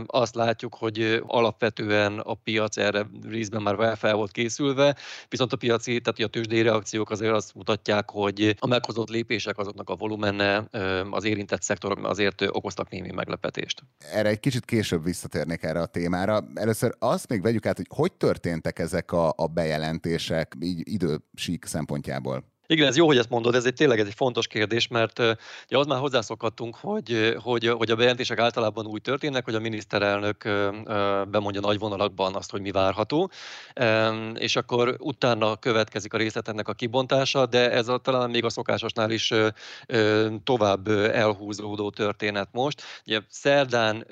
Azt 0.05 0.35
látjuk, 0.35 0.75
hogy 0.75 1.21
alapvetően 1.25 2.19
a 2.19 2.33
piac 2.33 2.77
erre 2.77 3.07
részben 3.29 3.61
már 3.61 3.97
fel 3.97 4.15
volt 4.15 4.31
készülve, 4.31 4.95
viszont 5.29 5.53
a 5.53 5.57
piaci, 5.57 6.01
tehát 6.01 6.19
a 6.19 6.27
tőzsdei 6.27 6.61
reakciók 6.61 7.09
azért 7.09 7.33
azt 7.33 7.55
mutatják, 7.55 8.09
hogy 8.09 8.55
a 8.59 8.67
meghozott 8.67 9.09
lépések 9.09 9.57
azoknak 9.57 9.89
a 9.89 9.95
volumenne 9.95 10.67
az 11.11 11.23
érintett 11.23 11.61
szektor 11.61 11.99
azért 12.01 12.41
okoztak 12.41 12.89
némi 12.89 13.11
meglepetést. 13.11 13.83
Erre 14.11 14.29
egy 14.29 14.39
kicsit 14.39 14.65
később 14.65 15.03
visszatérnék 15.03 15.63
erre 15.63 15.81
a 15.81 15.85
témára. 15.85 16.43
Először 16.53 16.95
azt 16.99 17.29
még 17.29 17.41
vegyük 17.41 17.65
át, 17.65 17.77
hogy 17.77 17.87
hogy 17.89 18.13
történtek 18.13 18.79
ezek 18.79 19.11
a, 19.11 19.33
a 19.35 19.47
bejelentések 19.47 20.53
így 20.59 20.81
idősík 20.83 21.65
szempontjából. 21.65 22.52
Igen, 22.67 22.87
ez 22.87 22.97
jó, 22.97 23.05
hogy 23.05 23.17
ezt 23.17 23.29
mondod, 23.29 23.55
ez 23.55 23.65
egy 23.65 23.73
tényleg 23.73 23.99
ez 23.99 24.07
egy 24.07 24.13
fontos 24.13 24.47
kérdés, 24.47 24.87
mert 24.87 25.19
ugye 25.19 25.77
az 25.77 25.85
már 25.85 25.99
hozzászokhattunk, 25.99 26.75
hogy, 26.75 27.35
hogy, 27.41 27.67
hogy 27.67 27.91
a 27.91 27.95
bejelentések 27.95 28.39
általában 28.39 28.85
úgy 28.85 29.01
történnek, 29.01 29.45
hogy 29.45 29.55
a 29.55 29.59
miniszterelnök 29.59 30.43
bemondja 31.27 31.61
nagy 31.61 31.79
vonalakban 31.79 32.35
azt, 32.35 32.51
hogy 32.51 32.61
mi 32.61 32.71
várható, 32.71 33.31
és 34.33 34.55
akkor 34.55 34.95
utána 34.99 35.55
következik 35.55 36.13
a 36.13 36.17
részlet 36.17 36.47
ennek 36.47 36.67
a 36.67 36.73
kibontása, 36.73 37.45
de 37.45 37.71
ez 37.71 37.87
a, 37.87 37.97
talán 37.97 38.29
még 38.29 38.45
a 38.45 38.49
szokásosnál 38.49 39.11
is 39.11 39.33
tovább 40.43 40.87
elhúzódó 40.87 41.89
történet 41.89 42.47
most. 42.51 42.81
Ugye 43.05 43.19
szerdán 43.29 44.05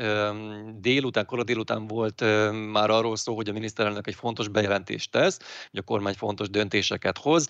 délután, 0.79 1.25
kora 1.25 1.43
délután 1.43 1.87
volt 1.87 2.23
már 2.71 2.89
arról 2.89 3.15
szó, 3.15 3.35
hogy 3.35 3.49
a 3.49 3.53
miniszterelnök 3.53 4.07
egy 4.07 4.15
fontos 4.15 4.47
bejelentést 4.47 5.11
tesz, 5.11 5.39
hogy 5.71 5.79
a 5.79 5.83
kormány 5.83 6.13
fontos 6.13 6.49
döntéseket 6.49 7.17
hoz. 7.17 7.49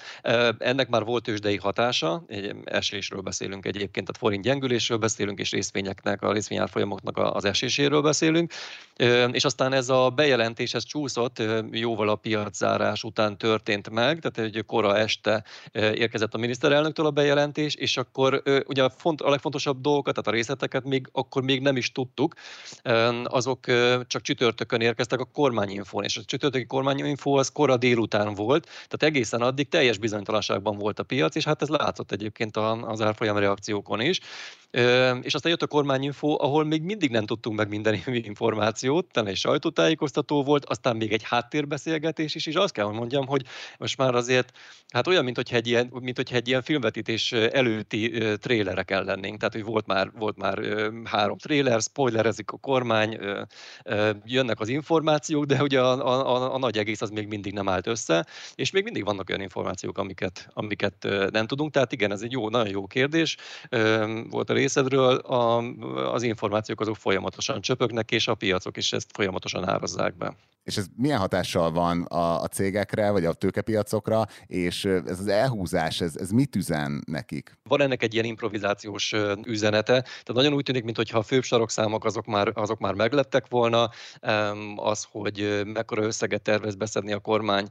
Ennek 0.57 0.89
már 0.91 1.03
volt 1.03 1.23
tőzsdei 1.23 1.57
hatása, 1.57 2.23
egy 2.27 2.55
esésről 2.63 3.21
beszélünk 3.21 3.65
egyébként, 3.65 4.05
tehát 4.05 4.17
forint 4.17 4.43
gyengülésről 4.43 4.97
beszélünk, 4.97 5.39
és 5.39 5.51
részvényeknek, 5.51 6.21
a 6.21 6.31
részvényárfolyamoknak 6.31 7.17
az 7.17 7.45
eséséről 7.45 8.01
beszélünk. 8.01 8.51
És 9.31 9.45
aztán 9.45 9.73
ez 9.73 9.89
a 9.89 10.09
bejelentés, 10.09 10.73
ez 10.73 10.83
csúszott, 10.83 11.43
jóval 11.71 12.09
a 12.09 12.15
piaczárás 12.15 13.03
után 13.03 13.37
történt 13.37 13.89
meg, 13.89 14.19
tehát 14.19 14.55
egy 14.55 14.63
kora 14.65 14.97
este 14.97 15.43
érkezett 15.73 16.33
a 16.33 16.37
miniszterelnöktől 16.37 17.05
a 17.05 17.11
bejelentés, 17.11 17.75
és 17.75 17.97
akkor 17.97 18.43
ugye 18.67 18.83
a, 18.83 18.89
font, 18.89 19.21
a 19.21 19.29
legfontosabb 19.29 19.81
dolgokat, 19.81 20.13
tehát 20.13 20.29
a 20.29 20.31
részleteket 20.31 20.83
még 20.83 21.09
akkor 21.11 21.43
még 21.43 21.61
nem 21.61 21.75
is 21.77 21.91
tudtuk, 21.91 22.33
azok 23.23 23.65
csak 24.07 24.21
csütörtökön 24.21 24.81
érkeztek 24.81 25.19
a 25.19 25.29
kormányinfón, 25.33 26.03
és 26.03 26.17
a 26.17 26.21
csütörtöki 26.25 26.65
kormányinfó 26.65 27.35
az 27.35 27.51
kora 27.51 27.77
délután 27.77 28.33
volt, 28.33 28.65
tehát 28.65 29.03
egészen 29.03 29.41
addig 29.41 29.69
teljes 29.69 29.97
bizonytalanságban 29.97 30.77
volt 30.81 30.99
a 30.99 31.03
piac, 31.03 31.35
és 31.35 31.43
hát 31.43 31.61
ez 31.61 31.67
látszott 31.67 32.11
egyébként 32.11 32.57
az 32.57 33.01
árfolyam 33.01 33.37
reakciókon 33.37 34.01
is. 34.01 34.19
És 35.21 35.33
aztán 35.33 35.51
jött 35.51 35.61
a 35.61 35.67
kormányinfo, 35.67 36.35
ahol 36.43 36.63
még 36.63 36.81
mindig 36.81 37.09
nem 37.09 37.25
tudtunk 37.25 37.57
meg 37.57 37.69
minden 37.69 37.99
információt, 38.31 39.11
talán 39.11 39.29
egy 39.29 39.35
sajtótájékoztató 39.35 40.43
volt, 40.43 40.65
aztán 40.65 40.95
még 40.95 41.13
egy 41.13 41.23
háttérbeszélgetés 41.23 42.35
is, 42.35 42.45
és 42.45 42.55
azt 42.55 42.73
kell, 42.73 42.85
hogy 42.85 42.95
mondjam, 42.95 43.27
hogy 43.27 43.45
most 43.77 43.97
már 43.97 44.15
azért, 44.15 44.57
hát 44.89 45.07
olyan, 45.07 45.23
mint 45.23 45.35
hogyha 45.35 45.55
egy 45.55 45.67
ilyen, 45.67 45.89
mint 45.99 46.15
hogyha 46.15 46.35
egy 46.35 46.47
ilyen 46.47 46.61
filmvetítés 46.61 47.31
előtti 47.31 48.37
trélerek 48.37 48.89
lennénk, 48.89 49.37
tehát 49.37 49.53
hogy 49.53 49.63
volt 49.63 49.87
már, 49.87 50.11
volt 50.17 50.37
már 50.37 50.59
három 51.03 51.37
tréler, 51.37 51.81
spoilerezik 51.81 52.51
a 52.51 52.57
kormány, 52.57 53.19
jönnek 54.25 54.59
az 54.59 54.69
információk, 54.69 55.45
de 55.45 55.61
ugye 55.61 55.81
a, 55.81 56.07
a, 56.07 56.53
a 56.53 56.57
nagy 56.57 56.77
egész 56.77 57.01
az 57.01 57.09
még 57.09 57.27
mindig 57.27 57.53
nem 57.53 57.69
állt 57.69 57.87
össze, 57.87 58.25
és 58.55 58.71
még 58.71 58.83
mindig 58.83 59.03
vannak 59.03 59.29
olyan 59.29 59.41
információk, 59.41 59.97
amiket, 59.97 60.47
amiket 60.53 60.70
nem 61.31 61.47
tudunk, 61.47 61.71
tehát 61.71 61.91
igen, 61.91 62.11
ez 62.11 62.21
egy 62.21 62.31
jó, 62.31 62.49
nagyon 62.49 62.69
jó 62.69 62.87
kérdés. 62.87 63.37
Volt 64.29 64.49
a 64.49 64.53
részedről, 64.53 65.15
a, 65.15 65.57
az 66.13 66.23
információk 66.23 66.81
azok 66.81 66.95
folyamatosan 66.95 67.61
csöpögnek, 67.61 68.11
és 68.11 68.27
a 68.27 68.35
piacok 68.35 68.77
is 68.77 68.93
ezt 68.93 69.09
folyamatosan 69.13 69.69
árazzák 69.69 70.17
be. 70.17 70.35
És 70.63 70.77
ez 70.77 70.85
milyen 70.95 71.19
hatással 71.19 71.71
van 71.71 72.01
a, 72.01 72.41
a 72.41 72.47
cégekre, 72.47 73.11
vagy 73.11 73.25
a 73.25 73.33
tőkepiacokra, 73.33 74.25
és 74.45 74.85
ez 74.85 75.19
az 75.19 75.27
elhúzás, 75.27 76.01
ez, 76.01 76.15
ez 76.15 76.29
mit 76.29 76.55
üzen 76.55 77.03
nekik? 77.05 77.57
Van 77.63 77.81
ennek 77.81 78.03
egy 78.03 78.13
ilyen 78.13 78.25
improvizációs 78.25 79.13
üzenete, 79.43 80.01
tehát 80.01 80.33
nagyon 80.33 80.53
úgy 80.53 80.63
tűnik, 80.63 80.83
mintha 80.83 81.17
a 81.17 81.23
főbb 81.23 81.43
sarokszámok 81.43 82.05
azok 82.05 82.25
már, 82.25 82.51
azok 82.53 82.79
már 82.79 82.93
meglettek 82.93 83.45
volna, 83.49 83.89
az, 84.75 85.07
hogy 85.11 85.61
mekkora 85.65 86.03
összeget 86.03 86.41
tervez 86.41 86.75
beszedni 86.75 87.11
a 87.11 87.19
kormány 87.19 87.67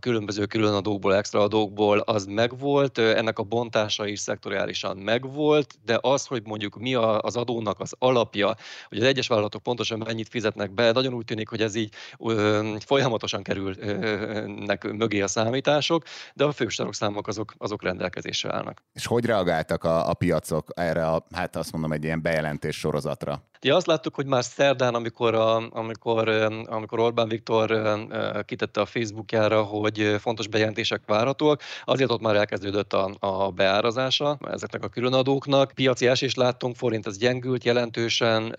különböző 0.00 0.46
különadókból, 0.46 1.16
extra 1.16 1.40
adókból, 1.40 1.98
az 2.10 2.24
megvolt, 2.24 2.98
ennek 2.98 3.38
a 3.38 3.42
bontása 3.42 4.06
is 4.06 4.20
szektoriálisan 4.20 4.96
megvolt, 4.96 5.74
de 5.84 5.98
az, 6.00 6.26
hogy 6.26 6.42
mondjuk 6.44 6.78
mi 6.78 6.94
az 6.94 7.36
adónak 7.36 7.80
az 7.80 7.94
alapja, 7.98 8.54
hogy 8.88 8.98
az 8.98 9.04
egyes 9.04 9.26
vállalatok 9.26 9.62
pontosan 9.62 9.98
mennyit 9.98 10.28
fizetnek 10.28 10.70
be, 10.70 10.92
nagyon 10.92 11.14
úgy 11.14 11.24
tűnik, 11.24 11.48
hogy 11.48 11.62
ez 11.62 11.74
így 11.74 11.94
ö, 12.18 12.74
folyamatosan 12.84 13.42
kerülnek 13.42 14.92
mögé 14.92 15.20
a 15.20 15.28
számítások, 15.28 16.02
de 16.34 16.44
a 16.44 16.52
fősarokszámok 16.52 17.28
azok, 17.28 17.54
azok 17.58 17.82
rendelkezésre 17.82 18.54
állnak. 18.54 18.82
És 18.92 19.06
hogy 19.06 19.24
reagáltak 19.24 19.84
a, 19.84 20.08
a 20.08 20.14
piacok 20.14 20.68
erre 20.74 21.06
a, 21.06 21.26
hát 21.32 21.56
azt 21.56 21.72
mondom, 21.72 21.92
egy 21.92 22.04
ilyen 22.04 22.22
bejelentés 22.22 22.76
sorozatra? 22.76 23.42
Ja, 23.62 23.76
azt 23.76 23.86
láttuk, 23.86 24.14
hogy 24.14 24.26
már 24.26 24.44
szerdán, 24.44 24.94
amikor, 24.94 25.34
a, 25.34 25.68
amikor, 25.70 26.28
amikor 26.66 26.98
Orbán 26.98 27.28
Viktor 27.28 27.98
kitette 28.44 28.80
a 28.80 28.86
Facebookjára, 28.86 29.62
hogy 29.62 30.16
fontos 30.18 30.48
bejelentések 30.48 31.02
várhatóak, 31.06 31.62
azért 32.00 32.14
ott 32.20 32.26
már 32.26 32.36
elkezdődött 32.36 32.92
a, 32.92 33.10
a 33.18 33.50
beárazása 33.50 34.38
ezeknek 34.50 34.84
a 34.84 34.88
különadóknak. 34.88 35.72
Piaci 35.74 36.06
esést 36.06 36.36
láttunk, 36.36 36.76
forint 36.76 37.06
az 37.06 37.18
gyengült 37.18 37.64
jelentősen, 37.64 38.56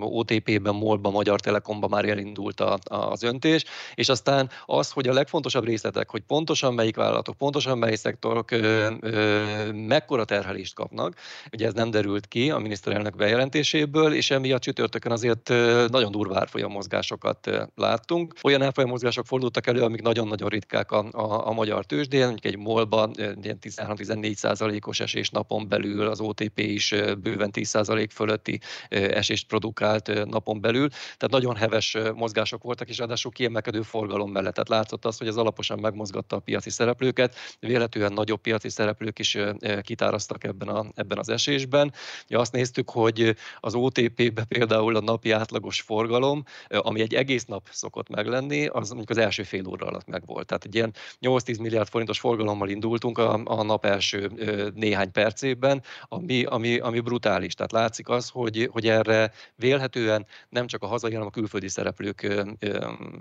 OTP-ben, 0.00 0.74
MOL-ban, 0.74 1.12
Magyar 1.12 1.40
Telekomban 1.40 1.90
már 1.90 2.08
elindult 2.08 2.60
a, 2.60 2.78
az 2.84 3.22
öntés, 3.22 3.64
és 3.94 4.08
aztán 4.08 4.50
az, 4.66 4.90
hogy 4.90 5.08
a 5.08 5.12
legfontosabb 5.12 5.64
részletek, 5.64 6.10
hogy 6.10 6.20
pontosan 6.20 6.74
melyik 6.74 6.96
vállalatok, 6.96 7.36
pontosan 7.36 7.78
melyik 7.78 7.96
szektorok 7.96 8.50
ö, 8.50 8.90
ö, 9.00 9.72
mekkora 9.72 10.24
terhelést 10.24 10.74
kapnak, 10.74 11.14
ugye 11.52 11.66
ez 11.66 11.72
nem 11.72 11.90
derült 11.90 12.26
ki 12.26 12.50
a 12.50 12.58
miniszterelnök 12.58 13.16
bejelentéséből, 13.16 14.14
és 14.14 14.30
emiatt 14.30 14.60
csütörtökön 14.60 15.12
azért 15.12 15.48
nagyon 15.88 16.10
durva 16.10 16.38
árfolyam 16.38 16.70
mozgásokat 16.70 17.50
láttunk. 17.74 18.34
Olyan 18.42 18.62
árfolyam 18.62 18.90
mozgások 18.90 19.26
fordultak 19.26 19.66
elő, 19.66 19.82
amik 19.82 20.02
nagyon-nagyon 20.02 20.48
ritkák 20.48 20.90
a, 20.90 21.04
a, 21.10 21.46
a 21.48 21.52
magyar 21.52 21.84
tőzsdén, 21.84 22.24
mondjuk 22.24 22.54
egy 22.54 22.60
MOL-ban 22.82 23.12
13-14 23.16 24.34
százalékos 24.34 25.00
esés 25.00 25.30
napon 25.30 25.68
belül, 25.68 26.06
az 26.06 26.20
OTP 26.20 26.58
is 26.58 26.94
bőven 27.22 27.50
10 27.50 27.68
százalék 27.68 28.10
fölötti 28.10 28.60
esést 28.88 29.46
produkált 29.46 30.24
napon 30.24 30.60
belül, 30.60 30.88
tehát 30.88 31.30
nagyon 31.30 31.56
heves 31.56 31.96
mozgások 32.14 32.62
voltak, 32.62 32.88
és 32.88 32.98
ráadásul 32.98 33.32
kiemelkedő 33.32 33.82
forgalom 33.82 34.30
mellett. 34.30 34.54
Tehát 34.54 34.68
látszott 34.68 35.04
az, 35.04 35.18
hogy 35.18 35.26
ez 35.26 35.36
alaposan 35.36 35.78
megmozgatta 35.78 36.36
a 36.36 36.38
piaci 36.38 36.70
szereplőket, 36.70 37.34
véletlenül 37.60 38.10
nagyobb 38.10 38.40
piaci 38.40 38.68
szereplők 38.68 39.18
is 39.18 39.38
kitáraztak 39.82 40.44
ebben, 40.44 40.68
a, 40.68 40.86
ebben 40.94 41.18
az 41.18 41.28
esésben. 41.28 41.92
Ja, 42.28 42.40
azt 42.40 42.52
néztük, 42.52 42.90
hogy 42.90 43.36
az 43.60 43.74
OTP-be 43.74 44.44
például 44.44 44.96
a 44.96 45.00
napi 45.00 45.30
átlagos 45.30 45.80
forgalom, 45.80 46.44
ami 46.68 47.00
egy 47.00 47.14
egész 47.14 47.44
nap 47.44 47.68
szokott 47.70 48.08
meglenni, 48.08 48.66
az 48.66 48.88
mondjuk 48.88 49.10
az 49.10 49.18
első 49.18 49.42
fél 49.42 49.66
óra 49.66 49.86
alatt 49.86 50.06
megvolt. 50.06 50.46
Tehát 50.46 50.64
egy 50.64 50.74
ilyen 50.74 50.94
8-10 51.20 51.60
milliárd 51.60 51.88
forintos 51.88 52.20
forgalommal 52.20 52.68
indultunk 52.72 53.18
a, 53.18 53.40
a 53.44 53.62
nap 53.62 53.84
első 53.84 54.30
néhány 54.74 55.12
percében, 55.12 55.82
ami, 56.08 56.44
ami, 56.44 56.78
ami 56.78 57.00
brutális. 57.00 57.54
Tehát 57.54 57.72
látszik 57.72 58.08
az, 58.08 58.28
hogy, 58.28 58.68
hogy 58.72 58.88
erre 58.88 59.32
vélhetően 59.56 60.26
nem 60.48 60.66
csak 60.66 60.82
a 60.82 60.86
hazai, 60.86 61.12
hanem 61.12 61.26
a 61.26 61.30
külföldi 61.30 61.68
szereplők 61.68 62.46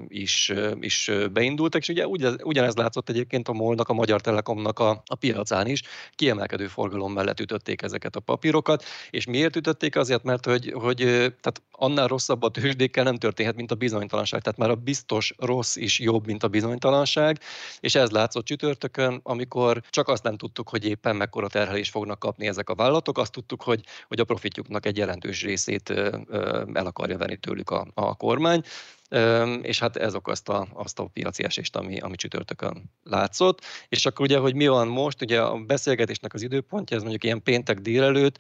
is, 0.08 0.54
is 0.80 1.12
beindultak, 1.34 1.82
és 1.82 1.90
ugye 1.90 2.06
ugyanez 2.44 2.76
látszott 2.76 3.10
egyébként 3.10 3.48
a 3.48 3.54
MOL-nak, 3.54 3.90
a 3.90 3.94
Magyar 3.94 4.22
Telekomnak 4.22 4.80
a, 4.80 4.90
a 5.06 5.16
piacán 5.16 5.68
is, 5.68 5.82
kiemelkedő 6.16 6.68
forgalom 6.68 7.14
mellett 7.14 7.40
ütötték 7.40 7.82
ezeket 7.82 8.16
a 8.16 8.20
papírokat, 8.20 8.84
és 9.10 9.26
miért 9.26 9.56
ütötték? 9.56 9.96
Azért, 9.96 10.24
mert 10.24 10.46
hogy, 10.46 10.74
hogy 10.76 10.98
tehát 10.98 11.62
annál 11.72 12.08
rosszabb 12.08 12.44
a 12.44 12.50
tőzsdékkel 12.50 13.04
nem 13.04 13.18
történhet, 13.18 13.56
mint 13.56 13.72
a 13.72 13.76
bizonytalanság. 13.76 14.42
Tehát 14.42 14.60
már 14.60 14.70
a 14.70 14.76
biztos 14.76 15.34
rossz 15.38 15.76
is 15.76 16.00
jobb, 16.00 16.26
mint 16.26 16.44
a 16.44 16.48
bizonytalanság, 16.48 17.40
és 17.80 17.96
ez 17.96 18.10
látszott 18.10 18.46
csütörtökön, 18.46 19.20
amikor 19.42 19.82
csak 19.90 20.08
azt 20.08 20.24
nem 20.24 20.38
tudtuk, 20.38 20.70
hogy 20.70 20.86
éppen 20.86 21.16
mekkora 21.16 21.48
terhelést 21.48 21.92
fognak 21.92 22.20
kapni 22.20 22.48
ezek 22.48 22.70
a 22.70 22.76
vállalatok, 22.76 23.18
azt 23.18 23.32
tudtuk, 23.32 23.62
hogy, 23.64 23.84
hogy 24.08 24.20
a 24.20 24.24
profitjuknak 24.24 24.86
egy 24.86 24.98
jelentős 24.98 25.44
részét 25.44 25.90
el 26.74 26.86
akarja 26.86 27.18
venni 27.18 27.38
tőlük 27.38 27.70
a, 27.70 27.88
a 27.94 28.16
kormány 28.16 28.64
és 29.62 29.80
hát 29.80 29.98
ez 29.98 30.16
okozta 30.16 30.68
azt 30.74 31.00
a 31.00 31.10
piaci 31.14 31.44
esést, 31.44 31.76
ami, 31.76 32.00
ami 32.00 32.16
csütörtökön 32.16 32.92
látszott. 33.04 33.62
És 33.90 34.06
akkor 34.06 34.26
ugye, 34.26 34.38
hogy 34.38 34.56
mi 34.56 34.68
van 34.68 34.88
most, 34.88 35.22
ugye 35.22 35.42
a 35.42 35.58
beszélgetésnek 35.58 36.34
az 36.34 36.42
időpontja, 36.42 36.96
ez 36.96 37.02
mondjuk 37.02 37.24
ilyen 37.24 37.44
péntek 37.44 37.80
délelőtt, 37.80 38.38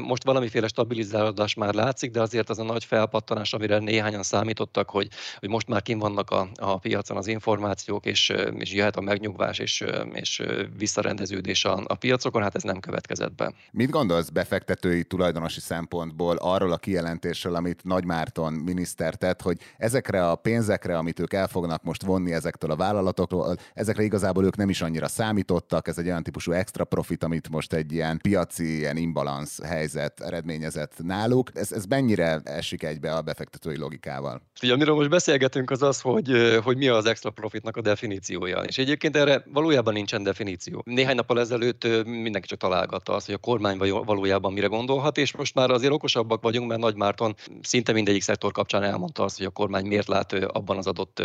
most 0.00 0.24
valamiféle 0.24 0.66
stabilizálódás 0.66 1.54
már 1.54 1.74
látszik, 1.74 2.10
de 2.10 2.20
azért 2.20 2.50
az 2.50 2.58
a 2.58 2.62
nagy 2.62 2.84
felpattanás, 2.84 3.52
amire 3.52 3.78
néhányan 3.78 4.22
számítottak, 4.22 4.90
hogy, 4.90 5.08
hogy 5.38 5.48
most 5.48 5.68
már 5.68 5.82
kim 5.82 5.98
vannak 5.98 6.30
a, 6.30 6.48
a 6.54 6.78
piacon 6.78 7.16
az 7.16 7.26
információk, 7.26 8.06
és, 8.06 8.32
és 8.58 8.72
jöhet 8.72 8.96
a 8.96 9.00
megnyugvás 9.00 9.58
és, 9.58 9.84
és 10.12 10.42
visszarendeződés 10.78 11.64
a, 11.64 11.82
a 11.86 11.94
piacokon, 11.94 12.42
hát 12.42 12.54
ez 12.54 12.62
nem 12.62 12.80
következett 12.80 13.34
be. 13.34 13.52
Mit 13.70 13.90
gondolsz 13.90 14.28
befektetői 14.28 15.04
tulajdonosi 15.04 15.60
szempontból 15.60 16.36
arról 16.36 16.72
a 16.72 16.76
kijelentésről, 16.76 17.54
amit 17.54 17.84
Nagy 17.84 18.04
Márton 18.04 18.52
miniszter 18.52 19.14
tett, 19.14 19.42
hogy 19.42 19.58
ez 19.76 19.93
ezekre 19.94 20.28
a 20.30 20.34
pénzekre, 20.34 20.96
amit 20.96 21.20
ők 21.20 21.32
el 21.32 21.48
fognak 21.48 21.82
most 21.82 22.02
vonni 22.02 22.32
ezektől 22.32 22.70
a 22.70 22.76
vállalatoktól, 22.76 23.56
ezekre 23.74 24.02
igazából 24.02 24.44
ők 24.44 24.56
nem 24.56 24.68
is 24.68 24.80
annyira 24.80 25.08
számítottak, 25.08 25.88
ez 25.88 25.98
egy 25.98 26.06
olyan 26.06 26.22
típusú 26.22 26.52
extra 26.52 26.84
profit, 26.84 27.24
amit 27.24 27.48
most 27.48 27.72
egy 27.72 27.92
ilyen 27.92 28.18
piaci, 28.22 28.76
ilyen 28.76 28.96
imbalansz 28.96 29.62
helyzet 29.62 30.20
eredményezett 30.20 30.92
náluk. 31.02 31.50
Ez, 31.54 31.72
ez 31.72 31.84
mennyire 31.84 32.40
esik 32.44 32.82
egybe 32.82 33.14
a 33.14 33.22
befektetői 33.22 33.76
logikával? 33.76 34.42
Ugye, 34.62 34.72
amiről 34.72 34.94
most 34.94 35.08
beszélgetünk, 35.08 35.70
az 35.70 35.82
az, 35.82 36.00
hogy, 36.00 36.58
hogy 36.62 36.76
mi 36.76 36.88
az 36.88 37.06
extra 37.06 37.30
profitnak 37.30 37.76
a 37.76 37.80
definíciója. 37.80 38.58
És 38.58 38.78
egyébként 38.78 39.16
erre 39.16 39.44
valójában 39.52 39.92
nincsen 39.92 40.22
definíció. 40.22 40.82
Néhány 40.84 41.14
nappal 41.14 41.40
ezelőtt 41.40 41.86
mindenki 42.04 42.48
csak 42.48 42.58
találgatta 42.58 43.14
azt, 43.14 43.26
hogy 43.26 43.34
a 43.34 43.38
kormány 43.38 43.78
valójában 44.04 44.52
mire 44.52 44.66
gondolhat, 44.66 45.18
és 45.18 45.36
most 45.36 45.54
már 45.54 45.70
azért 45.70 45.92
okosabbak 45.92 46.42
vagyunk, 46.42 46.68
mert 46.68 46.80
Nagy 46.80 46.96
Márton 46.96 47.34
szinte 47.62 47.92
mindegyik 47.92 48.22
szektor 48.22 48.52
kapcsán 48.52 48.82
elmondta 48.82 49.24
azt, 49.24 49.36
hogy 49.36 49.46
a 49.46 49.50
kormány 49.50 49.83
kormány 49.84 49.86
miért 49.86 50.08
lát 50.08 50.32
abban 50.32 50.76
az 50.76 50.86
adott 50.86 51.22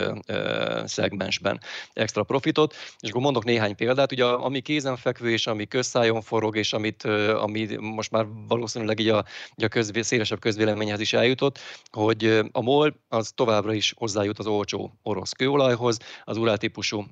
szegmensben 0.86 1.60
extra 1.94 2.24
profitot. 2.24 2.76
És 3.00 3.10
akkor 3.10 3.22
mondok 3.22 3.44
néhány 3.44 3.76
példát, 3.76 4.12
ugye 4.12 4.26
ami 4.26 4.62
kézenfekvő 4.62 5.32
és 5.32 5.48
ami 5.48 5.66
közszájon 5.66 6.22
forog, 6.22 6.58
és 6.58 6.74
amit, 6.74 7.04
ami 7.36 7.76
most 7.80 8.12
már 8.12 8.26
valószínűleg 8.48 9.00
így 9.00 9.10
a, 9.10 9.26
így 9.58 9.64
a 9.64 9.68
közvé, 9.68 10.02
szélesebb 10.02 10.40
közvéleményhez 10.40 11.00
is 11.00 11.14
eljutott, 11.14 11.60
hogy 11.92 12.42
a 12.52 12.62
MOL 12.62 12.96
az 13.10 13.32
továbbra 13.36 13.74
is 13.74 13.94
hozzájut 13.98 14.40
az 14.40 14.48
olcsó 14.48 14.92
orosz 15.04 15.32
kőolajhoz, 15.32 15.98
az 16.24 16.38
urál 16.38 16.58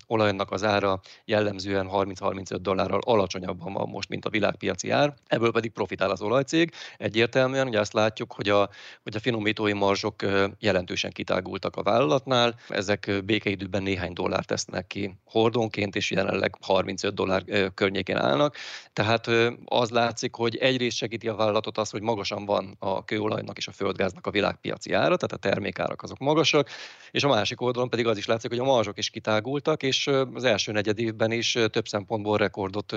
olajnak 0.08 0.52
az 0.52 0.64
ára 0.64 1.00
jellemzően 1.26 1.90
30-35 1.92 2.58
dollárral 2.62 3.02
alacsonyabban 3.06 3.74
van 3.74 3.90
most, 3.90 4.10
mint 4.10 4.26
a 4.26 4.30
világpiaci 4.30 4.90
ár, 4.90 5.14
ebből 5.28 5.52
pedig 5.52 5.72
profitál 5.72 6.12
az 6.12 6.22
olajcég. 6.22 6.72
Egyértelműen, 6.98 7.68
ugye 7.68 7.80
azt 7.80 7.94
látjuk, 7.94 8.34
hogy 8.34 8.50
a, 8.50 8.70
hogy 9.04 9.16
a 9.16 9.20
finomítói 9.20 9.74
marzsok 9.74 10.16
jelentősen 10.60 11.12
kitárulnak 11.12 11.27
kitágultak 11.28 11.76
a 11.76 11.84
vállalatnál, 11.84 12.56
ezek 12.70 13.12
békeidőben 13.26 13.84
néhány 13.84 14.14
dollár 14.14 14.46
tesznek 14.46 14.88
ki 14.88 15.18
hordonként, 15.26 15.96
és 15.96 16.12
jelenleg 16.12 16.56
35 16.62 17.14
dollár 17.14 17.44
környékén 17.74 18.18
állnak. 18.18 18.56
Tehát 18.94 19.30
az 19.66 19.90
látszik, 19.90 20.36
hogy 20.36 20.56
egyrészt 20.56 20.98
segíti 20.98 21.28
a 21.28 21.36
vállalatot 21.36 21.78
az, 21.78 21.90
hogy 21.90 22.02
magasan 22.02 22.46
van 22.46 22.76
a 22.80 23.06
kőolajnak 23.06 23.58
és 23.58 23.68
a 23.68 23.72
földgáznak 23.72 24.28
a 24.28 24.32
világpiaci 24.32 24.94
ára, 24.94 25.16
tehát 25.16 25.32
a 25.32 25.38
termékárak 25.38 26.02
azok 26.02 26.18
magasak, 26.18 26.70
és 27.12 27.24
a 27.24 27.28
másik 27.28 27.62
oldalon 27.62 27.90
pedig 27.90 28.08
az 28.08 28.18
is 28.18 28.26
látszik, 28.26 28.50
hogy 28.50 28.60
a 28.60 28.64
marzsok 28.64 28.98
is 28.98 29.10
kitágultak, 29.10 29.84
és 29.84 30.10
az 30.34 30.44
első 30.44 30.72
negyed 30.72 31.00
évben 31.00 31.32
is 31.32 31.58
több 31.72 31.88
szempontból 31.88 32.38
rekordot 32.38 32.96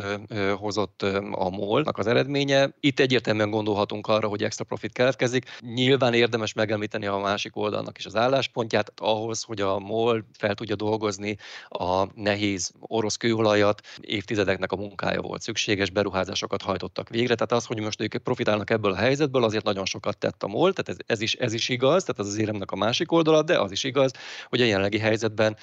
hozott 0.57 1.03
a 1.33 1.51
MOL-nak 1.51 1.99
az 1.99 2.07
eredménye. 2.07 2.75
Itt 2.81 3.01
egyértelműen 3.01 3.51
gondolhatunk 3.51 4.07
arra, 4.07 4.29
hogy 4.29 4.43
extra 4.43 4.65
profit 4.65 4.93
keletkezik. 4.93 5.45
Nyilván 5.61 6.15
érdemes 6.15 6.53
megemlíteni 6.53 7.07
a 7.07 7.19
másik 7.19 7.57
oldalnak 7.57 7.99
is 7.99 8.07
az 8.07 8.17
álláspontját 8.21 8.93
ahhoz, 8.97 9.43
hogy 9.43 9.61
a 9.61 9.79
MOL 9.79 10.25
fel 10.33 10.55
tudja 10.55 10.77
dolgozni 10.77 11.37
a 11.69 12.07
nehéz 12.15 12.73
orosz 12.81 13.17
kőolajat, 13.17 13.81
évtizedeknek 14.01 14.73
a 14.73 14.77
munkája 14.77 15.21
volt 15.21 15.43
szükséges, 15.43 15.91
beruházásokat 15.91 16.63
hajtottak 16.63 17.09
végre, 17.09 17.35
tehát 17.35 17.53
az, 17.53 17.65
hogy 17.65 17.81
most 17.81 18.01
ők 18.01 18.17
profitálnak 18.17 18.71
ebből 18.71 18.93
a 18.93 18.97
helyzetből, 18.97 19.45
azért 19.45 19.65
nagyon 19.65 19.85
sokat 19.85 20.19
tett 20.19 20.43
a 20.43 20.47
MOL, 20.47 20.73
tehát 20.73 20.89
ez, 20.89 20.97
ez, 21.07 21.21
is, 21.21 21.35
ez 21.35 21.53
is 21.53 21.69
igaz, 21.69 22.05
tehát 22.05 22.21
ez 22.21 22.27
az 22.27 22.39
éremnek 22.39 22.71
a 22.71 22.77
másik 22.77 23.13
oldala, 23.13 23.43
de 23.43 23.59
az 23.59 23.71
is 23.71 23.85
igaz, 23.85 24.11
hogy 24.49 24.61
a 24.61 24.65
jelenlegi 24.65 24.99
helyzetben 24.99 25.57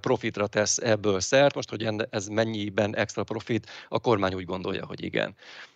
profitra 0.00 0.46
tesz 0.46 0.78
ebből 0.78 1.20
szert, 1.20 1.54
most, 1.54 1.70
hogy 1.70 1.88
ez 2.10 2.26
mennyiben 2.26 2.96
extra 2.96 3.24
profit, 3.24 3.66
a 3.88 3.98
kormány 3.98 4.34
úgy 4.34 4.44
gondolja, 4.44 4.86
hogy 4.86 5.04
igen. 5.04 5.34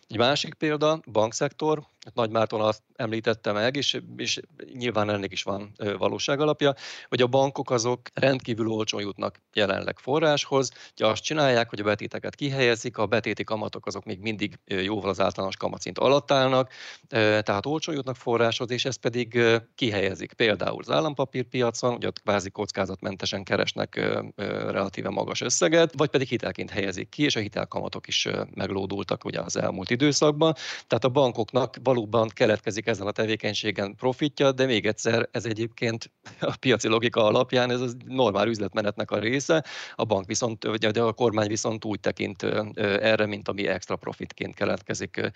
Egy 0.08 0.16
másik 0.16 0.54
példa, 0.54 1.00
bankszektor, 1.12 1.82
Nagy 2.14 2.30
Márton 2.30 2.60
azt 2.60 2.82
említette 2.96 3.52
meg, 3.52 3.76
és, 3.76 4.00
és 4.16 4.40
nyilván 4.72 5.10
ennek 5.10 5.32
is 5.32 5.42
van 5.42 5.72
valóság 5.98 6.40
alapja, 6.40 6.74
hogy 7.08 7.20
a 7.20 7.26
bankok 7.26 7.70
azok 7.70 8.00
rendkívül 8.14 8.68
olcsón 8.68 9.00
jutnak 9.00 9.40
jelenleg 9.52 9.98
forráshoz, 9.98 10.70
hogy 10.96 11.06
azt 11.06 11.22
csinálják, 11.22 11.68
hogy 11.68 11.80
a 11.80 11.84
betéteket 11.84 12.34
kihelyezik, 12.34 12.98
a 12.98 13.06
betéti 13.06 13.44
kamatok 13.44 13.86
azok 13.86 14.04
még 14.04 14.20
mindig 14.20 14.58
jóval 14.64 15.10
az 15.10 15.20
általános 15.20 15.56
kamatszint 15.56 15.98
alatt 15.98 16.30
állnak, 16.30 16.70
tehát 17.08 17.66
olcsón 17.66 17.94
jutnak 17.94 18.16
forráshoz, 18.16 18.70
és 18.70 18.84
ezt 18.84 19.00
pedig 19.00 19.38
kihelyezik. 19.74 20.32
Például 20.32 20.80
az 20.80 20.90
állampapírpiacon, 20.90 21.94
ugye 21.94 22.06
ott 22.06 22.22
kvázi 22.22 22.50
kockázatmentesen 22.50 23.44
keresnek 23.44 23.94
relatíve 24.36 25.08
magas 25.08 25.40
összeget, 25.40 25.92
vagy 25.96 26.08
pedig 26.08 26.28
hitelként 26.28 26.70
helyezik 26.70 27.08
ki, 27.08 27.22
és 27.22 27.36
a 27.36 27.40
hitelkamatok 27.40 28.06
is 28.06 28.28
meglódultak 28.54 29.24
ugye 29.24 29.40
az 29.40 29.56
elmúlt 29.56 29.90
időszakban. 29.94 30.54
Tehát 30.86 31.04
a 31.04 31.08
bankoknak 31.08 31.76
valóban 31.82 32.28
keletkezik 32.28 32.86
ezen 32.86 33.06
a 33.06 33.10
tevékenységen 33.10 33.94
profitja, 33.94 34.52
de 34.52 34.66
még 34.66 34.86
egyszer 34.86 35.28
ez 35.30 35.44
egyébként 35.44 36.10
a 36.40 36.56
piaci 36.60 36.88
logika 36.88 37.24
alapján 37.24 37.70
ez 37.70 37.80
a 37.80 37.88
normál 38.06 38.48
üzletmenetnek 38.48 39.10
a 39.10 39.18
része. 39.18 39.64
A 39.94 40.04
bank 40.04 40.26
viszont, 40.26 40.64
vagy 40.64 40.98
a 40.98 41.12
kormány 41.12 41.48
viszont 41.48 41.84
úgy 41.84 42.00
tekint 42.00 42.42
erre, 42.82 43.26
mint 43.26 43.48
ami 43.48 43.66
extra 43.66 43.96
profitként 43.96 44.54
keletkezik 44.54 45.32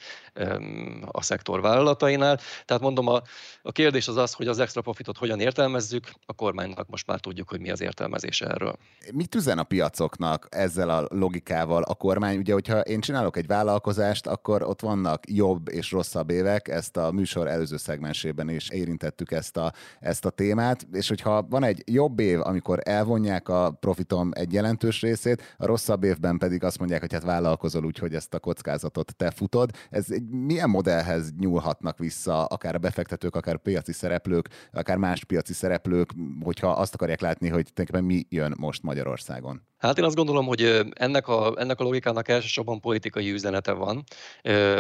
a 1.07 1.23
szektor 1.23 1.61
vállalatainál. 1.61 2.39
Tehát 2.65 2.83
mondom, 2.83 3.07
a, 3.09 3.23
a 3.63 3.73
kérdés 3.73 4.09
az 4.09 4.17
az, 4.17 4.33
hogy 4.33 4.47
az 4.49 4.59
extra 4.59 4.81
profitot 4.81 5.17
hogyan 5.17 5.41
értelmezzük, 5.41 6.11
a 6.27 6.33
kormánynak 6.33 6.89
most 6.89 7.07
már 7.07 7.21
tudjuk, 7.21 7.49
hogy 7.49 7.61
mi 7.61 7.71
az 7.71 7.81
értelmezése 7.81 8.47
erről. 8.47 8.77
Mit 9.13 9.35
üzen 9.35 9.59
a 9.59 9.63
piacoknak 9.63 10.47
ezzel 10.51 10.91
a 10.91 11.07
logikával 11.11 11.83
a 11.83 11.95
kormány? 11.95 12.37
Ugye, 12.39 12.53
hogyha 12.53 12.81
én 12.81 13.01
csinálok 13.01 13.37
egy 13.37 13.47
vállalkozást, 13.47 14.27
akkor 14.27 14.48
akkor 14.49 14.63
ott 14.63 14.81
vannak 14.81 15.31
jobb 15.31 15.69
és 15.69 15.93
rosszabb 15.93 16.31
évek, 16.31 16.69
ezt 16.69 16.97
a 16.97 17.13
műsor 17.13 17.47
előző 17.47 17.77
szegmensében 17.77 18.49
is 18.49 18.69
érintettük 18.69 19.31
ezt 19.31 19.57
a, 19.57 19.73
ezt 20.01 20.25
a 20.25 20.31
témát, 20.31 20.87
és 20.93 21.09
hogyha 21.09 21.43
van 21.43 21.65
egy 21.65 21.83
jobb 21.87 22.19
év, 22.19 22.41
amikor 22.41 22.79
elvonják 22.83 23.49
a 23.49 23.71
profitom 23.81 24.31
egy 24.35 24.53
jelentős 24.53 25.01
részét, 25.01 25.55
a 25.57 25.67
rosszabb 25.67 26.05
évben 26.05 26.39
pedig 26.39 26.65
azt 26.65 26.79
mondják, 26.79 27.01
hogy 27.01 27.13
hát 27.13 27.23
vállalkozol 27.23 27.85
úgy, 27.85 27.99
hogy 27.99 28.15
ezt 28.15 28.35
a 28.35 28.39
kockázatot 28.39 29.17
te 29.17 29.31
futod. 29.31 29.71
Ez 29.91 30.07
egy 30.09 30.29
milyen 30.29 30.71
modellhez 30.71 31.33
nyúlhatnak 31.39 31.99
vissza 31.99 32.45
akár 32.45 32.75
a 32.75 32.79
befektetők, 32.79 33.37
akár 33.37 33.55
a 33.55 33.59
piaci 33.59 33.93
szereplők, 33.93 34.49
akár 34.73 34.97
más 34.97 35.25
piaci 35.25 35.53
szereplők, 35.53 36.11
hogyha 36.45 36.69
azt 36.69 36.95
akarják 36.95 37.21
látni, 37.21 37.49
hogy 37.49 37.67
tulajdonképpen 37.73 38.05
mi 38.05 38.27
jön 38.29 38.55
most 38.59 38.83
Magyarországon? 38.83 39.67
Hát 39.79 39.99
én 39.99 40.05
azt 40.05 40.17
gondolom, 40.17 40.47
hogy 40.47 40.83
ennek 40.93 41.29
a, 41.29 41.55
ennek 41.57 41.81
a 41.81 41.85
logikának 41.85 42.29
elsősorban 42.29 42.81
politikai 42.81 43.31
üzenete 43.31 43.73
van, 43.73 44.05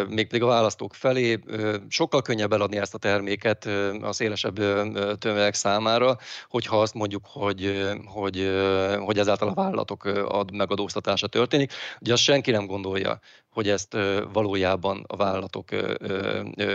mégpedig 0.08 0.42
a 0.42 0.46
választók 0.46 0.94
felé. 0.94 1.38
Sokkal 1.88 2.22
könnyebb 2.22 2.52
eladni 2.52 2.76
ezt 2.76 2.94
a 2.94 2.98
terméket 2.98 3.68
a 4.02 4.12
szélesebb 4.12 4.54
tömegek 5.18 5.54
számára, 5.54 6.16
hogyha 6.48 6.80
azt 6.80 6.94
mondjuk, 6.94 7.22
hogy, 7.26 7.88
hogy, 8.04 8.50
hogy 8.98 9.18
ezáltal 9.18 9.48
a 9.48 9.54
vállalatok 9.54 10.04
ad 10.28 10.52
megadóztatása 10.52 11.26
történik. 11.26 11.72
Ugye 12.00 12.12
azt 12.12 12.22
senki 12.22 12.50
nem 12.50 12.66
gondolja, 12.66 13.20
hogy 13.50 13.68
ezt 13.68 13.96
valójában 14.32 15.04
a 15.06 15.16
vállalatok 15.16 15.68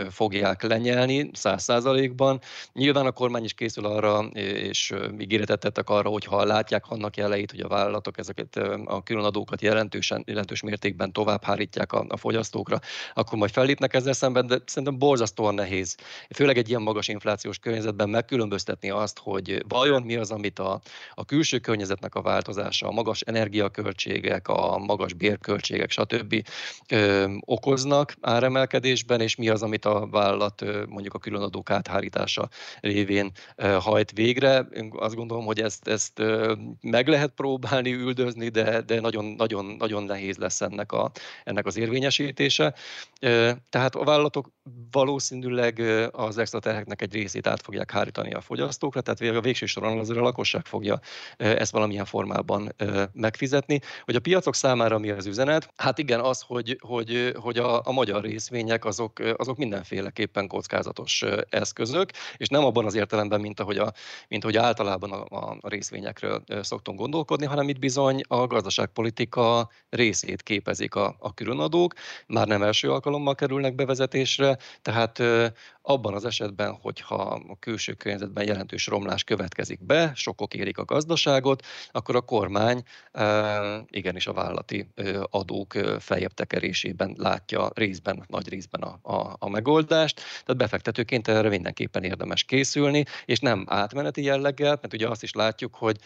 fogják 0.09 0.63
lenyelni 0.63 1.29
száz 1.33 1.63
százalékban. 1.63 2.39
Nyilván 2.73 3.05
a 3.05 3.11
kormány 3.11 3.43
is 3.43 3.53
készül 3.53 3.85
arra, 3.85 4.19
és 4.33 4.93
ígéretet 5.19 5.59
tettek 5.59 5.89
arra, 5.89 6.09
hogy 6.09 6.25
ha 6.25 6.45
látják 6.45 6.83
annak 6.87 7.17
jeleit, 7.17 7.51
hogy 7.51 7.59
a 7.59 7.67
vállalatok 7.67 8.17
ezeket 8.17 8.55
a 8.85 9.03
különadókat 9.03 9.61
jelentősen, 9.61 10.23
jelentős 10.27 10.61
mértékben 10.61 11.11
tovább 11.11 11.43
hárítják 11.43 11.91
a, 11.93 12.05
a 12.09 12.17
fogyasztókra, 12.17 12.79
akkor 13.13 13.37
majd 13.37 13.51
fellépnek 13.51 13.93
ezzel 13.93 14.13
szemben, 14.13 14.47
de 14.47 14.57
szerintem 14.65 14.97
borzasztóan 14.97 15.53
nehéz. 15.53 15.95
Főleg 16.29 16.57
egy 16.57 16.69
ilyen 16.69 16.81
magas 16.81 17.07
inflációs 17.07 17.59
környezetben 17.59 18.09
megkülönböztetni 18.09 18.89
azt, 18.89 19.19
hogy 19.19 19.63
vajon 19.67 20.01
mi 20.01 20.15
az, 20.15 20.31
amit 20.31 20.59
a, 20.59 20.81
a 21.13 21.25
külső 21.25 21.59
környezetnek 21.59 22.15
a 22.15 22.21
változása, 22.21 22.87
a 22.87 22.91
magas 22.91 23.21
energiaköltségek, 23.21 24.47
a 24.47 24.77
magas 24.77 25.13
bérköltségek, 25.13 25.91
stb 25.91 26.47
ö, 26.89 27.33
okoznak 27.39 28.15
áremelkedésben, 28.21 29.21
és 29.21 29.35
mi 29.35 29.49
az, 29.49 29.63
amit 29.63 29.85
a 29.85 30.07
vállalat 30.11 30.61
ö, 30.61 30.83
mondjuk 30.87 31.13
a 31.13 31.19
különadók 31.19 31.69
áthárítása 31.69 32.49
révén 32.79 33.31
ö, 33.55 33.77
hajt 33.81 34.11
végre. 34.11 34.67
Én 34.73 34.91
azt 34.95 35.15
gondolom, 35.15 35.45
hogy 35.45 35.61
ezt, 35.61 35.87
ezt 35.87 36.19
ö, 36.19 36.53
meg 36.81 37.07
lehet 37.07 37.31
próbálni 37.31 37.91
üldözni, 37.93 38.49
de, 38.49 38.81
de 38.81 38.99
nagyon, 38.99 39.25
nagyon, 39.25 39.65
nagyon 39.65 40.03
nehéz 40.03 40.37
lesz 40.37 40.61
ennek, 40.61 40.91
a, 40.91 41.11
ennek 41.43 41.65
az 41.65 41.77
érvényesítése. 41.77 42.73
Ö, 43.21 43.51
tehát 43.69 43.95
a 43.95 44.03
vállalatok 44.03 44.51
valószínűleg 44.91 45.79
az 46.11 46.37
extra 46.37 46.59
terheknek 46.59 47.01
egy 47.01 47.13
részét 47.13 47.47
át 47.47 47.61
fogják 47.61 47.91
hárítani 47.91 48.33
a 48.33 48.41
fogyasztókra, 48.41 49.01
tehát 49.01 49.35
a 49.35 49.41
végső 49.41 49.65
soron 49.65 49.99
azért 49.99 50.19
a 50.19 50.21
lakosság 50.21 50.65
fogja 50.65 50.99
ezt 51.37 51.71
valamilyen 51.71 52.05
formában 52.05 52.75
megfizetni. 53.11 53.79
Hogy 54.05 54.15
a 54.15 54.19
piacok 54.19 54.55
számára 54.55 54.97
mi 54.97 55.09
az 55.09 55.25
üzenet? 55.25 55.73
Hát 55.75 55.97
igen, 55.97 56.19
az, 56.19 56.41
hogy 56.41 56.52
hogy, 56.53 56.77
hogy, 56.81 57.33
hogy 57.35 57.57
a, 57.57 57.81
a 57.83 57.91
magyar 57.91 58.21
részvények 58.21 58.85
azok, 58.85 59.19
azok 59.37 59.57
mindenféleképpen 59.57 60.47
kockázatos 60.47 61.23
eszközök, 61.49 62.09
és 62.37 62.47
nem 62.47 62.65
abban 62.65 62.85
az 62.85 62.95
értelemben, 62.95 63.39
mint 63.41 63.59
ahogy, 63.59 63.77
a, 63.77 63.93
mint 64.27 64.43
ahogy 64.43 64.57
általában 64.57 65.11
a, 65.11 65.49
a 65.61 65.69
részvényekről 65.69 66.43
szoktunk 66.61 66.99
gondolkodni, 66.99 67.45
hanem 67.45 67.69
itt 67.69 67.79
bizony 67.79 68.21
a 68.27 68.47
gazdaságpolitika 68.47 69.69
részét 69.89 70.41
képezik 70.41 70.95
a, 70.95 71.15
a 71.19 71.33
különadók, 71.33 71.93
már 72.27 72.47
nem 72.47 72.63
első 72.63 72.91
alkalommal 72.91 73.35
kerülnek 73.35 73.75
bevezetésre, 73.75 74.57
tehát 74.81 75.21
abban 75.85 76.13
az 76.13 76.25
esetben, 76.25 76.77
hogyha 76.81 77.15
a 77.15 77.55
külső 77.59 77.93
környezetben 77.93 78.45
jelentős 78.45 78.87
romlás 78.87 79.23
következik 79.23 79.85
be, 79.85 80.11
sokok 80.15 80.53
érik 80.53 80.77
a 80.77 80.85
gazdaságot, 80.85 81.65
akkor 81.91 82.15
a 82.15 82.21
kormány 82.21 82.83
igenis 83.89 84.27
a 84.27 84.33
vállalati 84.33 84.87
adók 85.29 85.73
feljebb 85.99 86.33
tekerésében 86.33 87.15
látja 87.17 87.69
részben, 87.73 88.23
nagy 88.27 88.49
részben 88.49 88.81
a, 88.81 89.13
a, 89.15 89.35
a 89.39 89.49
megoldást. 89.49 90.15
Tehát 90.15 90.57
befektetőként 90.57 91.27
erre 91.27 91.49
mindenképpen 91.49 92.03
érdemes 92.03 92.43
készülni, 92.43 93.05
és 93.25 93.39
nem 93.39 93.65
átmeneti 93.67 94.23
jelleggel, 94.23 94.77
mert 94.81 94.93
ugye 94.93 95.07
azt 95.07 95.23
is 95.23 95.33
látjuk, 95.33 95.75
hogy 95.75 95.97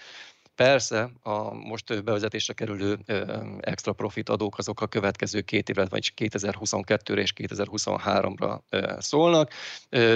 Persze, 0.57 1.11
a 1.21 1.53
most 1.53 2.03
bevezetésre 2.03 2.53
kerülő 2.53 2.99
extra 3.59 3.93
profit 3.93 4.29
adók 4.29 4.57
azok 4.57 4.81
a 4.81 4.87
következő 4.87 5.41
két 5.41 5.69
évre, 5.69 5.85
vagy 5.89 6.13
2022-re 6.15 7.21
és 7.21 7.33
2023-ra 7.35 8.59
szólnak, 8.99 9.51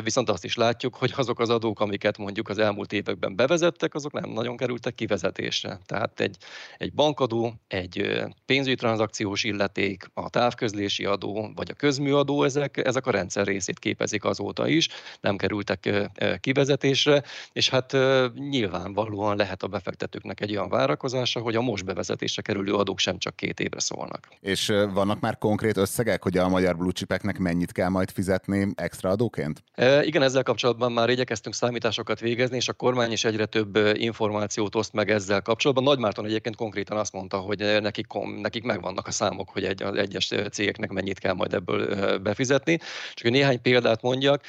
viszont 0.04 0.30
azt 0.30 0.44
is 0.44 0.56
látjuk, 0.56 0.96
hogy 0.96 1.14
azok 1.16 1.40
az 1.40 1.50
adók, 1.50 1.80
amiket 1.80 2.18
mondjuk 2.18 2.50
az 2.50 2.58
elmúlt 2.58 2.94
években 2.94 3.36
bevezettek, 3.36 3.94
azok 3.94 4.12
nem 4.12 4.30
nagyon 4.30 4.58
kerültek 4.58 4.96
kivezetésre. 4.96 5.80
Tehát 5.86 6.20
egy, 6.20 6.38
egy 6.78 6.94
bankadó, 6.94 7.54
egy 7.68 8.24
pénzügyi 8.46 8.76
tranzakciós 8.76 9.44
illeték, 9.44 10.10
a 10.14 10.30
távközlési 10.30 11.06
adó, 11.06 11.52
vagy 11.56 11.70
a 11.72 11.74
közműadó, 11.74 12.44
ezek, 12.44 12.78
ezek 12.78 13.06
a 13.06 13.12
rendszer 13.12 13.46
részét 13.46 13.80
képezik 13.80 14.24
azóta 14.24 14.68
is, 14.68 14.90
nem 15.20 15.38
kerültek 15.38 16.10
kivezetésre, 16.40 17.24
és 17.52 17.70
hát 17.70 17.92
nyilvánvalóan 18.34 19.38
lehet 19.38 19.64
a 19.64 19.68
befektetőknek 19.68 20.31
embereknek 20.32 20.42
egy 20.42 20.56
olyan 20.56 20.70
várakozása, 20.70 21.40
hogy 21.40 21.56
a 21.56 21.62
most 21.62 21.86
bevezetésre 21.86 22.42
kerülő 22.42 22.74
adók 22.74 23.00
sem 23.00 23.18
csak 23.18 23.36
két 23.36 23.60
évre 23.60 23.80
szólnak. 23.80 24.28
És 24.40 24.68
vannak 24.94 25.20
már 25.20 25.38
konkrét 25.38 25.78
összegek, 25.78 26.24
hogy 26.24 26.38
a 26.38 26.50
magyar 26.50 26.78
blue 26.78 26.92
chipeknek 26.92 27.38
mennyit 27.38 27.72
kell 27.72 27.90
majd 27.90 28.12
fizetni 28.12 28.68
extra 28.76 29.10
adóként? 29.10 29.64
E, 29.74 30.04
igen, 30.04 30.22
ezzel 30.22 30.44
kapcsolatban 30.44 30.92
már 30.92 31.10
igyekeztünk 31.10 31.56
számításokat 31.56 32.20
végezni, 32.20 32.56
és 32.56 32.68
a 32.68 32.74
kormány 32.74 33.12
is 33.12 33.24
egyre 33.24 33.46
több 33.46 33.76
információt 33.94 34.76
oszt 34.76 34.94
meg 34.94 35.10
ezzel 35.10 35.42
kapcsolatban. 35.42 35.84
Nagy 35.86 36.00
Márton 36.00 36.26
egyébként 36.26 36.56
konkrétan 36.56 36.98
azt 36.98 37.14
mondta, 37.14 37.38
hogy 37.38 37.60
nekik, 37.82 38.08
nekik 38.42 38.64
megvannak 38.64 39.08
a 39.08 39.12
számok, 39.12 39.50
hogy 39.50 39.64
egy, 39.64 39.84
az 39.84 39.96
egyes 39.96 40.34
cégeknek 40.52 40.90
mennyit 40.90 41.20
kell 41.20 41.34
majd 41.34 41.54
ebből 41.54 42.18
befizetni. 42.18 42.78
Csak 43.14 43.22
hogy 43.22 43.32
néhány 43.32 43.62
példát 43.62 44.02
mondjak, 44.02 44.44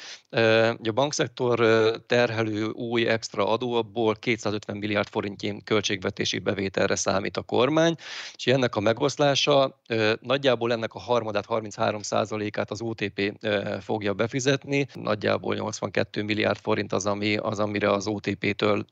a 0.83 0.91
bankszektor 0.93 1.59
terhelő 2.05 2.65
új 2.65 3.07
extra 3.07 3.47
adó, 3.47 3.73
abból 3.73 4.15
250 4.15 4.77
milliárd 4.77 5.07
forintjén 5.07 5.63
költségvetési 5.73 6.39
bevételre 6.39 6.95
számít 6.95 7.37
a 7.37 7.41
kormány, 7.41 7.95
és 8.35 8.47
ennek 8.47 8.75
a 8.75 8.79
megoszlása 8.79 9.79
nagyjából 10.21 10.71
ennek 10.71 10.93
a 10.93 10.99
harmadát, 10.99 11.45
33 11.45 12.01
át 12.51 12.71
az 12.71 12.81
OTP 12.81 13.33
fogja 13.79 14.13
befizetni, 14.13 14.87
nagyjából 14.93 15.55
82 15.55 16.23
milliárd 16.23 16.57
forint 16.57 16.93
az, 16.93 17.05
ami, 17.05 17.35
az 17.35 17.59
amire 17.59 17.91
az 17.91 18.07
OTP-től 18.07 18.85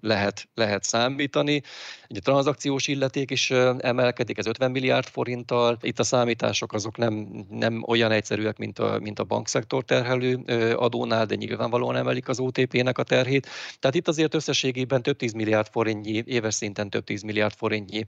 lehet, 0.00 0.48
lehet 0.54 0.84
számítani. 0.84 1.62
Ugye 2.08 2.18
a 2.18 2.22
tranzakciós 2.22 2.86
illeték 2.86 3.30
is 3.30 3.50
emelkedik, 3.78 4.38
ez 4.38 4.46
50 4.46 4.70
milliárd 4.70 5.06
forinttal. 5.06 5.78
Itt 5.80 5.98
a 5.98 6.02
számítások 6.02 6.72
azok 6.72 6.96
nem, 6.96 7.44
nem 7.50 7.84
olyan 7.86 8.10
egyszerűek, 8.10 8.58
mint 8.58 8.78
a, 8.78 8.98
mint 9.02 9.18
a 9.18 9.24
bankszektor 9.24 9.84
terhelő 9.84 10.40
adónál, 10.76 11.26
de 11.26 11.34
nyilvánvalóan 11.34 11.96
emelik 11.96 12.28
az 12.28 12.40
OTP-nek 12.40 12.98
a 12.98 13.02
terhét. 13.02 13.48
Tehát 13.80 13.96
itt 13.96 14.08
azért 14.08 14.34
összességében 14.34 15.02
több 15.02 15.16
10 15.16 15.32
milliárd 15.38 15.68
forintnyi, 15.70 16.22
éves 16.26 16.54
szinten 16.54 16.90
több 16.90 17.04
10 17.04 17.22
milliárd 17.22 17.54
forintnyi 17.54 18.06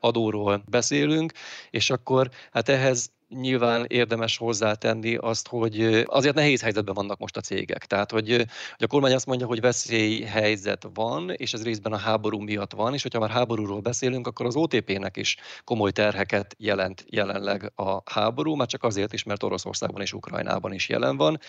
adóról 0.00 0.62
beszélünk, 0.70 1.32
és 1.70 1.90
akkor 1.90 2.30
hát 2.52 2.68
ehhez 2.68 3.12
nyilván 3.28 3.84
érdemes 3.88 4.36
hozzátenni 4.36 5.14
azt, 5.14 5.48
hogy 5.48 6.04
azért 6.06 6.34
nehéz 6.34 6.62
helyzetben 6.62 6.94
vannak 6.94 7.18
most 7.18 7.36
a 7.36 7.40
cégek. 7.40 7.86
Tehát, 7.86 8.10
hogy, 8.10 8.30
hogy 8.30 8.46
a 8.78 8.86
kormány 8.86 9.12
azt 9.12 9.26
mondja, 9.26 9.46
hogy 9.46 9.60
veszélyhelyzet 9.60 10.88
van, 10.94 11.30
és 11.30 11.52
ez 11.52 11.62
részben 11.62 11.92
a 11.92 11.96
háború 11.96 12.38
miatt 12.38 12.72
van, 12.72 12.94
és 12.94 13.02
hogyha 13.02 13.18
már 13.18 13.30
háborúról 13.30 13.80
beszélünk, 13.80 14.26
akkor 14.26 14.46
az 14.46 14.56
OTP-nek 14.56 15.16
is 15.16 15.36
komoly 15.64 15.90
terheket 15.90 16.54
jelent 16.58 17.04
jelenleg 17.08 17.72
a 17.74 18.12
háború, 18.12 18.54
már 18.54 18.66
csak 18.66 18.84
azért 18.84 19.12
is, 19.12 19.22
mert 19.22 19.42
Oroszországban 19.42 20.02
és 20.02 20.12
Ukrajnában 20.12 20.72
is 20.72 20.88
jelen 20.88 21.16
van, 21.16 21.40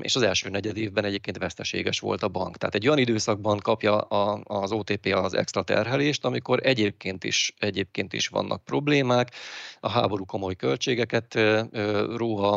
és 0.00 0.16
az 0.16 0.22
első 0.22 0.48
negyed 0.48 0.76
évben 0.76 1.04
egyébként 1.04 1.38
veszteséges 1.38 2.00
volt 2.00 2.22
a 2.22 2.28
bank. 2.28 2.56
Tehát 2.56 2.74
egy 2.74 2.86
olyan 2.86 2.98
időszakban 2.98 3.58
kapja 3.58 3.98
az 3.98 4.72
OTP 4.72 5.06
az 5.14 5.34
extra 5.34 5.62
terhelést, 5.62 6.24
amikor 6.24 6.60
egyébként 6.62 7.24
is, 7.24 7.54
egyébként 7.58 8.12
is 8.12 8.28
vannak 8.28 8.64
problémák, 8.64 9.30
a 9.80 9.88
háború 9.88 10.24
komoly 10.24 10.54
költ 10.54 10.81
költségeket 10.82 11.38
róha 12.16 12.52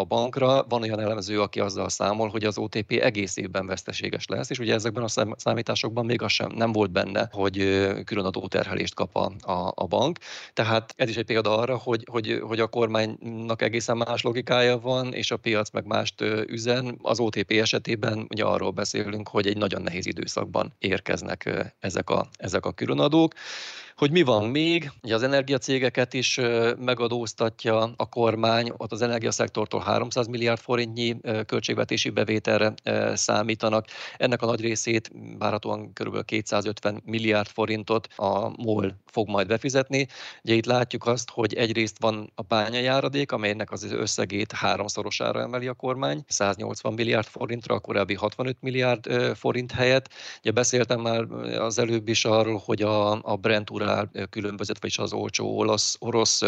a, 0.00 0.04
bankra. 0.04 0.64
Van 0.68 0.82
olyan 0.82 1.00
elemző, 1.00 1.40
aki 1.40 1.60
azzal 1.60 1.88
számol, 1.88 2.28
hogy 2.28 2.44
az 2.44 2.58
OTP 2.58 2.90
egész 2.90 3.36
évben 3.36 3.66
veszteséges 3.66 4.26
lesz, 4.26 4.50
és 4.50 4.58
ugye 4.58 4.74
ezekben 4.74 5.02
a 5.02 5.34
számításokban 5.36 6.04
még 6.04 6.22
az 6.22 6.32
sem 6.32 6.50
nem 6.54 6.72
volt 6.72 6.90
benne, 6.90 7.28
hogy 7.32 7.56
külön 8.04 8.24
adóterhelést 8.24 8.94
kap 8.94 9.16
a, 9.16 9.32
a, 9.74 9.86
bank. 9.86 10.18
Tehát 10.52 10.94
ez 10.96 11.08
is 11.08 11.16
egy 11.16 11.24
példa 11.24 11.56
arra, 11.56 11.76
hogy, 11.76 12.06
hogy, 12.10 12.40
hogy 12.42 12.60
a 12.60 12.66
kormánynak 12.66 13.62
egészen 13.62 13.96
más 13.96 14.22
logikája 14.22 14.78
van, 14.78 15.12
és 15.12 15.30
a 15.30 15.36
piac 15.36 15.70
meg 15.70 15.86
mást 15.86 16.20
üzen. 16.46 16.98
Az 17.02 17.20
OTP 17.20 17.50
esetében 17.50 18.26
ugye 18.28 18.44
arról 18.44 18.70
beszélünk, 18.70 19.28
hogy 19.28 19.46
egy 19.46 19.56
nagyon 19.56 19.82
nehéz 19.82 20.06
időszakban 20.06 20.72
érkeznek 20.78 21.72
ezek 21.80 22.10
a, 22.10 22.28
ezek 22.36 22.66
a 22.66 22.72
különadók. 22.72 23.32
Hogy 23.96 24.10
mi 24.10 24.22
van 24.22 24.48
még? 24.48 24.90
Ugye 25.02 25.14
az 25.14 25.22
energiacégeket 25.22 26.14
is 26.14 26.40
megadóztatja 27.62 27.94
a 27.96 28.08
kormány, 28.08 28.72
ott 28.76 28.92
az 28.92 29.02
energiaszektortól 29.02 29.80
300 29.80 30.26
milliárd 30.26 30.60
forintnyi 30.60 31.16
költségvetési 31.46 32.10
bevételre 32.10 32.74
számítanak. 33.14 33.86
Ennek 34.16 34.42
a 34.42 34.46
nagy 34.46 34.60
részét 34.60 35.10
várhatóan 35.38 35.92
kb. 35.92 36.24
250 36.24 37.02
milliárd 37.04 37.48
forintot 37.48 38.08
a 38.16 38.62
MOL 38.62 38.94
fog 39.06 39.28
majd 39.28 39.46
befizetni. 39.46 40.06
Ugye 40.44 40.54
itt 40.54 40.66
látjuk 40.66 41.06
azt, 41.06 41.30
hogy 41.30 41.54
egyrészt 41.54 41.96
van 42.00 42.32
a 42.34 42.42
bányajáradék, 42.42 43.32
amelynek 43.32 43.70
az 43.70 43.92
összegét 43.92 44.52
háromszorosára 44.52 45.40
emeli 45.40 45.66
a 45.66 45.72
kormány, 45.74 46.24
180 46.28 46.92
milliárd 46.92 47.26
forintra, 47.26 47.74
a 47.74 47.80
korábbi 47.80 48.14
65 48.14 48.56
milliárd 48.60 49.12
forint 49.34 49.72
helyett. 49.72 50.08
Ugye 50.38 50.50
beszéltem 50.50 51.00
már 51.00 51.22
az 51.58 51.78
előbb 51.78 52.08
is 52.08 52.24
arról, 52.24 52.62
hogy 52.64 52.82
a, 52.82 53.22
a 53.22 53.36
Brent 53.36 53.70
urál 53.70 54.10
különbözet, 54.30 54.80
vagyis 54.80 54.98
az 54.98 55.12
olcsó 55.12 55.56
olasz, 55.58 55.96
orosz 55.98 56.42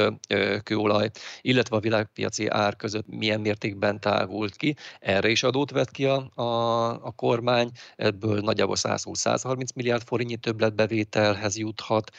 kőolaj 0.63 1.04
olaj, 1.05 1.11
illetve 1.41 1.77
a 1.77 1.81
világpiaci 1.81 2.49
ár 2.49 2.77
között 2.77 3.07
milyen 3.07 3.41
mértékben 3.41 4.01
tágult 4.01 4.57
ki. 4.57 4.77
Erre 5.01 5.29
is 5.29 5.43
adót 5.43 5.71
vett 5.71 5.91
ki 5.91 6.05
a, 6.05 6.31
a, 6.35 6.89
a 7.07 7.11
kormány, 7.17 7.71
ebből 7.97 8.41
nagyjából 8.41 8.77
120-130 8.79 9.75
milliárd 9.75 10.03
forintnyi 10.03 10.37
többletbevételhez 10.37 11.57
juthat 11.57 12.11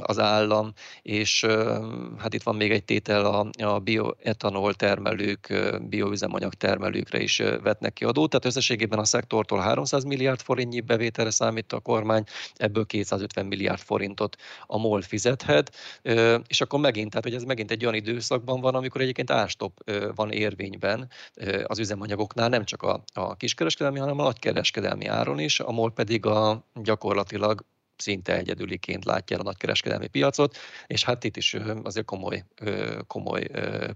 az 0.00 0.18
állam, 0.18 0.72
és 1.02 1.46
hát 2.18 2.34
itt 2.34 2.42
van 2.42 2.56
még 2.56 2.70
egy 2.70 2.84
tétel 2.84 3.24
a, 3.24 3.64
a 3.64 3.78
bioetanol 3.78 4.74
termelők, 4.74 5.54
bioüzemanyag 5.88 6.54
termelőkre 6.54 7.20
is 7.20 7.38
vetnek 7.62 7.92
ki 7.92 8.04
adót, 8.04 8.30
tehát 8.30 8.44
összességében 8.44 8.98
a 8.98 9.04
szektortól 9.04 9.58
300 9.58 10.04
milliárd 10.04 10.40
forintnyi 10.40 10.80
bevételre 10.80 11.30
számít 11.30 11.72
a 11.72 11.80
kormány, 11.80 12.24
ebből 12.54 12.86
250 12.86 13.46
milliárd 13.46 13.80
forintot 13.80 14.36
a 14.66 14.78
MOL 14.78 15.02
fizethet, 15.02 15.74
és 16.46 16.60
akkor 16.60 16.80
megint, 16.80 17.10
tehát 17.10 17.24
hogy 17.24 17.34
ez 17.34 17.42
megint 17.42 17.70
egy 17.70 17.85
olyan 17.86 17.98
időszakban 17.98 18.60
van, 18.60 18.74
amikor 18.74 19.00
egyébként 19.00 19.30
ástop 19.30 19.90
van 20.14 20.30
érvényben 20.30 21.08
az 21.64 21.78
üzemanyagoknál, 21.78 22.48
nem 22.48 22.64
csak 22.64 22.82
a, 22.82 23.02
a 23.12 23.36
kiskereskedelmi, 23.36 23.98
hanem 23.98 24.20
a 24.20 24.22
nagykereskedelmi 24.22 25.06
áron 25.06 25.38
is, 25.38 25.60
a 25.60 25.72
MOL 25.72 25.92
pedig 25.92 26.26
a 26.26 26.64
gyakorlatilag 26.74 27.64
szinte 27.96 28.36
egyedüliként 28.36 29.04
látja 29.04 29.36
el 29.36 29.42
a 29.42 29.44
nagykereskedelmi 29.44 30.06
piacot, 30.06 30.56
és 30.86 31.04
hát 31.04 31.24
itt 31.24 31.36
is 31.36 31.56
azért 31.82 32.06
komoly, 32.06 32.44
komoly 33.06 33.46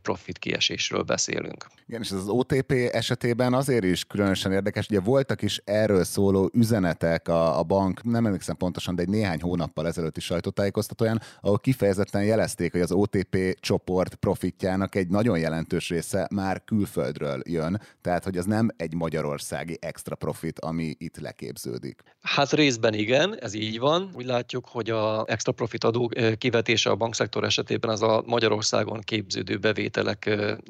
profit 0.03 0.39
kiesésről 0.39 1.03
beszélünk. 1.03 1.67
Igen, 1.87 2.01
és 2.01 2.11
az 2.11 2.29
OTP 2.29 2.73
esetében 2.93 3.55
azért 3.55 3.85
is 3.85 4.05
különösen 4.05 4.53
érdekes, 4.53 4.87
ugye 4.89 5.01
voltak 5.01 5.43
is 5.43 5.61
erről 5.65 6.05
szóló 6.05 6.51
üzenetek 6.53 7.29
a, 7.29 7.59
a 7.59 7.63
bank, 7.63 8.05
nem 8.05 8.27
emlékszem 8.27 8.57
pontosan, 8.57 8.95
de 8.95 9.03
egy 9.03 9.09
néhány 9.09 9.41
hónappal 9.41 9.87
ezelőtti 9.87 10.21
sajtótájékoztatóján, 10.21 11.23
ahol 11.41 11.59
kifejezetten 11.59 12.25
jelezték, 12.25 12.73
hogy 12.73 12.81
az 12.81 12.93
OTP 12.93 13.61
csoport 13.61 14.15
profitjának 14.15 14.95
egy 14.95 15.09
nagyon 15.09 15.39
jelentős 15.39 15.89
része 15.89 16.29
már 16.35 16.65
külföldről 16.65 17.41
jön, 17.45 17.81
tehát 18.01 18.25
hogy 18.25 18.37
az 18.37 18.45
nem 18.45 18.69
egy 18.77 18.95
magyarországi 18.95 19.79
extra 19.81 20.15
profit, 20.15 20.59
ami 20.59 20.95
itt 20.99 21.19
leképződik. 21.19 22.03
Hát 22.23 22.53
részben 22.53 22.95
igen, 22.95 23.39
ez 23.41 23.55
így 23.55 23.79
van 23.79 23.90
van. 23.91 24.11
Úgy 24.15 24.25
látjuk, 24.25 24.69
hogy 24.69 24.91
a 24.91 25.25
extra 25.27 25.53
profit 25.53 25.85
adó 25.85 26.11
kivetése 26.39 26.91
a 26.91 26.97
bankszektor 26.97 27.45
esetében 27.45 27.91
az 27.91 28.03
a 28.03 28.23
Magyarországon 28.27 29.01
képződő 29.01 29.57
bevételekre 29.59 30.61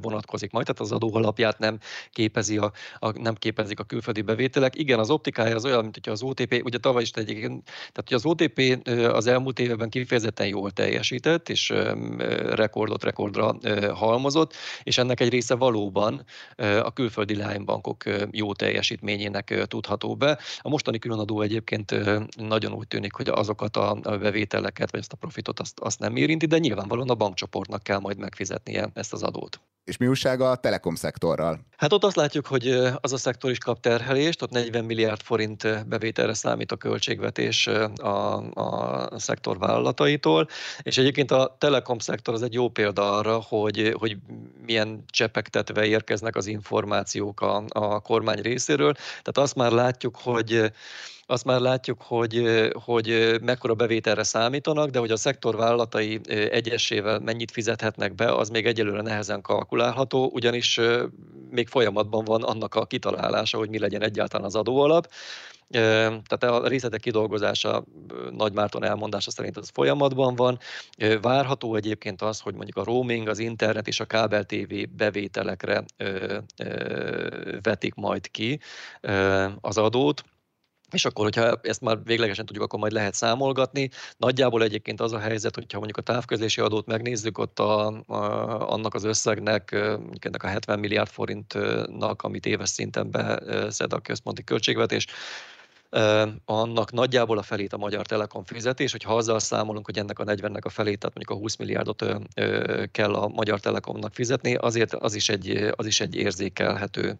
vonatkozik 0.00 0.50
majd, 0.50 0.66
tehát 0.66 0.80
az 0.80 0.92
adó 0.92 1.14
alapját 1.14 1.58
nem, 1.58 1.78
képezi 2.12 2.58
a, 2.58 2.72
a, 2.98 3.20
nem 3.20 3.34
képezik 3.34 3.80
a 3.80 3.84
külföldi 3.84 4.22
bevételek. 4.22 4.78
Igen, 4.78 4.98
az 4.98 5.10
optikája 5.10 5.54
az 5.54 5.64
olyan, 5.64 5.82
mint 5.82 5.98
hogy 6.02 6.12
az 6.12 6.22
OTP, 6.22 6.60
ugye 6.64 6.78
tavaly 6.78 7.02
is 7.02 7.10
egyébként, 7.10 7.64
tehát 7.64 8.08
hogy 8.08 8.14
az 8.14 8.24
OTP 8.24 8.58
az 9.12 9.26
elmúlt 9.26 9.58
években 9.58 9.88
kifejezetten 9.88 10.46
jól 10.46 10.70
teljesített, 10.70 11.48
és 11.48 11.72
rekordot 12.50 13.04
rekordra 13.04 13.56
halmozott, 13.94 14.54
és 14.82 14.98
ennek 14.98 15.20
egy 15.20 15.28
része 15.28 15.54
valóban 15.54 16.24
a 16.82 16.92
külföldi 16.92 17.36
lánybankok 17.36 18.04
jó 18.30 18.52
teljesítményének 18.52 19.64
tudható 19.66 20.16
be. 20.16 20.38
A 20.58 20.68
mostani 20.68 20.98
különadó 20.98 21.40
egyébként 21.40 21.69
egyébként 21.72 22.36
nagyon 22.36 22.72
úgy 22.72 22.88
tűnik, 22.88 23.12
hogy 23.12 23.28
azokat 23.28 23.76
a 23.76 23.94
bevételeket, 24.02 24.90
vagy 24.90 25.00
ezt 25.00 25.12
a 25.12 25.16
profitot 25.16 25.60
azt, 25.60 25.80
azt 25.80 25.98
nem 25.98 26.16
érinti, 26.16 26.46
de 26.46 26.58
nyilvánvalóan 26.58 27.10
a 27.10 27.14
bankcsoportnak 27.14 27.82
kell 27.82 27.98
majd 27.98 28.18
megfizetnie 28.18 28.90
ezt 28.94 29.12
az 29.12 29.22
adót. 29.22 29.60
És 29.84 29.96
mi 29.96 30.06
újsága 30.06 30.50
a 30.50 30.56
telekom 30.56 30.94
szektorral? 30.94 31.60
Hát 31.76 31.92
ott 31.92 32.04
azt 32.04 32.16
látjuk, 32.16 32.46
hogy 32.46 32.68
az 33.00 33.12
a 33.12 33.16
szektor 33.16 33.50
is 33.50 33.58
kap 33.58 33.80
terhelést, 33.80 34.42
ott 34.42 34.50
40 34.50 34.84
milliárd 34.84 35.20
forint 35.20 35.88
bevételre 35.88 36.34
számít 36.34 36.72
a 36.72 36.76
költségvetés 36.76 37.66
a, 37.66 38.34
a 38.36 39.18
szektor 39.18 39.58
vállalataitól, 39.58 40.48
és 40.82 40.98
egyébként 40.98 41.30
a 41.30 41.56
telekom 41.58 41.98
szektor 41.98 42.34
az 42.34 42.42
egy 42.42 42.54
jó 42.54 42.68
példa 42.68 43.16
arra, 43.16 43.42
hogy, 43.48 43.94
hogy 43.98 44.16
milyen 44.66 45.04
csepegtetve 45.06 45.86
érkeznek 45.86 46.36
az 46.36 46.46
információk 46.46 47.40
a, 47.40 47.64
a 47.68 48.00
kormány 48.00 48.40
részéről. 48.40 48.92
Tehát 48.92 49.38
azt 49.38 49.54
már 49.54 49.70
látjuk, 49.72 50.16
hogy 50.16 50.72
azt 51.30 51.44
már 51.44 51.60
látjuk, 51.60 52.02
hogy, 52.02 52.42
hogy 52.72 53.36
mekkora 53.42 53.74
bevételre 53.74 54.22
számítanak, 54.22 54.90
de 54.90 54.98
hogy 54.98 55.10
a 55.10 55.16
szektor 55.16 55.56
vállalatai 55.56 56.20
egyesével 56.28 57.18
mennyit 57.18 57.50
fizethetnek 57.50 58.14
be, 58.14 58.34
az 58.34 58.48
még 58.48 58.66
egyelőre 58.66 59.02
nehezen 59.02 59.40
kalkulálható, 59.40 60.30
ugyanis 60.32 60.80
még 61.50 61.68
folyamatban 61.68 62.24
van 62.24 62.42
annak 62.42 62.74
a 62.74 62.86
kitalálása, 62.86 63.58
hogy 63.58 63.68
mi 63.68 63.78
legyen 63.78 64.02
egyáltalán 64.02 64.46
az 64.46 64.54
adóalap. 64.54 65.08
Tehát 65.70 66.42
a 66.42 66.68
részletek 66.68 67.00
kidolgozása 67.00 67.84
Nagy 68.30 68.52
Márton 68.52 68.84
elmondása 68.84 69.30
szerint 69.30 69.56
az 69.56 69.70
folyamatban 69.72 70.34
van. 70.34 70.58
Várható 71.20 71.74
egyébként 71.74 72.22
az, 72.22 72.40
hogy 72.40 72.54
mondjuk 72.54 72.76
a 72.76 72.84
roaming, 72.84 73.28
az 73.28 73.38
internet 73.38 73.88
és 73.88 74.00
a 74.00 74.04
kábel 74.04 74.44
TV 74.44 74.74
bevételekre 74.96 75.84
vetik 77.62 77.94
majd 77.94 78.30
ki 78.30 78.60
az 79.60 79.78
adót. 79.78 80.24
És 80.90 81.04
akkor, 81.04 81.24
hogyha 81.24 81.58
ezt 81.62 81.80
már 81.80 81.98
véglegesen 82.04 82.46
tudjuk, 82.46 82.64
akkor 82.64 82.78
majd 82.78 82.92
lehet 82.92 83.14
számolgatni. 83.14 83.90
Nagyjából 84.16 84.62
egyébként 84.62 85.00
az 85.00 85.12
a 85.12 85.18
helyzet, 85.18 85.54
hogyha 85.54 85.78
mondjuk 85.78 85.98
a 85.98 86.12
távközlési 86.12 86.60
adót 86.60 86.86
megnézzük, 86.86 87.38
ott 87.38 87.58
a, 87.58 87.86
a, 88.06 88.72
annak 88.72 88.94
az 88.94 89.04
összegnek, 89.04 89.72
ennek 90.20 90.42
a 90.42 90.46
70 90.46 90.78
milliárd 90.78 91.08
forintnak, 91.08 92.22
amit 92.22 92.46
éves 92.46 92.68
szinten 92.68 93.10
beszed 93.10 93.92
a 93.92 93.98
központi 94.00 94.44
költségvetés, 94.44 95.06
annak 96.44 96.92
nagyjából 96.92 97.38
a 97.38 97.42
felét 97.42 97.72
a 97.72 97.76
Magyar 97.76 98.06
Telekom 98.06 98.44
fizetés, 98.44 98.92
hogyha 98.92 99.16
azzal 99.16 99.38
számolunk, 99.38 99.86
hogy 99.86 99.98
ennek 99.98 100.18
a 100.18 100.24
40-nek 100.24 100.62
a 100.62 100.68
felét, 100.68 100.98
tehát 100.98 101.14
mondjuk 101.16 101.38
a 101.38 101.42
20 101.42 101.56
milliárdot 101.56 102.04
kell 102.92 103.14
a 103.14 103.28
Magyar 103.28 103.60
Telekomnak 103.60 104.14
fizetni, 104.14 104.54
azért 104.54 104.94
az 104.94 105.14
is 105.14 105.28
egy, 105.28 105.72
az 105.76 105.86
is 105.86 106.00
egy 106.00 106.14
érzékelhető 106.14 107.18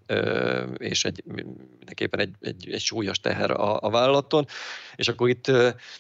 és 0.77 1.05
egy, 1.05 1.23
mindenképpen 1.27 2.21
egy, 2.21 2.35
egy, 2.41 2.71
egy 2.73 2.81
súlyos 2.81 3.21
teher 3.21 3.51
a, 3.51 3.81
a 3.81 3.91
vállalaton, 3.91 4.47
és 4.97 5.09
akkor 5.09 5.29
itt 5.29 5.53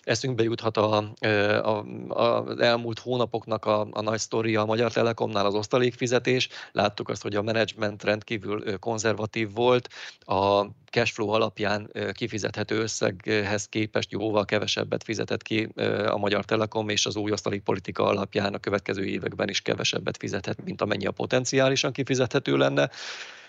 eszünkbe 0.02 0.42
juthat 0.42 0.76
a, 0.76 1.14
a, 1.62 1.84
a, 2.08 2.44
elmúlt 2.58 2.98
hónapoknak 2.98 3.64
a, 3.64 3.88
a 3.90 4.00
nagy 4.00 4.18
sztoria 4.18 4.60
a 4.60 4.66
Magyar 4.66 4.92
Telekomnál 4.92 5.46
az 5.46 5.54
osztalékfizetés. 5.54 6.48
Láttuk 6.72 7.08
azt, 7.08 7.22
hogy 7.22 7.36
a 7.36 7.42
menedzsment 7.42 8.04
rendkívül 8.04 8.78
konzervatív 8.78 9.52
volt, 9.52 9.88
a 10.18 10.64
cashflow 10.90 11.28
alapján 11.28 11.90
kifizethető 12.12 12.59
összeghez 12.68 13.68
képest 13.68 14.11
jóval 14.11 14.44
kevesebbet 14.44 15.04
fizetett 15.04 15.42
ki 15.42 15.68
a 16.06 16.16
Magyar 16.16 16.44
Telekom, 16.44 16.88
és 16.88 17.06
az 17.06 17.16
új 17.16 17.30
asztali 17.30 17.58
politika 17.58 18.04
alapján 18.04 18.54
a 18.54 18.58
következő 18.58 19.04
években 19.04 19.48
is 19.48 19.62
kevesebbet 19.62 20.16
fizethet, 20.16 20.64
mint 20.64 20.82
amennyi 20.82 21.06
a 21.06 21.11
potenciálisan 21.11 21.92
kifizethető 21.92 22.56
lenne. 22.56 22.90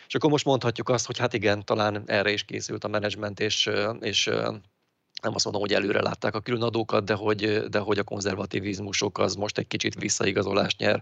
És 0.08 0.16
akkor 0.16 0.30
most 0.30 0.46
mondhatjuk 0.46 0.90
azt, 0.90 1.06
hogy 1.06 1.18
hát 1.18 1.34
igen, 1.34 1.66
talán 1.66 2.04
erre 2.06 2.32
is 2.32 2.44
készült 2.44 2.84
a 2.84 2.88
menedzsment, 2.88 3.40
és, 3.40 3.70
és 4.00 4.30
nem 5.22 5.34
azt 5.36 5.44
mondom, 5.44 5.62
hogy 5.62 5.74
előre 5.74 6.02
látták 6.02 6.36
a 6.36 6.40
különadókat, 6.40 7.04
de 7.04 7.14
hogy, 7.14 7.64
de 7.70 7.80
hogy 7.80 7.98
a 7.98 8.04
konzervativizmusok 8.04 9.18
az 9.18 9.36
most 9.36 9.58
egy 9.58 9.68
kicsit 9.68 10.00
visszaigazolást 10.00 10.80
nyer, 10.80 11.02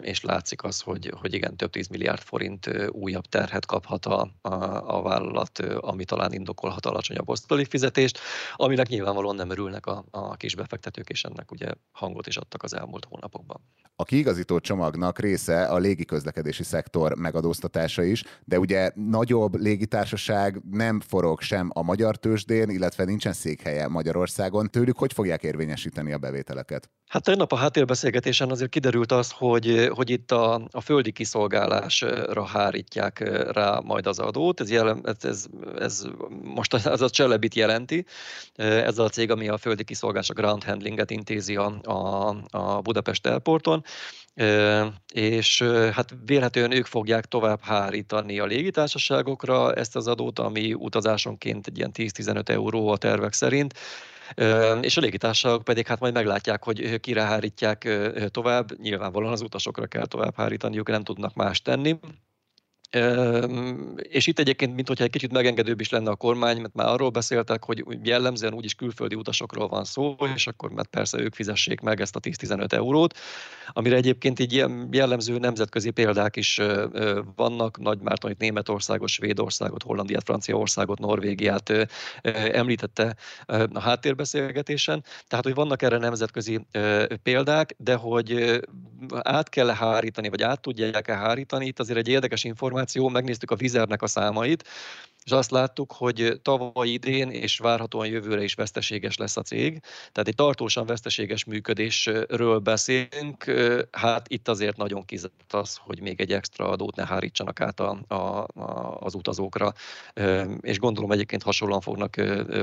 és 0.00 0.20
látszik 0.20 0.62
az, 0.62 0.80
hogy, 0.80 1.12
hogy 1.20 1.34
igen, 1.34 1.56
több 1.56 1.70
tíz 1.70 1.88
milliárd 1.88 2.20
forint 2.20 2.70
újabb 2.90 3.24
terhet 3.24 3.66
kaphat 3.66 4.06
a, 4.06 4.28
a, 4.40 4.54
a 4.96 5.02
vállalat, 5.02 5.58
ami 5.58 6.04
talán 6.04 6.32
indokolhat 6.32 6.86
alacsonyabb 6.86 7.28
osztalék 7.28 7.66
fizetést, 7.66 8.18
aminek 8.54 8.88
nyilvánvalóan 8.88 9.36
nem 9.36 9.50
örülnek 9.50 9.86
a, 9.86 10.04
a 10.10 10.36
kis 10.36 10.54
befektetők, 10.54 11.08
és 11.08 11.24
ennek 11.24 11.50
ugye 11.50 11.70
hangot 11.92 12.26
is 12.26 12.36
adtak 12.36 12.62
az 12.62 12.74
elmúlt 12.74 13.04
hónapokban. 13.04 13.60
A 13.96 14.04
kiigazító 14.04 14.60
csomagnak 14.60 15.18
része 15.18 15.64
a 15.64 15.78
légiközlekedési 15.78 16.62
szektor 16.62 17.16
megadóztatása 17.16 18.02
is, 18.02 18.24
de 18.44 18.58
ugye 18.58 18.90
nagyobb 18.94 19.54
légitársaság 19.54 20.60
nem 20.70 21.00
forog 21.00 21.40
sem 21.40 21.70
a 21.72 21.82
magyar 21.82 22.16
tőzsdén, 22.16 22.68
illetve 22.68 22.93
nincsen 22.96 23.32
székhelye 23.32 23.88
Magyarországon. 23.88 24.70
Tőlük 24.70 24.98
hogy 24.98 25.12
fogják 25.12 25.42
érvényesíteni 25.42 26.12
a 26.12 26.18
bevételeket? 26.18 26.90
Hát 27.08 27.22
tegnap 27.22 27.52
a 27.52 27.56
háttérbeszélgetésen 27.56 28.50
azért 28.50 28.70
kiderült 28.70 29.12
az, 29.12 29.30
hogy, 29.30 29.88
hogy 29.94 30.10
itt 30.10 30.30
a, 30.30 30.68
a 30.70 30.80
földi 30.80 31.12
kiszolgálásra 31.12 32.44
hárítják 32.44 33.18
rá 33.52 33.78
majd 33.84 34.06
az 34.06 34.18
adót. 34.18 34.60
Ez, 34.60 34.70
jelen, 34.70 35.16
ez, 35.20 35.46
ez, 35.78 36.04
most 36.42 36.74
az 36.74 37.02
a 37.02 37.10
Cselebit 37.10 37.54
jelenti. 37.54 38.06
Ez 38.54 38.98
a 38.98 39.08
cég, 39.08 39.30
ami 39.30 39.48
a 39.48 39.56
földi 39.56 39.84
kiszolgálás, 39.84 40.30
a 40.30 40.34
ground 40.34 40.64
handlinget 40.64 41.10
intézi 41.10 41.56
a, 41.56 41.80
a, 41.82 42.28
a 42.50 42.80
Budapest 42.80 43.26
Airporton 43.26 43.84
és 45.12 45.62
hát 45.92 46.14
vélhetően 46.24 46.72
ők 46.72 46.86
fogják 46.86 47.24
tovább 47.24 47.60
hárítani 47.62 48.38
a 48.38 48.44
légitársaságokra 48.46 49.72
ezt 49.74 49.96
az 49.96 50.06
adót, 50.06 50.38
ami 50.38 50.74
utazásonként 50.74 51.66
egy 51.66 51.78
ilyen 51.78 51.90
10-15 51.94 52.48
euró 52.48 52.88
a 52.88 52.96
tervek 52.96 53.32
szerint, 53.32 53.74
és 54.80 54.96
a 54.96 55.00
légitársaságok 55.00 55.64
pedig 55.64 55.86
hát 55.86 56.00
majd 56.00 56.14
meglátják, 56.14 56.64
hogy 56.64 57.00
kire 57.00 57.22
hárítják 57.22 57.88
tovább. 58.30 58.80
Nyilvánvalóan 58.80 59.32
az 59.32 59.40
utasokra 59.40 59.86
kell 59.86 60.06
tovább 60.06 60.36
hárítaniuk, 60.36 60.88
nem 60.88 61.04
tudnak 61.04 61.34
más 61.34 61.62
tenni. 61.62 61.98
És 63.96 64.26
itt 64.26 64.38
egyébként, 64.38 64.74
mint 64.74 64.88
hogyha 64.88 65.04
egy 65.04 65.10
kicsit 65.10 65.32
megengedőbb 65.32 65.80
is 65.80 65.88
lenne 65.88 66.10
a 66.10 66.16
kormány, 66.16 66.60
mert 66.60 66.74
már 66.74 66.86
arról 66.86 67.10
beszéltek, 67.10 67.64
hogy 67.64 67.84
jellemzően 68.02 68.54
úgyis 68.54 68.74
külföldi 68.74 69.14
utasokról 69.14 69.68
van 69.68 69.84
szó, 69.84 70.16
és 70.34 70.46
akkor 70.46 70.70
mert 70.70 70.88
persze 70.88 71.18
ők 71.18 71.34
fizessék 71.34 71.80
meg 71.80 72.00
ezt 72.00 72.16
a 72.16 72.20
10-15 72.20 72.72
eurót, 72.72 73.18
amire 73.72 73.96
egyébként 73.96 74.40
így 74.40 74.64
jellemző 74.90 75.38
nemzetközi 75.38 75.90
példák 75.90 76.36
is 76.36 76.60
vannak, 77.36 77.78
Nagy 77.78 77.98
Márton 77.98 78.30
itt 78.30 78.38
Németországot, 78.38 79.08
Svédországot, 79.08 79.82
Hollandiát, 79.82 80.24
Franciaországot, 80.24 80.98
Norvégiát 80.98 81.88
említette 82.52 83.16
a 83.72 83.80
háttérbeszélgetésen, 83.80 85.04
tehát 85.28 85.44
hogy 85.44 85.54
vannak 85.54 85.82
erre 85.82 85.98
nemzetközi 85.98 86.66
példák, 87.22 87.74
de 87.78 87.94
hogy 87.94 88.60
át 89.22 89.48
kell 89.48 89.68
hárítani, 89.68 90.28
vagy 90.28 90.42
át 90.42 90.60
tudják-e 90.60 91.14
hárítani, 91.14 91.66
itt 91.66 91.80
azért 91.80 91.98
egy 91.98 92.08
érdekes 92.08 92.44
információ, 92.44 92.82
információ, 92.84 93.08
megnéztük 93.08 93.50
a 93.50 93.56
vizernek 93.56 94.02
a 94.02 94.06
számait, 94.06 94.64
és 95.24 95.30
azt 95.30 95.50
láttuk, 95.50 95.92
hogy 95.92 96.40
tavaly 96.42 96.88
idén 96.88 97.30
és 97.30 97.58
várhatóan 97.58 98.06
jövőre 98.06 98.42
is 98.42 98.54
veszteséges 98.54 99.16
lesz 99.16 99.36
a 99.36 99.42
cég. 99.42 99.80
Tehát 99.80 100.28
egy 100.28 100.34
tartósan 100.34 100.86
veszteséges 100.86 101.44
működésről 101.44 102.58
beszélünk, 102.58 103.44
hát 103.90 104.28
itt 104.28 104.48
azért 104.48 104.76
nagyon 104.76 105.04
kizárt 105.04 105.52
az, 105.52 105.76
hogy 105.80 106.00
még 106.00 106.20
egy 106.20 106.32
extra 106.32 106.68
adót 106.68 106.96
ne 106.96 107.06
hárítsanak 107.06 107.60
át 107.60 107.80
a, 107.80 107.98
a, 108.08 108.14
a, 108.14 108.98
az 109.00 109.14
utazókra, 109.14 109.72
és 110.60 110.78
gondolom 110.78 111.12
egyébként 111.12 111.42
hasonlóan 111.42 111.80
fognak 111.80 112.16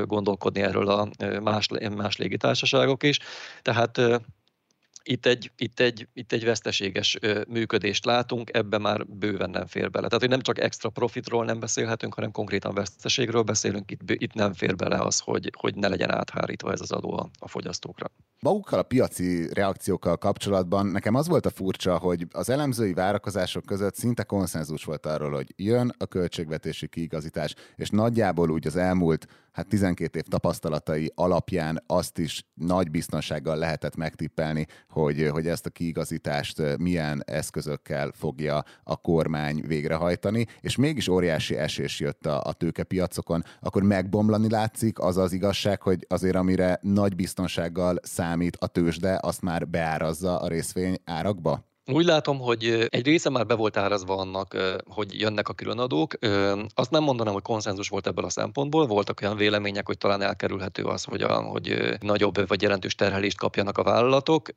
gondolkodni 0.05 0.61
erről 0.61 0.87
a 0.87 1.09
más, 1.41 1.67
más 1.95 2.17
légitársaságok 2.17 3.03
is. 3.03 3.19
Tehát 3.61 4.01
itt 5.03 5.25
egy, 5.25 5.51
itt, 5.57 5.79
egy, 5.79 6.07
itt 6.13 6.31
egy 6.31 6.45
veszteséges 6.45 7.19
működést 7.47 8.05
látunk, 8.05 8.49
ebbe 8.53 8.77
már 8.77 9.07
bőven 9.07 9.49
nem 9.49 9.65
fér 9.65 9.91
bele. 9.91 10.07
Tehát, 10.07 10.23
hogy 10.23 10.29
nem 10.29 10.41
csak 10.41 10.59
extra 10.59 10.89
profitról 10.89 11.45
nem 11.45 11.59
beszélhetünk, 11.59 12.13
hanem 12.13 12.31
konkrétan 12.31 12.73
veszteségről 12.73 13.41
beszélünk, 13.41 13.91
itt, 13.91 14.01
itt 14.05 14.33
nem 14.33 14.53
fér 14.53 14.75
bele 14.75 14.97
az, 14.97 15.19
hogy, 15.19 15.51
hogy 15.57 15.75
ne 15.75 15.87
legyen 15.87 16.11
áthárítva 16.11 16.71
ez 16.71 16.81
az 16.81 16.91
adó 16.91 17.17
a, 17.17 17.29
a 17.39 17.47
fogyasztókra. 17.47 18.11
Magukkal 18.39 18.79
a 18.79 18.83
piaci 18.83 19.53
reakciókkal 19.53 20.17
kapcsolatban 20.17 20.85
nekem 20.85 21.15
az 21.15 21.27
volt 21.27 21.45
a 21.45 21.49
furcsa, 21.49 21.97
hogy 21.97 22.27
az 22.31 22.49
elemzői 22.49 22.93
várakozások 22.93 23.65
között 23.65 23.95
szinte 23.95 24.23
konszenzus 24.23 24.83
volt 24.83 25.05
arról, 25.05 25.31
hogy 25.31 25.53
jön 25.55 25.93
a 25.97 26.05
költségvetési 26.05 26.87
kiigazítás, 26.87 27.55
és 27.75 27.89
nagyjából 27.89 28.49
úgy 28.51 28.67
az 28.67 28.75
elmúlt 28.75 29.27
hát 29.51 29.67
12 29.67 30.19
év 30.19 30.25
tapasztalatai 30.25 31.11
alapján 31.15 31.83
azt 31.87 32.17
is 32.17 32.45
nagy 32.53 32.91
biztonsággal 32.91 33.57
lehetett 33.57 33.95
megtippelni, 33.95 34.67
hogy, 34.91 35.27
hogy 35.31 35.47
ezt 35.47 35.65
a 35.65 35.69
kiigazítást 35.69 36.77
milyen 36.77 37.23
eszközökkel 37.25 38.11
fogja 38.15 38.63
a 38.83 38.95
kormány 38.95 39.63
végrehajtani, 39.67 40.45
és 40.61 40.75
mégis 40.75 41.07
óriási 41.07 41.55
esés 41.55 41.99
jött 41.99 42.25
a, 42.25 42.41
a 42.43 42.53
tőkepiacokon, 42.53 43.43
akkor 43.59 43.83
megbomlani 43.83 44.49
látszik 44.49 44.99
az 44.99 45.17
az 45.17 45.33
igazság, 45.33 45.81
hogy 45.81 46.05
azért 46.09 46.35
amire 46.35 46.79
nagy 46.81 47.15
biztonsággal 47.15 47.95
számít 48.01 48.57
a 48.59 48.67
tőzsde, 48.67 49.19
azt 49.21 49.41
már 49.41 49.67
beárazza 49.67 50.39
a 50.39 50.47
részvény 50.47 50.97
árakba? 51.05 51.70
Úgy 51.91 52.05
látom, 52.05 52.39
hogy 52.39 52.87
egy 52.89 53.05
része 53.05 53.29
már 53.29 53.45
be 53.45 53.53
volt 53.53 53.77
árazva 53.77 54.17
annak, 54.17 54.57
hogy 54.89 55.19
jönnek 55.19 55.49
a 55.49 55.53
különadók. 55.53 56.13
Azt 56.73 56.91
nem 56.91 57.03
mondanám, 57.03 57.33
hogy 57.33 57.41
konszenzus 57.41 57.89
volt 57.89 58.07
ebből 58.07 58.25
a 58.25 58.29
szempontból. 58.29 58.85
Voltak 58.85 59.19
olyan 59.21 59.35
vélemények, 59.35 59.85
hogy 59.85 59.97
talán 59.97 60.21
elkerülhető 60.21 60.83
az, 60.83 61.03
hogy, 61.03 61.21
a, 61.21 61.41
hogy 61.41 61.97
nagyobb 61.99 62.47
vagy 62.47 62.61
jelentős 62.61 62.95
terhelést 62.95 63.37
kapjanak 63.37 63.77
a 63.77 63.83
vállalatok, 63.83 64.49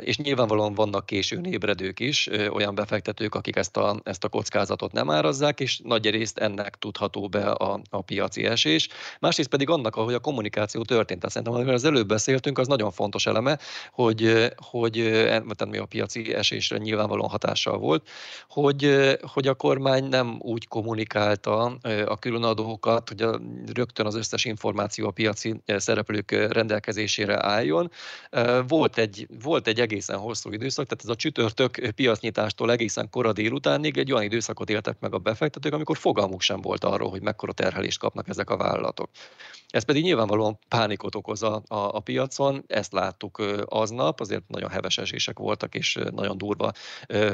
és 0.00 0.16
nyilvánvalóan 0.16 0.74
vannak 0.74 1.06
későn 1.06 1.44
ébredők 1.44 2.00
is, 2.00 2.28
olyan 2.52 2.74
befektetők, 2.74 3.34
akik 3.34 3.56
ezt 3.56 3.76
a, 3.76 4.00
ezt 4.02 4.24
a 4.24 4.28
kockázatot 4.28 4.92
nem 4.92 5.10
árazzák, 5.10 5.60
és 5.60 5.80
nagy 5.84 6.10
részt 6.10 6.38
ennek 6.38 6.76
tudható 6.78 7.28
be 7.28 7.50
a, 7.50 7.80
a 7.90 8.02
piaci 8.02 8.44
esés. 8.44 8.88
Másrészt 9.20 9.48
pedig 9.48 9.70
annak, 9.70 9.96
ahogy 9.96 10.14
a 10.14 10.18
kommunikáció 10.18 10.82
történt. 10.82 11.20
Tehát 11.20 11.34
szerintem, 11.34 11.56
amivel 11.56 11.74
az 11.74 11.84
előbb 11.84 12.08
beszéltünk, 12.08 12.58
az 12.58 12.66
nagyon 12.66 12.90
fontos 12.90 13.26
eleme, 13.26 13.58
hogy, 13.92 14.52
hogy 14.56 14.96
mi 15.68 15.78
a 15.78 15.84
piaci 15.84 16.34
esésre 16.34 16.77
nyilvánvalóan 16.82 17.28
hatással 17.28 17.78
volt, 17.78 18.08
hogy, 18.48 19.16
hogy 19.20 19.46
a 19.46 19.54
kormány 19.54 20.04
nem 20.04 20.36
úgy 20.38 20.68
kommunikálta 20.68 21.64
a 22.06 22.18
különadókat, 22.18 23.08
hogy 23.08 23.22
a, 23.22 23.40
rögtön 23.72 24.06
az 24.06 24.14
összes 24.14 24.44
információ 24.44 25.06
a 25.06 25.10
piaci 25.10 25.60
szereplők 25.66 26.30
rendelkezésére 26.30 27.46
álljon. 27.46 27.90
Volt 28.68 28.98
egy, 28.98 29.26
volt 29.42 29.66
egy 29.66 29.80
egészen 29.80 30.18
hosszú 30.18 30.52
időszak, 30.52 30.86
tehát 30.86 31.04
ez 31.04 31.10
a 31.10 31.16
csütörtök 31.16 31.90
piacnyitástól 31.94 32.70
egészen 32.70 33.10
kora 33.10 33.32
délutánig 33.32 33.98
egy 33.98 34.12
olyan 34.12 34.24
időszakot 34.24 34.70
éltek 34.70 34.96
meg 35.00 35.14
a 35.14 35.18
befektetők, 35.18 35.72
amikor 35.72 35.96
fogalmuk 35.96 36.40
sem 36.40 36.60
volt 36.60 36.84
arról, 36.84 37.10
hogy 37.10 37.22
mekkora 37.22 37.52
terhelést 37.52 37.98
kapnak 37.98 38.28
ezek 38.28 38.50
a 38.50 38.56
vállalatok. 38.56 39.10
Ez 39.68 39.82
pedig 39.82 40.02
nyilvánvalóan 40.02 40.58
pánikot 40.68 41.14
okoz 41.14 41.42
a, 41.42 41.62
a, 41.66 41.76
a 41.76 42.00
piacon, 42.00 42.64
ezt 42.66 42.92
láttuk 42.92 43.42
aznap, 43.64 44.20
azért 44.20 44.48
nagyon 44.48 44.70
heves 44.70 44.98
esések 44.98 45.38
voltak, 45.38 45.74
és 45.74 45.98
nagyon 46.10 46.38
durva 46.38 46.57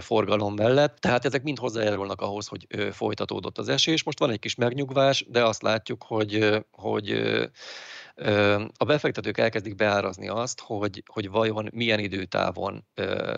forgalom 0.01 0.55
mellett. 0.55 0.97
Tehát 0.99 1.25
ezek 1.25 1.43
mind 1.43 1.59
hozzájárulnak 1.59 2.20
ahhoz, 2.20 2.47
hogy 2.47 2.66
folytatódott 2.93 3.59
az 3.59 3.68
esés. 3.68 4.03
Most 4.03 4.18
van 4.18 4.31
egy 4.31 4.39
kis 4.39 4.55
megnyugvás, 4.55 5.25
de 5.29 5.45
azt 5.45 5.62
látjuk, 5.62 6.03
hogy, 6.03 6.64
hogy 6.70 7.22
a 8.76 8.84
befektetők 8.86 9.38
elkezdik 9.38 9.74
beárazni 9.74 10.28
azt, 10.28 10.60
hogy, 10.60 11.02
hogy 11.06 11.30
vajon 11.30 11.68
milyen 11.72 11.98
időtávon 11.98 12.84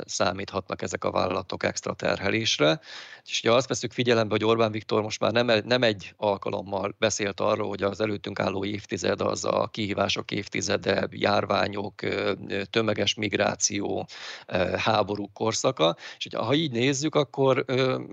számíthatnak 0.05 0.83
ezek 0.83 1.05
a 1.05 1.11
vállalatok 1.11 1.63
extra 1.63 1.95
terhelésre. 1.95 2.81
És 3.25 3.41
ugye 3.43 3.53
azt 3.53 3.69
veszük 3.69 3.93
figyelembe, 3.93 4.35
hogy 4.35 4.45
Orbán 4.45 4.71
Viktor 4.71 5.03
most 5.03 5.21
már 5.21 5.33
nem, 5.33 5.63
nem 5.65 5.83
egy 5.83 6.15
alkalommal 6.17 6.95
beszélt 6.99 7.41
arról, 7.41 7.69
hogy 7.69 7.83
az 7.83 8.01
előttünk 8.01 8.41
álló 8.41 8.65
évtized 8.65 9.21
az 9.21 9.45
a 9.45 9.69
kihívások 9.73 10.31
évtizede, 10.31 11.09
járványok, 11.11 11.95
tömeges 12.71 13.15
migráció, 13.15 14.07
háborúk 14.77 15.33
korszaka. 15.33 15.97
És 16.19 16.27
ugye, 16.27 16.39
ha 16.39 16.55
így 16.55 16.73
nézzük, 16.73 17.15
akkor, 17.15 17.65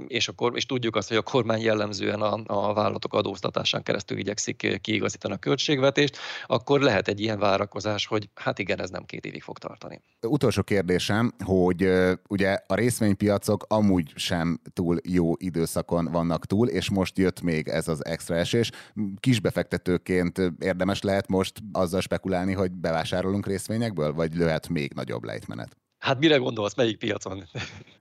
és, 0.08 0.28
akkor, 0.28 0.56
és 0.56 0.66
tudjuk 0.66 0.96
azt, 0.96 1.08
hogy 1.08 1.18
a 1.18 1.22
kormány 1.22 1.62
jellemzően 1.62 2.22
a, 2.22 2.40
a 2.46 2.74
vállalatok 2.74 3.14
adóztatásán 3.14 3.84
keresztül 3.84 4.18
igyekszik 4.18 4.80
kiigazítani 4.82 5.34
a 5.34 5.38
költségvetést, 5.38 6.18
akkor 6.54 6.82
lehet 6.82 7.08
egy 7.08 7.20
ilyen 7.20 7.40
várakozás, 7.40 8.06
hogy 8.06 8.30
hát 8.36 8.60
igen, 8.60 8.82
ez 8.82 8.90
nem 8.90 9.06
két 9.06 9.26
évig 9.26 9.42
fog 9.42 9.58
tartani. 9.58 10.02
Utolsó 10.22 10.64
kérdésem, 10.64 11.34
hogy 11.44 11.90
ugye 12.30 12.58
a 12.68 12.76
részvénypiacok 12.76 13.66
amúgy 13.68 14.12
sem 14.16 14.60
túl 14.74 14.98
jó 15.04 15.34
időszakon 15.38 16.06
vannak 16.12 16.46
túl, 16.46 16.68
és 16.68 16.90
most 16.90 17.18
jött 17.18 17.42
még 17.42 17.68
ez 17.68 17.88
az 17.88 18.06
extra 18.06 18.36
esés. 18.36 18.72
Kisbefektetőként 19.20 20.42
érdemes 20.60 21.02
lehet 21.02 21.28
most 21.28 21.60
azzal 21.72 22.02
spekulálni, 22.02 22.54
hogy 22.54 22.72
bevásárolunk 22.72 23.48
részvényekből, 23.48 24.14
vagy 24.14 24.36
lehet 24.36 24.70
még 24.70 24.94
nagyobb 24.94 25.24
lejtmenet? 25.24 25.78
Hát 25.98 26.20
mire 26.20 26.38
gondolsz, 26.38 26.76
melyik 26.76 26.98
piacon? 26.98 27.44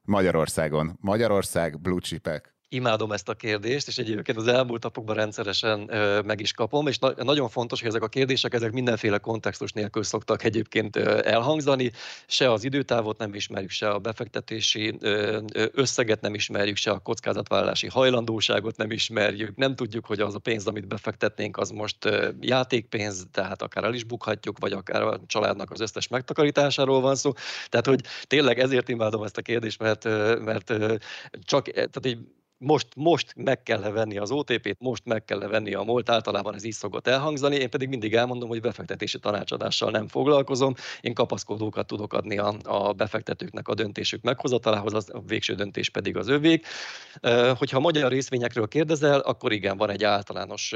Magyarországon. 0.05 0.99
Magyarország, 1.01 1.81
blue 1.81 2.01
chipek 2.01 2.52
imádom 2.73 3.13
ezt 3.13 3.29
a 3.29 3.35
kérdést, 3.35 3.89
és 3.89 3.99
egyébként 3.99 4.39
az 4.39 4.47
elmúlt 4.47 4.83
napokban 4.83 5.15
rendszeresen 5.17 5.87
ö, 5.89 6.21
meg 6.21 6.41
is 6.41 6.53
kapom, 6.53 6.87
és 6.87 6.99
na- 6.99 7.25
nagyon 7.25 7.49
fontos, 7.49 7.81
hogy 7.81 7.89
ezek 7.89 8.03
a 8.03 8.09
kérdések, 8.09 8.55
ezek 8.55 8.73
mindenféle 8.73 9.19
kontextus 9.19 9.73
nélkül 9.73 10.03
szoktak 10.03 10.45
egyébként 10.45 10.97
elhangzani, 10.97 11.93
se 12.27 12.53
az 12.53 12.65
időtávot 12.65 13.19
nem 13.19 13.35
ismerjük, 13.35 13.71
se 13.71 13.91
a 13.91 13.99
befektetési 13.99 14.99
összeget 15.73 16.21
nem 16.21 16.35
ismerjük, 16.35 16.77
se 16.77 16.91
a 16.91 16.99
kockázatvállalási 16.99 17.87
hajlandóságot 17.87 18.77
nem 18.77 18.91
ismerjük, 18.91 19.57
nem 19.57 19.75
tudjuk, 19.75 20.07
hogy 20.07 20.21
az 20.21 20.35
a 20.35 20.39
pénz, 20.39 20.67
amit 20.67 20.89
befektetnénk, 20.89 21.57
az 21.57 21.71
most 21.71 21.97
játékpénz, 22.41 23.27
tehát 23.31 23.63
akár 23.63 23.85
el 23.85 23.95
is 23.95 24.05
bukhatjuk, 24.05 24.59
vagy 24.59 24.73
akár 24.73 25.03
a 25.03 25.21
családnak 25.27 25.71
az 25.71 25.81
összes 25.81 26.09
megtakarításáról 26.09 27.01
van 27.01 27.15
szó. 27.15 27.33
Tehát, 27.69 27.87
hogy 27.87 28.01
tényleg 28.27 28.59
ezért 28.59 28.89
imádom 28.89 29.23
ezt 29.23 29.37
a 29.37 29.43
kérdést, 29.43 29.79
mert, 29.79 30.05
mert 30.45 30.73
csak, 31.45 31.71
tehát 31.71 32.07
egy 32.07 32.19
most, 32.63 32.87
most 32.95 33.33
meg 33.37 33.63
kell 33.63 33.81
venni 33.81 34.19
az 34.19 34.31
OTP-t, 34.31 34.77
most 34.81 35.05
meg 35.05 35.25
kell 35.25 35.39
venni 35.39 35.75
a 35.75 35.83
MOLT, 35.83 36.11
általában 36.11 36.55
ez 36.55 36.65
így 36.65 36.73
szokott 36.73 37.07
elhangzani, 37.07 37.57
én 37.57 37.71
pedig 37.71 37.89
mindig 37.89 38.15
elmondom, 38.15 38.49
hogy 38.49 38.61
befektetési 38.61 39.19
tanácsadással 39.19 39.91
nem 39.91 40.09
foglalkozom, 40.09 40.75
én 41.01 41.15
kapaszkodókat 41.15 41.87
tudok 41.87 42.13
adni 42.13 42.39
a, 42.39 42.55
a 42.63 42.93
befektetőknek 42.93 43.69
a 43.69 43.75
döntésük 43.75 44.23
meghozatalához, 44.23 44.95
az, 44.95 45.11
a 45.13 45.23
végső 45.27 45.55
döntés 45.55 45.91
pedig 45.91 46.17
az 46.17 46.29
övék. 46.29 46.67
Hogyha 47.59 47.81
magyar 47.81 48.11
részvényekről 48.11 48.69
kérdezel, 48.69 49.21
akkor 49.21 49.53
igen, 49.53 49.77
van 49.77 49.91
egy 49.91 50.05
általános 50.05 50.75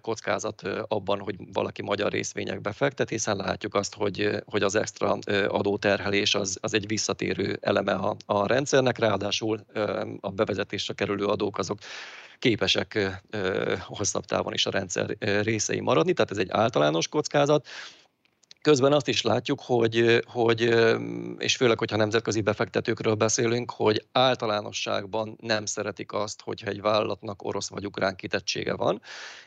kockázat 0.00 0.62
abban, 0.88 1.18
hogy 1.18 1.36
valaki 1.52 1.82
magyar 1.82 2.12
részvényekbe 2.12 2.72
fektet, 2.72 3.08
hiszen 3.08 3.36
látjuk 3.36 3.74
azt, 3.74 3.94
hogy, 3.94 4.42
hogy 4.44 4.62
az 4.62 4.74
extra 4.74 5.18
adóterhelés 5.48 6.34
az, 6.34 6.58
az 6.60 6.74
egy 6.74 6.86
visszatérő 6.86 7.58
eleme 7.60 7.92
a, 7.92 8.16
a 8.26 8.46
rendszernek, 8.46 8.98
ráadásul 8.98 9.60
a 10.20 10.30
bevezetésre 10.30 10.94
kerül 10.94 11.19
szereplő 11.20 11.26
adók 11.26 11.58
azok 11.58 11.78
képesek 12.38 13.20
hosszabb 13.80 14.24
távon 14.24 14.52
is 14.52 14.66
a 14.66 14.70
rendszer 14.70 15.16
részei 15.42 15.80
maradni, 15.80 16.12
tehát 16.12 16.30
ez 16.30 16.38
egy 16.38 16.50
általános 16.50 17.08
kockázat. 17.08 17.66
Közben 18.62 18.92
azt 18.92 19.08
is 19.08 19.22
látjuk, 19.22 19.60
hogy, 19.62 20.24
hogy, 20.26 20.60
és 21.38 21.56
főleg, 21.56 21.78
hogyha 21.78 21.96
nemzetközi 21.96 22.40
befektetőkről 22.40 23.14
beszélünk, 23.14 23.70
hogy 23.70 24.06
általánosságban 24.12 25.36
nem 25.40 25.66
szeretik 25.66 26.12
azt, 26.12 26.40
hogyha 26.42 26.70
egy 26.70 26.80
vállalatnak 26.80 27.42
orosz 27.42 27.68
vagy 27.68 27.86
ukrán 27.86 28.16
kitettsége 28.16 28.74
van, 28.74 29.00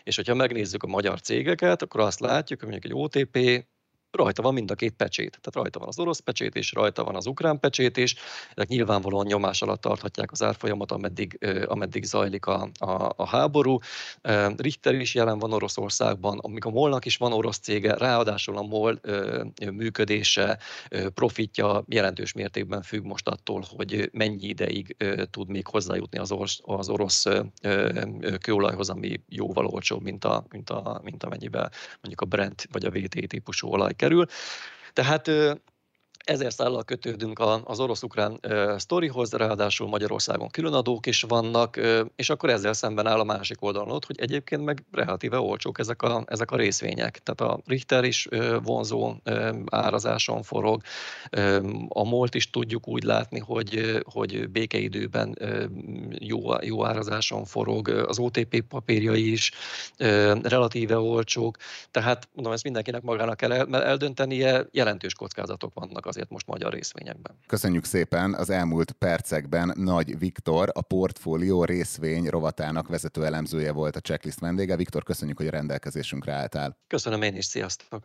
és 0.04 0.16
hogyha 0.16 0.36
megnézzük 0.36 0.84
a 0.84 0.88
magyar 0.88 1.22
cégeket, 1.22 1.82
akkor 1.82 2.00
azt 2.00 2.20
látjuk, 2.20 2.60
hogy 2.60 2.70
mondjuk 2.70 2.94
egy 2.94 3.00
OTP 3.02 3.66
rajta 4.16 4.42
van 4.42 4.54
mind 4.54 4.72
a 4.72 4.76
két 4.76 4.94
pecsét. 4.94 5.40
Tehát 5.42 5.56
rajta 5.56 5.80
van 5.80 5.88
az 5.88 6.00
orosz 6.00 6.20
pecsét 6.20 6.56
és 6.56 6.72
rajta 6.72 7.04
van 7.04 7.16
az 7.16 7.26
ukrán 7.26 7.60
pecsét 7.60 7.98
is. 7.98 8.16
Ezek 8.56 8.68
nyilvánvalóan 8.68 9.26
nyomás 9.26 9.62
alatt 9.62 9.82
tarthatják 9.82 10.32
az 10.32 10.44
árfolyamat, 10.44 10.92
ameddig, 10.92 11.46
ameddig 11.66 12.04
zajlik 12.04 12.46
a, 12.46 12.70
a, 12.80 13.14
a 13.16 13.28
háború. 13.28 13.78
Richter 14.58 14.94
is 14.94 15.16
jelen 15.16 15.40
van 15.40 15.54
Oroszországban, 15.54 16.40
amíg 16.40 16.66
a 16.66 16.70
molnak 16.70 17.06
is 17.06 17.18
van 17.18 17.34
orosz 17.34 17.58
cége, 17.58 17.96
ráadásul 17.98 18.58
a 18.58 18.62
MOL 18.62 19.00
működése, 19.72 20.60
profitja 21.14 21.84
jelentős 21.88 22.34
mértékben 22.34 22.82
függ 22.82 23.04
most 23.04 23.28
attól, 23.28 23.64
hogy 23.76 24.10
mennyi 24.12 24.48
ideig 24.48 24.96
tud 25.32 25.50
még 25.50 25.68
hozzájutni 25.68 26.18
az 26.18 26.32
orosz, 26.32 26.60
az 26.62 26.90
orosz 26.90 27.26
kőolajhoz, 28.40 28.90
ami 28.90 29.22
jóval 29.30 29.66
olcsóbb, 29.66 30.02
mint, 30.02 30.26
a, 30.26 30.46
mint, 30.50 30.70
a, 30.70 31.02
mint 31.04 31.24
amennyiben 31.24 31.72
mondjuk 32.02 32.22
a 32.22 32.26
Brent 32.26 32.68
vagy 32.72 32.86
a 32.86 32.90
VT 32.90 33.28
típusú 33.28 33.68
olaj 33.68 33.94
kerül. 34.04 34.26
Tehát 34.94 35.32
ezer 36.24 36.54
szállal 36.54 36.84
kötődünk 36.84 37.40
az 37.64 37.80
orosz-ukrán 37.80 38.40
sztorihoz, 38.78 39.34
ráadásul 39.34 39.88
Magyarországon 39.88 40.50
különadók 40.50 41.06
is 41.06 41.22
vannak, 41.22 41.80
és 42.16 42.30
akkor 42.30 42.50
ezzel 42.50 42.74
szemben 42.74 43.08
áll 43.08 43.20
a 43.20 43.24
másik 43.24 43.62
oldalon 43.62 43.92
ott, 43.92 44.06
hogy 44.06 44.20
egyébként 44.20 44.64
meg 44.64 44.84
relatíve 44.92 45.40
olcsók 45.40 45.80
ezek 45.80 46.02
a, 46.02 46.24
ezek 46.28 46.52
a 46.52 46.56
részvények. 46.56 47.20
Tehát 47.24 47.54
a 47.54 47.62
Richter 47.66 48.04
is 48.04 48.28
vonzó 48.64 49.14
árazáson 49.66 50.44
forog, 50.44 50.82
a 51.88 52.04
MOLT 52.04 52.36
is 52.36 52.50
tudjuk 52.50 52.88
úgy 52.88 53.04
látni, 53.04 53.40
hogy, 53.40 54.02
hogy 54.04 54.50
békeidőben 54.50 55.38
jó, 56.20 56.40
jó 56.62 56.86
árazáson 56.86 57.46
forog, 57.46 57.88
az 57.88 58.20
OTP 58.20 58.62
papírjai 58.62 59.32
is 59.32 59.52
relatíve 60.42 60.98
olcsók, 60.98 61.58
tehát 61.92 62.30
mondom, 62.34 62.54
ezt 62.54 62.64
mindenkinek 62.64 63.02
magának 63.02 63.38
kell 63.38 63.52
eldöntenie, 63.74 64.66
jelentős 64.72 65.14
kockázatok 65.14 65.74
vannak 65.74 66.06
azért 66.14 66.30
most 66.30 66.48
magyar 66.48 66.74
részvényekben. 66.74 67.36
Köszönjük 67.48 67.86
szépen! 67.86 68.34
Az 68.34 68.50
elmúlt 68.50 68.92
percekben 68.92 69.74
Nagy 69.76 70.20
Viktor, 70.20 70.70
a 70.74 70.82
portfólió 70.82 71.64
részvény 71.64 72.26
rovatának 72.28 72.88
vezető 72.88 73.26
elemzője 73.26 73.72
volt 73.72 73.96
a 73.96 74.00
checklist 74.00 74.40
vendége. 74.40 74.76
Viktor, 74.76 75.04
köszönjük, 75.04 75.38
hogy 75.38 75.48
a 75.48 75.52
rendelkezésünkre 75.52 76.34
álltál. 76.34 76.78
Köszönöm 76.88 77.22
én 77.22 77.36
is, 77.36 77.46
sziasztok! 77.46 78.04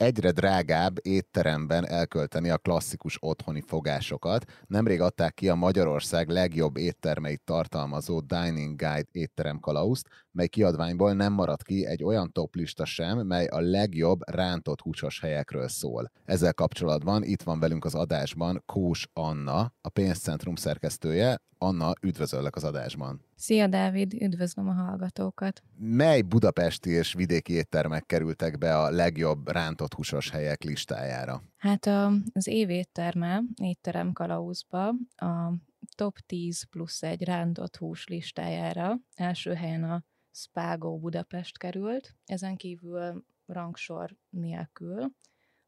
egyre 0.00 0.30
drágább 0.30 0.98
étteremben 1.02 1.88
elkölteni 1.88 2.50
a 2.50 2.58
klasszikus 2.58 3.16
otthoni 3.20 3.60
fogásokat. 3.60 4.44
Nemrég 4.66 5.00
adták 5.00 5.34
ki 5.34 5.48
a 5.48 5.54
Magyarország 5.54 6.28
legjobb 6.28 6.76
éttermeit 6.76 7.42
tartalmazó 7.44 8.20
Dining 8.20 8.76
Guide 8.76 9.08
étterem 9.12 9.58
kalauzt, 9.58 10.08
mely 10.32 10.48
kiadványból 10.48 11.12
nem 11.12 11.32
maradt 11.32 11.62
ki 11.62 11.86
egy 11.86 12.04
olyan 12.04 12.32
toplista 12.32 12.84
sem, 12.84 13.26
mely 13.26 13.46
a 13.46 13.60
legjobb 13.60 14.30
rántott 14.30 14.80
húsos 14.80 15.20
helyekről 15.20 15.68
szól. 15.68 16.10
Ezzel 16.24 16.54
kapcsolatban 16.54 17.22
itt 17.22 17.42
van 17.42 17.60
velünk 17.60 17.84
az 17.84 17.94
adásban 17.94 18.62
Kós 18.66 19.08
Anna, 19.12 19.72
a 19.80 19.88
pénzcentrum 19.88 20.54
szerkesztője. 20.54 21.38
Anna, 21.62 21.92
üdvözöllek 22.02 22.56
az 22.56 22.64
adásban. 22.64 23.24
Szia 23.34 23.66
Dávid, 23.66 24.14
üdvözlöm 24.14 24.68
a 24.68 24.72
hallgatókat. 24.72 25.62
Mely 25.78 26.22
budapesti 26.22 26.90
és 26.90 27.12
vidéki 27.12 27.52
éttermek 27.52 28.06
kerültek 28.06 28.58
be 28.58 28.78
a 28.78 28.90
legjobb 28.90 29.48
rántott 29.48 29.94
húsos 29.94 30.30
helyek 30.30 30.62
listájára? 30.62 31.42
Hát 31.56 31.86
az 32.32 32.46
év 32.46 32.70
étterme, 32.70 33.42
étterem 33.62 34.12
kalauzba 34.12 34.88
a 35.16 35.52
top 35.94 36.18
10 36.18 36.62
plusz 36.62 37.02
egy 37.02 37.24
rántott 37.24 37.76
hús 37.76 38.06
listájára 38.06 38.98
első 39.14 39.54
helyen 39.54 39.84
a 39.84 40.04
Spago 40.32 40.98
Budapest 40.98 41.58
került, 41.58 42.14
ezen 42.24 42.56
kívül 42.56 43.24
rangsor 43.46 44.16
nélkül. 44.30 45.12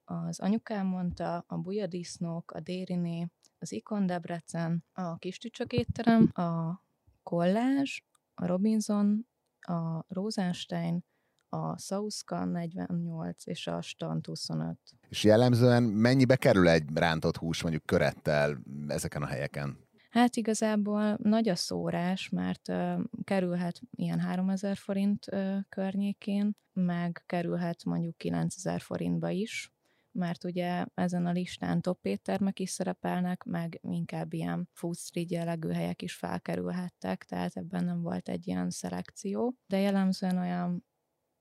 Az 0.05 0.41
anyukám 0.41 0.87
mondta, 0.87 1.45
a 1.47 1.57
Bujadisznók, 1.57 2.51
a 2.51 2.61
Dériné, 2.61 3.27
az 3.59 3.73
Ikon 3.73 4.07
Debrecen, 4.07 4.85
a 4.93 5.17
Kis 5.17 5.39
Tücsök 5.39 5.73
étterem, 5.73 6.31
a 6.35 6.81
Kollázs, 7.23 8.01
a 8.35 8.47
Robinson, 8.47 9.27
a 9.61 10.05
Rosenstein, 10.09 11.05
a 11.49 11.79
Sauska 11.79 12.45
48 12.45 13.47
és 13.47 13.67
a 13.67 13.83
Stant 13.83 14.27
25. 14.27 14.79
És 15.09 15.25
jellemzően 15.25 15.83
mennyibe 15.83 16.37
kerül 16.37 16.69
egy 16.69 16.85
rántott 16.95 17.37
hús 17.37 17.63
mondjuk 17.63 17.87
körettel 17.87 18.59
ezeken 18.89 19.23
a 19.23 19.27
helyeken? 19.27 19.79
Hát 20.13 20.37
igazából 20.37 21.19
nagy 21.23 21.49
a 21.49 21.55
szórás, 21.55 22.29
mert 22.29 22.69
uh, 22.69 23.01
kerülhet 23.25 23.81
ilyen 23.91 24.21
3000 24.21 24.77
forint 24.77 25.27
uh, 25.33 25.59
környékén, 25.69 26.57
meg 26.73 27.23
kerülhet 27.27 27.85
mondjuk 27.85 28.17
9000 28.17 28.81
forintba 28.81 29.31
is, 29.31 29.73
mert 30.11 30.45
ugye 30.45 30.85
ezen 30.95 31.27
a 31.27 31.33
listán 31.33 31.81
top 31.81 32.07
éttermek 32.07 32.59
is 32.59 32.71
szerepelnek, 32.71 33.45
meg 33.45 33.81
inkább 33.83 34.33
ilyen 34.33 34.69
food 34.73 34.97
street 34.97 35.31
jellegű 35.31 35.69
helyek 35.69 36.03
is 36.03 36.15
felkerülhettek, 36.15 37.25
tehát 37.25 37.57
ebben 37.57 37.85
nem 37.85 38.03
volt 38.03 38.29
egy 38.29 38.47
ilyen 38.47 38.71
szelekció, 38.71 39.55
de 39.67 39.79
jellemzően 39.79 40.39
olyan 40.39 40.85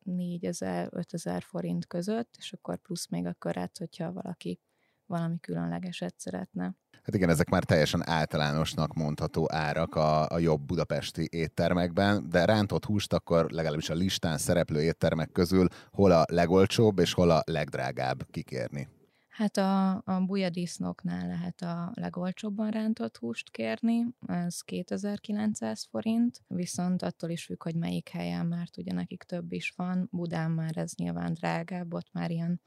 4000-5000 0.06 1.42
forint 1.46 1.88
között, 1.88 2.36
és 2.38 2.54
akkor 2.54 2.78
plusz 2.78 3.08
még 3.08 3.26
a 3.26 3.34
köret, 3.34 3.78
hogyha 3.78 4.14
valaki 4.14 4.60
valami 5.12 5.40
különlegeset 5.40 6.14
szeretne. 6.18 6.76
Hát 7.04 7.16
igen, 7.16 7.30
ezek 7.30 7.50
már 7.50 7.64
teljesen 7.64 8.10
általánosnak 8.10 8.94
mondható 8.94 9.48
árak 9.52 9.96
a, 9.96 10.30
a 10.30 10.40
jobb 10.40 10.62
budapesti 10.62 11.28
éttermekben, 11.32 12.30
de 12.30 12.46
rántott 12.46 12.86
húst 12.86 13.14
akkor 13.14 13.52
legalábbis 13.52 13.90
a 13.90 13.94
listán 13.94 14.38
szereplő 14.38 14.82
éttermek 14.82 15.32
közül 15.32 15.68
hol 15.92 16.12
a 16.12 16.26
legolcsóbb 16.28 17.00
és 17.00 17.14
hol 17.14 17.30
a 17.30 17.42
legdrágább 17.46 18.28
kikérni? 18.32 18.88
Hát 19.30 19.58
a, 19.58 19.92
a 19.92 20.26
bujadisznoknál 20.26 21.28
lehet 21.28 21.62
a 21.62 21.92
legolcsóbban 21.94 22.70
rántott 22.70 23.18
húst 23.18 23.52
kérni, 23.52 24.06
ez 24.28 24.62
2900 24.62 25.88
forint, 25.90 26.42
viszont 26.48 27.02
attól 27.02 27.30
is 27.30 27.46
függ, 27.46 27.64
hogy 27.64 27.76
melyik 27.76 28.10
helyen, 28.10 28.46
mert 28.46 28.78
ugye 28.78 28.94
nekik 28.94 29.24
több 29.24 29.52
is 29.52 29.74
van. 29.76 30.08
Budán 30.12 30.52
már 30.52 30.78
ez 30.78 30.92
nyilván 30.96 31.34
drágább, 31.34 31.94
ott 31.94 32.08
már 32.12 32.32
ilyen 32.32 32.62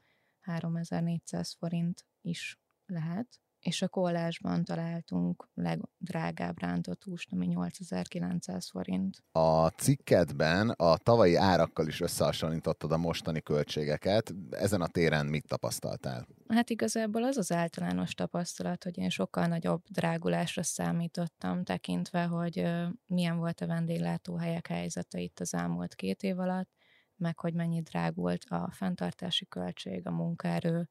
3400 0.45 1.55
forint 1.59 2.05
is 2.21 2.59
lehet 2.85 3.39
és 3.65 3.81
a 3.81 3.87
kollásban 3.87 4.63
találtunk 4.63 5.49
legdrágább 5.53 6.61
rántott 6.61 7.03
húst, 7.03 7.31
ami 7.31 7.45
8900 7.45 8.69
forint. 8.69 9.23
A 9.31 9.67
cikkedben 9.67 10.69
a 10.69 10.97
tavalyi 10.97 11.35
árakkal 11.35 11.87
is 11.87 12.01
összehasonlítottad 12.01 12.91
a 12.91 12.97
mostani 12.97 13.41
költségeket. 13.41 14.33
Ezen 14.49 14.81
a 14.81 14.87
téren 14.87 15.25
mit 15.25 15.47
tapasztaltál? 15.47 16.27
Hát 16.47 16.69
igazából 16.69 17.23
az 17.23 17.37
az 17.37 17.51
általános 17.51 18.13
tapasztalat, 18.13 18.83
hogy 18.83 18.97
én 18.97 19.09
sokkal 19.09 19.45
nagyobb 19.45 19.83
drágulásra 19.89 20.63
számítottam, 20.63 21.63
tekintve, 21.63 22.23
hogy 22.23 22.67
milyen 23.05 23.37
volt 23.37 23.61
a 23.61 23.67
vendéglátóhelyek 23.67 24.67
helyzete 24.67 25.19
itt 25.19 25.39
az 25.39 25.53
elmúlt 25.53 25.95
két 25.95 26.23
év 26.23 26.39
alatt, 26.39 26.69
meg 27.17 27.39
hogy 27.39 27.53
mennyi 27.53 27.81
drágult 27.81 28.43
a 28.49 28.69
fenntartási 28.71 29.47
költség, 29.47 30.07
a 30.07 30.11
munkaerő, 30.11 30.89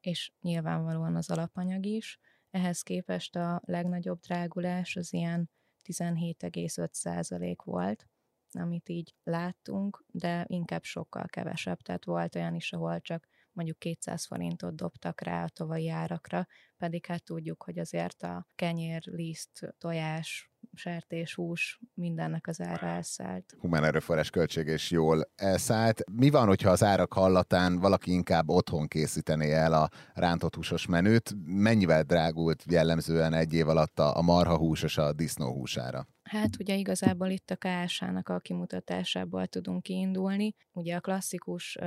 és 0.00 0.32
nyilvánvalóan 0.40 1.16
az 1.16 1.30
alapanyag 1.30 1.86
is. 1.86 2.18
Ehhez 2.50 2.82
képest 2.82 3.36
a 3.36 3.62
legnagyobb 3.64 4.20
drágulás 4.20 4.96
az 4.96 5.12
ilyen 5.12 5.50
17,5% 5.84 7.56
volt, 7.64 8.06
amit 8.52 8.88
így 8.88 9.14
láttunk, 9.22 10.04
de 10.06 10.44
inkább 10.48 10.82
sokkal 10.82 11.26
kevesebb. 11.26 11.80
Tehát 11.80 12.04
volt 12.04 12.34
olyan 12.34 12.54
is, 12.54 12.72
ahol 12.72 13.00
csak 13.00 13.26
mondjuk 13.52 13.78
200 13.78 14.26
forintot 14.26 14.74
dobtak 14.74 15.20
rá 15.20 15.44
a 15.44 15.48
tavalyi 15.48 15.88
árakra, 15.88 16.46
pedig 16.76 17.06
hát 17.06 17.24
tudjuk, 17.24 17.62
hogy 17.62 17.78
azért 17.78 18.22
a 18.22 18.46
kenyér, 18.54 19.02
liszt, 19.04 19.74
tojás, 19.78 20.51
sertéshús, 20.74 21.80
mindennek 21.94 22.46
az 22.46 22.60
ára 22.60 22.86
elszállt. 22.86 23.56
Humán 23.60 23.84
erőforrás 23.84 24.30
költség 24.30 24.66
is 24.66 24.90
jól 24.90 25.30
elszállt. 25.34 26.02
Mi 26.12 26.30
van, 26.30 26.46
hogyha 26.46 26.70
az 26.70 26.82
árak 26.82 27.12
hallatán 27.12 27.78
valaki 27.78 28.12
inkább 28.12 28.48
otthon 28.48 28.88
készítené 28.88 29.52
el 29.52 29.72
a 29.72 29.88
rántott 30.14 30.54
húsos 30.54 30.86
menüt? 30.86 31.34
Mennyivel 31.44 32.02
drágult 32.02 32.64
jellemzően 32.70 33.32
egy 33.32 33.54
év 33.54 33.68
alatt 33.68 33.98
a 33.98 34.22
marhahús 34.22 34.82
és 34.82 34.98
a 34.98 35.12
disznóhúsára? 35.12 36.06
Hát 36.22 36.50
ugye 36.60 36.74
igazából 36.74 37.28
itt 37.28 37.50
a 37.50 37.56
KSH-nak 37.56 38.28
a 38.28 38.38
kimutatásából 38.38 39.46
tudunk 39.46 39.82
kiindulni. 39.82 40.54
Ugye 40.72 40.96
a 40.96 41.00
klasszikus 41.00 41.78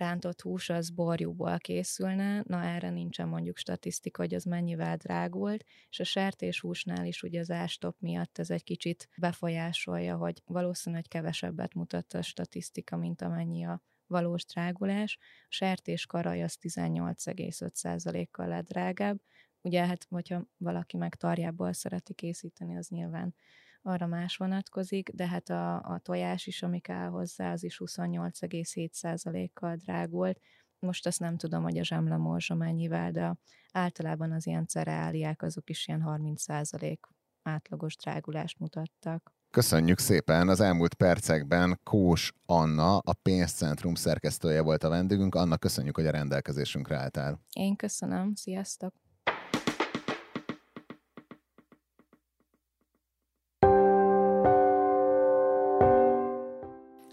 rántott 0.00 0.40
hús 0.40 0.68
az 0.68 0.90
borjúból 0.90 1.58
készülne, 1.58 2.42
na 2.46 2.64
erre 2.64 2.90
nincsen 2.90 3.28
mondjuk 3.28 3.56
statisztika, 3.56 4.22
hogy 4.22 4.34
az 4.34 4.44
mennyivel 4.44 4.96
drágult, 4.96 5.64
és 5.90 6.00
a 6.00 6.04
sertéshúsnál 6.04 7.06
is 7.06 7.22
ugye 7.22 7.40
az 7.40 7.50
ástop 7.50 7.96
miatt 7.98 8.38
ez 8.38 8.50
egy 8.50 8.64
kicsit 8.64 9.08
befolyásolja, 9.16 10.16
hogy 10.16 10.42
valószínűleg 10.44 11.04
kevesebbet 11.08 11.74
mutat 11.74 12.14
a 12.14 12.22
statisztika, 12.22 12.96
mint 12.96 13.22
amennyi 13.22 13.64
a 13.64 13.82
valós 14.06 14.44
drágulás. 14.44 15.18
A 15.20 15.46
sertés 15.48 16.06
karaj 16.06 16.42
az 16.42 16.56
18,5%-kal 16.60 18.46
lett 18.46 18.66
drágább. 18.66 19.20
Ugye 19.60 19.86
hát, 19.86 20.06
hogyha 20.08 20.46
valaki 20.56 20.96
meg 20.96 21.14
tarjából 21.14 21.72
szereti 21.72 22.14
készíteni, 22.14 22.76
az 22.76 22.88
nyilván 22.88 23.34
arra 23.82 24.06
más 24.06 24.36
vonatkozik, 24.36 25.10
de 25.10 25.26
hát 25.26 25.48
a, 25.48 25.74
a 25.74 25.98
tojás 25.98 26.46
is, 26.46 26.62
ami 26.62 26.80
kell 26.80 27.08
hozzá, 27.08 27.52
az 27.52 27.62
is 27.64 27.80
28,7%-kal 27.84 29.76
drágult. 29.76 30.40
Most 30.78 31.06
azt 31.06 31.20
nem 31.20 31.36
tudom, 31.36 31.62
hogy 31.62 31.78
a 31.78 31.84
zsemlemorzsa 31.84 32.54
mennyivel, 32.54 33.10
de 33.10 33.36
általában 33.72 34.32
az 34.32 34.46
ilyen 34.46 34.66
cereáliák 34.66 35.42
azok 35.42 35.70
is 35.70 35.88
ilyen 35.88 36.02
30% 36.06 36.98
átlagos 37.42 37.96
drágulást 37.96 38.58
mutattak. 38.58 39.32
Köszönjük 39.50 39.98
szépen! 39.98 40.48
Az 40.48 40.60
elmúlt 40.60 40.94
percekben 40.94 41.80
Kós 41.82 42.32
Anna, 42.46 42.98
a 42.98 43.12
pénzcentrum 43.22 43.94
szerkesztője 43.94 44.62
volt 44.62 44.84
a 44.84 44.88
vendégünk. 44.88 45.34
Anna, 45.34 45.56
köszönjük, 45.56 45.96
hogy 45.96 46.06
a 46.06 46.10
rendelkezésünkre 46.10 46.96
álltál. 46.96 47.40
Én 47.52 47.76
köszönöm, 47.76 48.34
sziasztok! 48.34 48.94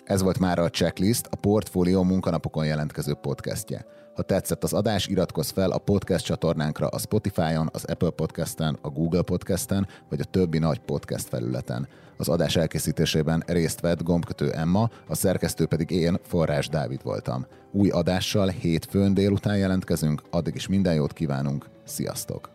Ez 0.07 0.21
volt 0.21 0.39
már 0.39 0.59
a 0.59 0.69
Checklist, 0.69 1.27
a 1.29 1.35
Portfólió 1.35 2.03
munkanapokon 2.03 2.65
jelentkező 2.65 3.13
podcastje. 3.13 3.85
Ha 4.15 4.21
tetszett 4.21 4.63
az 4.63 4.73
adás, 4.73 5.07
iratkozz 5.07 5.51
fel 5.51 5.71
a 5.71 5.77
podcast 5.77 6.25
csatornánkra 6.25 6.87
a 6.87 6.97
Spotify-on, 6.97 7.69
az 7.73 7.83
Apple 7.83 8.09
Podcast-en, 8.09 8.77
a 8.81 8.89
Google 8.89 9.21
Podcast-en, 9.21 9.87
vagy 10.09 10.19
a 10.19 10.23
többi 10.23 10.57
nagy 10.57 10.79
podcast 10.79 11.27
felületen. 11.27 11.87
Az 12.17 12.29
adás 12.29 12.55
elkészítésében 12.55 13.43
részt 13.47 13.79
vett 13.79 14.03
gombkötő 14.03 14.51
Emma, 14.51 14.89
a 15.07 15.15
szerkesztő 15.15 15.65
pedig 15.65 15.91
én, 15.91 16.17
Forrás 16.23 16.67
Dávid 16.67 17.03
voltam. 17.03 17.45
Új 17.71 17.89
adással 17.89 18.47
hétfőn 18.47 19.13
délután 19.13 19.57
jelentkezünk, 19.57 20.21
addig 20.29 20.55
is 20.55 20.67
minden 20.67 20.93
jót 20.93 21.13
kívánunk, 21.13 21.69
sziasztok! 21.85 22.49